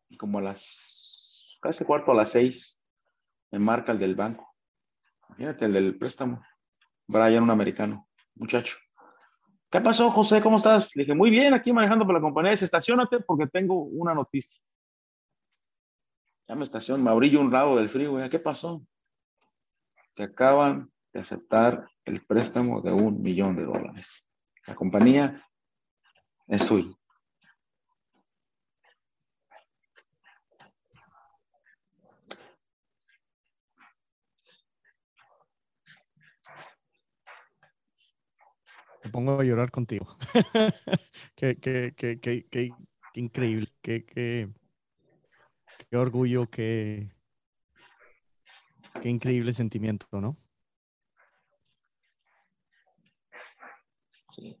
[0.09, 2.78] y como a las, casi cuarto a las seis,
[3.51, 4.55] me marca el del banco.
[5.29, 6.41] Imagínate, el del préstamo.
[7.07, 8.77] Brian, un americano, muchacho.
[9.71, 10.41] ¿Qué pasó, José?
[10.41, 10.95] ¿Cómo estás?
[10.95, 12.51] Le dije, muy bien, aquí manejando por la compañía.
[12.51, 14.59] Dice, estacionate porque tengo una noticia.
[16.47, 18.17] Ya me estaciono, me abrí un lado del frío.
[18.29, 18.83] ¿Qué pasó?
[20.15, 24.27] Te acaban de aceptar el préstamo de un millón de dólares.
[24.65, 25.43] La compañía
[26.47, 26.98] es suya.
[39.09, 40.05] Me pongo a llorar contigo.
[41.35, 42.71] qué, qué, qué, qué,
[43.15, 44.47] increíble, qué, qué,
[45.89, 47.11] qué orgullo, qué,
[49.01, 50.37] qué increíble sentimiento, ¿no?
[54.31, 54.55] Sí.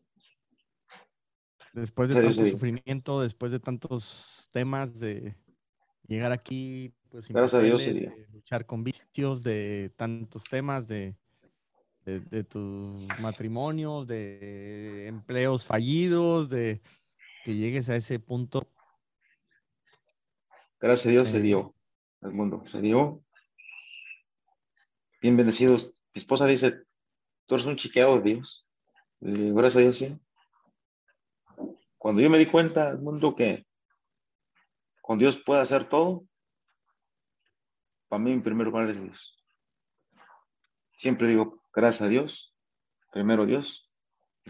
[1.73, 5.35] Después de tanto sufrimiento, después de tantos temas de
[6.07, 11.15] llegar aquí, pues Gracias a Dios, de luchar con vicios, de tantos temas, de,
[12.17, 16.81] de, tus matrimonios, de empleos fallidos, de
[17.43, 18.67] que llegues a ese punto.
[20.79, 21.75] Gracias a Dios se eh, dio
[22.21, 23.23] al mundo, se dio.
[25.21, 25.93] Bien bendecidos.
[26.13, 26.83] Mi esposa dice,
[27.45, 28.67] tú eres un chiqueado de Dios.
[29.19, 30.19] gracias a Dios, sí.
[31.97, 33.67] Cuando yo me di cuenta al mundo que
[35.01, 36.23] con Dios puede hacer todo,
[38.07, 39.37] para mí en primer lugar es Dios.
[40.93, 42.53] Siempre digo, Gracias a Dios.
[43.13, 43.89] Primero Dios.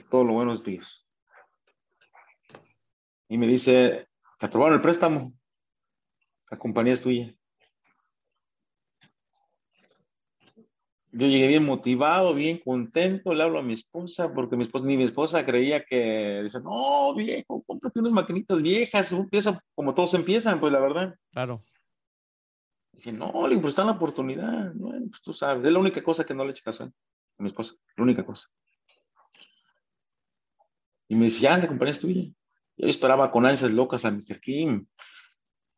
[0.10, 1.08] todo lo bueno es Dios.
[3.28, 4.08] Y me dice,
[4.40, 5.32] te aprobaron el préstamo.
[6.50, 7.32] La compañía es tuya.
[11.12, 14.98] Yo llegué bien motivado, bien contento, le hablo a mi esposa, porque mi esposa, ni
[14.98, 20.60] mi esposa creía que, dice, no, viejo, cómprate unas maquinitas viejas, empieza como todos empiezan,
[20.60, 21.16] pues la verdad.
[21.32, 21.62] Claro.
[22.94, 26.26] Dije, no, le pues está la oportunidad, bueno, pues tú sabes, es la única cosa
[26.26, 26.92] que no le eché caso
[27.40, 28.48] mi esposa, la única cosa.
[31.08, 32.24] Y me decía, la compañía es tuya.
[32.78, 34.40] Yo esperaba con ansias locas a Mr.
[34.40, 34.86] Kim,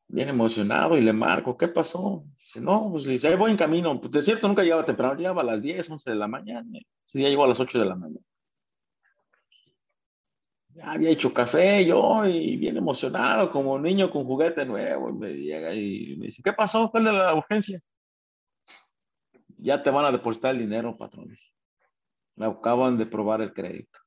[0.08, 2.26] bien emocionado, y le marco, ¿qué pasó?
[2.38, 4.00] Dice, no, pues le dice, ahí voy en camino.
[4.00, 6.80] Pues de cierto, nunca llegaba temprano, llegaba a las 10, 11 de la mañana.
[7.06, 8.26] Ese día llegó a las 8 de la mañana.
[10.74, 15.10] Ya había hecho café yo y bien emocionado, como niño con juguete nuevo.
[15.10, 16.90] Y me llega y me dice, ¿qué pasó?
[16.92, 17.80] ¿Cuál es la urgencia?
[19.62, 21.54] Ya te van a depositar el dinero, patrones.
[22.36, 24.00] Me acaban de probar el crédito.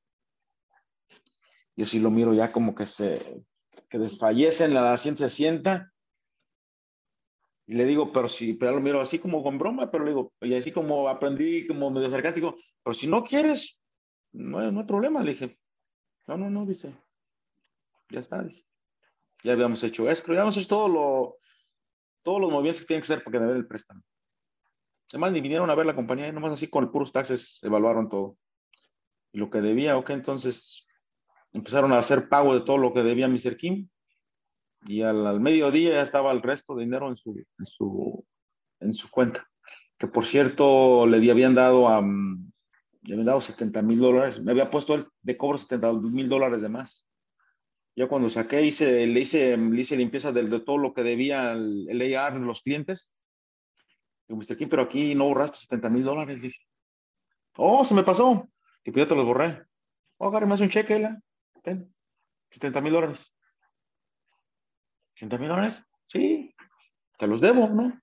[1.77, 3.43] Yo sí lo miro ya como que se,
[3.89, 5.91] que desfallece en la asiento se sienta.
[7.67, 10.33] Y le digo, pero si, pero lo miro así como con broma, pero le digo,
[10.41, 13.81] y así como aprendí, como medio sarcástico, pero si no quieres,
[14.33, 15.23] no no hay problema.
[15.23, 15.57] Le dije,
[16.27, 16.95] no, no, no, dice,
[18.09, 18.65] ya está, dice.
[19.43, 21.37] Ya habíamos hecho esto, ya habíamos hecho todo lo,
[22.23, 24.01] todos los movimientos que tienen que hacer para que debe el préstamo.
[25.11, 28.37] Además, ni vinieron a ver la compañía, nomás así con puros taxes evaluaron todo.
[29.31, 30.87] Y lo que debía, ok, entonces
[31.53, 33.55] empezaron a hacer pago de todo lo que debía Mr.
[33.57, 33.87] Kim.
[34.87, 38.25] Y al, mediodía ya estaba el resto de dinero en su, en su,
[38.79, 39.47] en su cuenta.
[39.97, 44.41] Que por cierto, le habían dado a, le habían dado 70 mil dólares.
[44.41, 47.09] Me había puesto el de cobro 70 mil dólares de más.
[47.95, 51.87] Yo cuando saqué, hice, le, hice, le hice limpieza de todo lo que debía el,
[51.89, 53.11] el AR los clientes
[54.27, 54.57] Digo, Mr.
[54.57, 56.41] Kim, pero aquí no borraste 70 mil dólares.
[56.41, 56.59] Dije,
[57.57, 58.49] oh, se me pasó.
[58.83, 59.65] Y pues ya te los borré.
[60.17, 61.19] Oh, agarre más un cheque, la.
[61.63, 61.93] Ten.
[62.49, 63.33] 70 mil dólares.
[65.15, 65.83] ¿80 mil dólares?
[66.07, 66.53] Sí.
[67.17, 67.99] Te los debo, ¿no?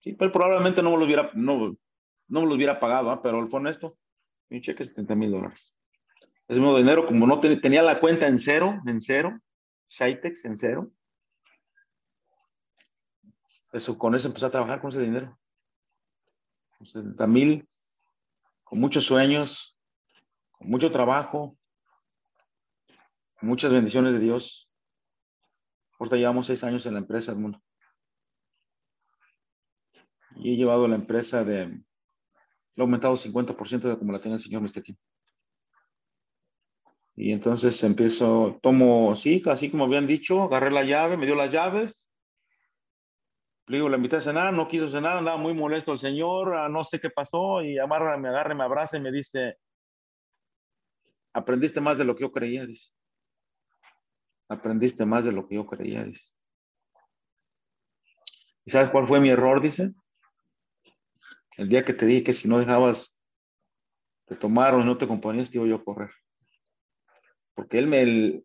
[0.00, 1.76] Sí, pero probablemente no me los hubiera, no,
[2.28, 3.20] no me los hubiera pagado, ¿ah?
[3.22, 3.98] pero fue honesto.
[4.48, 5.76] Un cheque 70 mil dólares.
[6.48, 9.38] Ese mismo dinero, como no tenía la cuenta en cero, en cero,
[9.88, 10.90] Shitex en cero,
[13.72, 15.38] eso, con eso empecé a trabajar con ese dinero.
[16.78, 17.68] Con 70 mil,
[18.64, 19.78] con muchos sueños,
[20.52, 21.56] con mucho trabajo,
[23.40, 24.70] muchas bendiciones de Dios.
[25.98, 27.62] Ahorita llevamos seis años en la empresa, mundo.
[30.36, 31.82] Y he llevado la empresa de,
[32.76, 34.70] he aumentado 50% de como la tiene el señor.
[34.82, 34.96] Kim.
[37.16, 41.52] Y entonces empiezo, tomo, sí, así como habían dicho, agarré la llave, me dio las
[41.52, 42.09] llaves,
[43.70, 46.68] le digo, la invité a cenar, no quiso cenar, andaba muy molesto el señor, ah,
[46.68, 49.58] no sé qué pasó, y amarra, me agarra, me abraza y me dice,
[51.32, 52.92] aprendiste más de lo que yo creía, dice.
[54.48, 56.34] Aprendiste más de lo que yo creía, dice.
[58.64, 59.60] ¿Y sabes cuál fue mi error?
[59.60, 59.92] Dice.
[61.56, 63.22] El día que te dije que si no dejabas
[64.26, 66.10] de tomar o no te componías, te iba yo a correr.
[67.54, 68.42] Porque él me, yo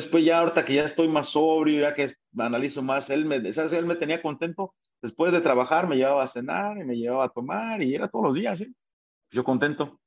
[0.00, 2.12] después ya ahorita que ya estoy más sobrio, ya que
[2.42, 4.74] analizo más, él me, Él me tenía contento.
[5.00, 8.26] Después de trabajar me llevaba a cenar y me llevaba a tomar y era todos
[8.26, 8.74] los días, ¿sí?
[9.30, 10.00] Yo contento.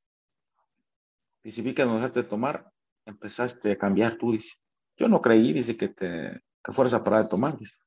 [1.43, 2.71] Dice, vi que nos dejaste de tomar,
[3.05, 4.55] empezaste a cambiar tú, dice.
[4.97, 7.81] Yo no creí, dice, que te que fueras a parar de tomar, dice.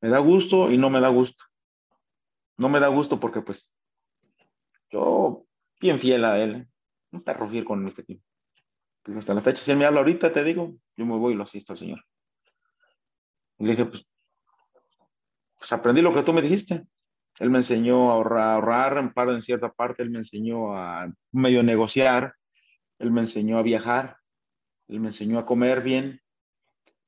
[0.00, 1.44] Me da gusto y no me da gusto.
[2.56, 3.74] No me da gusto porque, pues,
[4.90, 5.46] yo,
[5.80, 6.66] bien fiel a él,
[7.12, 8.24] un perro con este equipo.
[9.16, 11.44] Hasta la fecha, si él me habla ahorita, te digo, yo me voy y lo
[11.44, 12.04] asisto al Señor.
[13.60, 14.08] Y le dije, pues,
[15.58, 16.86] pues aprendí lo que tú me dijiste.
[17.38, 21.12] Él me enseñó a ahorrar, ahorrar en, parte, en cierta parte, él me enseñó a
[21.30, 22.34] medio negociar,
[22.98, 24.16] él me enseñó a viajar,
[24.88, 26.20] él me enseñó a comer bien,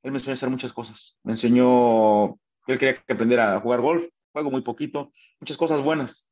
[0.03, 1.19] él me enseñó a hacer muchas cosas.
[1.23, 2.35] Me enseñó,
[2.67, 6.31] él quería que aprendiera a jugar golf, juego muy poquito, muchas cosas buenas.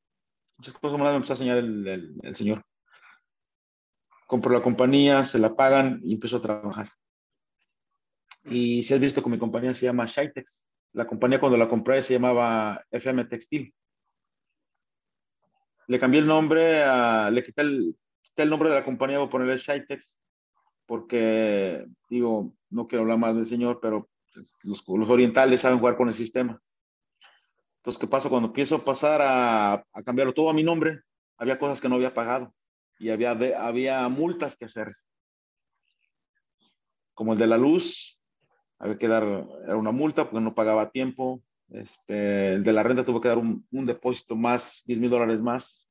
[0.58, 2.64] Muchas cosas buenas me empezó a enseñar el, el Señor.
[4.28, 6.90] Compro la compañía, se la pagan y empiezo a trabajar.
[8.46, 12.02] Y si has visto que mi compañía se llama Shitex, la compañía cuando la compré
[12.02, 13.74] se llamaba FM Textil.
[15.88, 16.84] Le cambié el nombre,
[17.32, 17.96] le quité el,
[18.36, 20.20] el, nombre de la compañía, voy a ponerle Shitex,
[20.86, 24.58] porque digo, no quiero hablar más del señor, pero los,
[24.88, 26.60] los, orientales saben jugar con el sistema.
[27.78, 28.30] Entonces, ¿qué pasa?
[28.30, 31.02] Cuando empiezo a pasar a, a cambiarlo todo a mi nombre,
[31.38, 32.54] había cosas que no había pagado
[33.00, 34.96] y había, había multas que hacer.
[37.16, 38.21] Como el de la luz,
[38.82, 41.44] había que dar una multa porque no pagaba a tiempo.
[41.70, 45.90] Este, de la renta tuvo que dar un, un depósito más, 10 mil dólares más.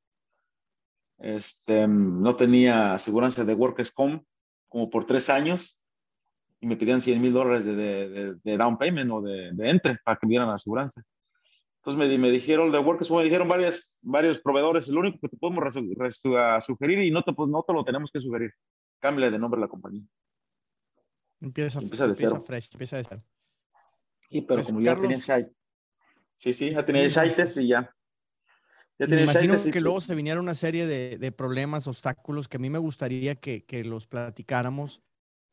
[1.18, 4.24] Este, no tenía aseguranza de Workers Comp
[4.68, 5.80] como por tres años
[6.60, 9.98] y me pedían 100 mil dólares de, de, de, down payment o de, de entre
[10.04, 11.02] para que me dieran la aseguranza.
[11.76, 15.36] Entonces me, me dijeron de Workers, me dijeron varias, varios proveedores, el único que te
[15.36, 15.72] podemos
[16.66, 18.52] sugerir y no te, pues, no te lo tenemos que sugerir.
[18.98, 20.02] Cámbiale de nombre a la compañía.
[21.40, 22.44] Empieza, empieza de empieza cero.
[22.46, 23.22] fresh, empieza de cero.
[24.28, 25.56] Y pero pues, como Carlos, ya tenía Shite.
[26.36, 27.94] Sí, sí, ya tenía Shites y ya.
[28.98, 32.56] ya tenía me imagino que luego se viniera una serie de, de, problemas, obstáculos que
[32.56, 35.02] a mí me gustaría que, que los platicáramos.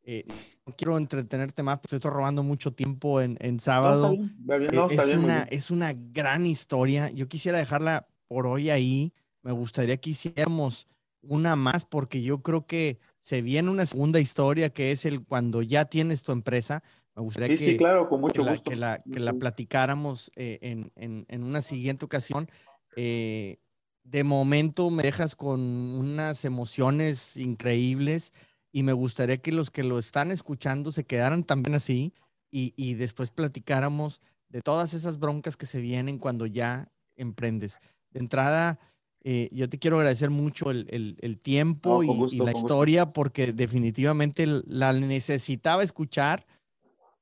[0.03, 0.25] Eh,
[0.65, 4.15] no quiero entretenerte más, pues estoy robando mucho tiempo en, en sábado.
[4.15, 7.09] No, bien, no, es, una, es una gran historia.
[7.09, 9.13] Yo quisiera dejarla por hoy ahí.
[9.41, 10.87] Me gustaría que hiciéramos
[11.21, 15.61] una más porque yo creo que se viene una segunda historia que es el cuando
[15.61, 16.83] ya tienes tu empresa.
[17.15, 18.71] Me gustaría sí, que, sí, claro, con mucho que, gusto.
[18.71, 22.47] La, que, la, que la platicáramos eh, en, en, en, una siguiente ocasión.
[22.95, 23.59] Eh,
[24.03, 28.33] de momento me dejas con unas emociones increíbles
[28.71, 32.13] y me gustaría que los que lo están escuchando se quedaran también así
[32.49, 37.79] y, y después platicáramos de todas esas broncas que se vienen cuando ya emprendes.
[38.11, 38.79] De entrada,
[39.29, 42.51] eh, yo te quiero agradecer mucho el, el, el tiempo no, y, gusto, y, la
[42.51, 43.13] historia gusto.
[43.13, 46.47] porque definitivamente la necesitaba escuchar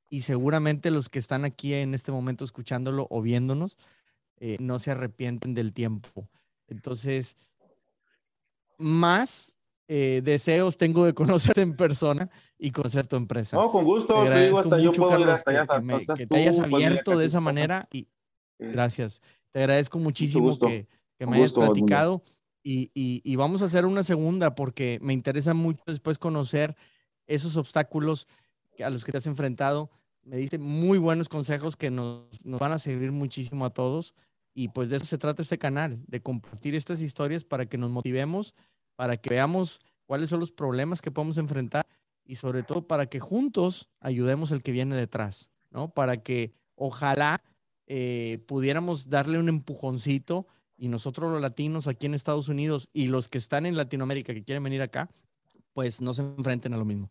[0.08, 3.76] y seguramente los que están aquí en este momento escuchándolo o viéndonos
[4.38, 6.28] eh, no se arrepienten del tiempo.
[6.68, 7.36] Entonces,
[8.78, 9.56] más
[9.88, 13.56] eh, deseos tengo de conocerte en persona y conocer tu empresa.
[13.56, 14.22] No, con gusto.
[14.22, 16.60] Te, te digo, hasta mucho, yo puedo Carlos, ir hasta que, me, que te hayas
[16.60, 18.06] abierto de esa manera y
[18.60, 19.20] gracias.
[19.50, 20.86] Te agradezco muchísimo que,
[21.18, 22.22] que me hayas platicado
[22.62, 26.76] y, y, y vamos a hacer una segunda porque me interesa mucho después conocer
[27.26, 28.26] esos obstáculos
[28.84, 29.90] a los que te has enfrentado.
[30.22, 34.14] Me diste muy buenos consejos que nos, nos van a servir muchísimo a todos.
[34.52, 37.90] Y pues de eso se trata este canal, de compartir estas historias para que nos
[37.90, 38.54] motivemos,
[38.96, 41.86] para que veamos cuáles son los problemas que podemos enfrentar
[42.24, 45.90] y sobre todo para que juntos ayudemos al que viene detrás, ¿no?
[45.90, 47.42] Para que ojalá
[47.86, 53.28] eh, pudiéramos darle un empujoncito y nosotros los latinos aquí en Estados Unidos y los
[53.28, 55.10] que están en Latinoamérica que quieren venir acá,
[55.72, 57.10] pues no se enfrenten a lo mismo.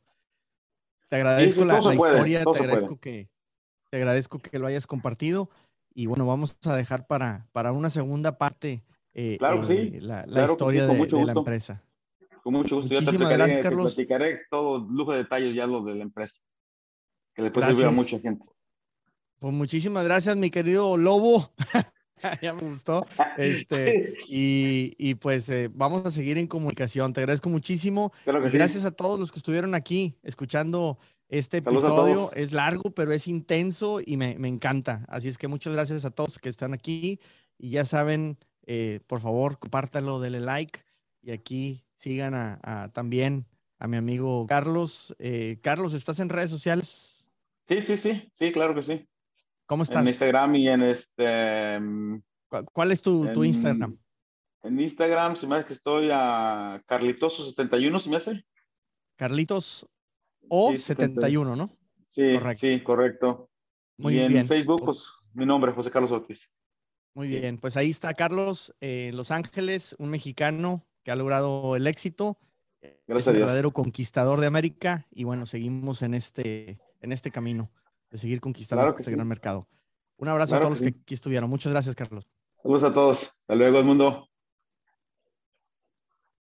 [1.10, 3.30] Te agradezco sí, la, la puede, historia, te agradezco que
[3.90, 5.50] te agradezco que lo hayas compartido
[5.94, 8.84] y bueno, vamos a dejar para, para una segunda parte
[9.14, 11.84] eh, Claro eh, sí, la, la claro historia sí, de, de la empresa.
[12.44, 12.90] Con mucho gusto.
[12.90, 13.96] Te Muchísimas gracias, te Carlos.
[13.96, 16.40] platicaré todo lujo de detalles ya lo de la empresa.
[17.34, 18.14] Que le puede servir a Gracias.
[18.14, 18.46] mucha gente.
[19.40, 21.54] Pues muchísimas gracias, mi querido Lobo.
[22.42, 23.06] ya me gustó.
[23.38, 27.14] Este, y, y pues eh, vamos a seguir en comunicación.
[27.14, 28.12] Te agradezco muchísimo.
[28.24, 28.58] claro que Y sí.
[28.58, 30.98] gracias a todos los que estuvieron aquí escuchando
[31.28, 32.32] este Saludos episodio.
[32.34, 35.06] Es largo, pero es intenso y me, me encanta.
[35.10, 37.20] Así es que muchas gracias a todos que están aquí.
[37.58, 40.80] Y ya saben, eh, por favor, compártalo, denle like.
[41.22, 43.48] Y aquí sigan a, a- también
[43.80, 45.16] a mi amigo Carlos.
[45.20, 47.30] Eh, Carlos, ¿estás en redes sociales?
[47.68, 49.08] Sí, sí, sí, sí, claro que sí.
[49.66, 50.06] ¿Cómo En estás?
[50.06, 51.80] Instagram y en este
[52.50, 53.98] ¿Cu- ¿Cuál es tu, tu en- Instagram?
[54.64, 58.46] En Instagram se me hace que estoy a Carlitoso71, se me hace.
[59.16, 59.88] Carlitos
[60.50, 61.22] o Sí, 70.
[61.22, 61.78] 71, ¿no?
[62.08, 62.60] Sí, Correcto.
[62.60, 63.50] sí, correcto.
[63.98, 64.48] Muy y en bien.
[64.48, 66.52] Facebook, pues mi nombre, José Carlos Ortiz.
[67.14, 67.40] Muy Sí.
[67.40, 71.88] bien, pues ahí está Carlos eh, en Los Ángeles, un mexicano que ha logrado el
[71.88, 72.38] éxito.
[73.08, 77.72] Gracias es un verdadero conquistador de América y bueno, seguimos en este, en este camino
[78.16, 79.68] de seguir conquistando este gran mercado.
[80.18, 81.50] Un abrazo a todos los que aquí estuvieron.
[81.50, 82.30] Muchas gracias, Carlos.
[82.56, 83.24] Saludos a todos.
[83.40, 84.30] Hasta luego, el mundo.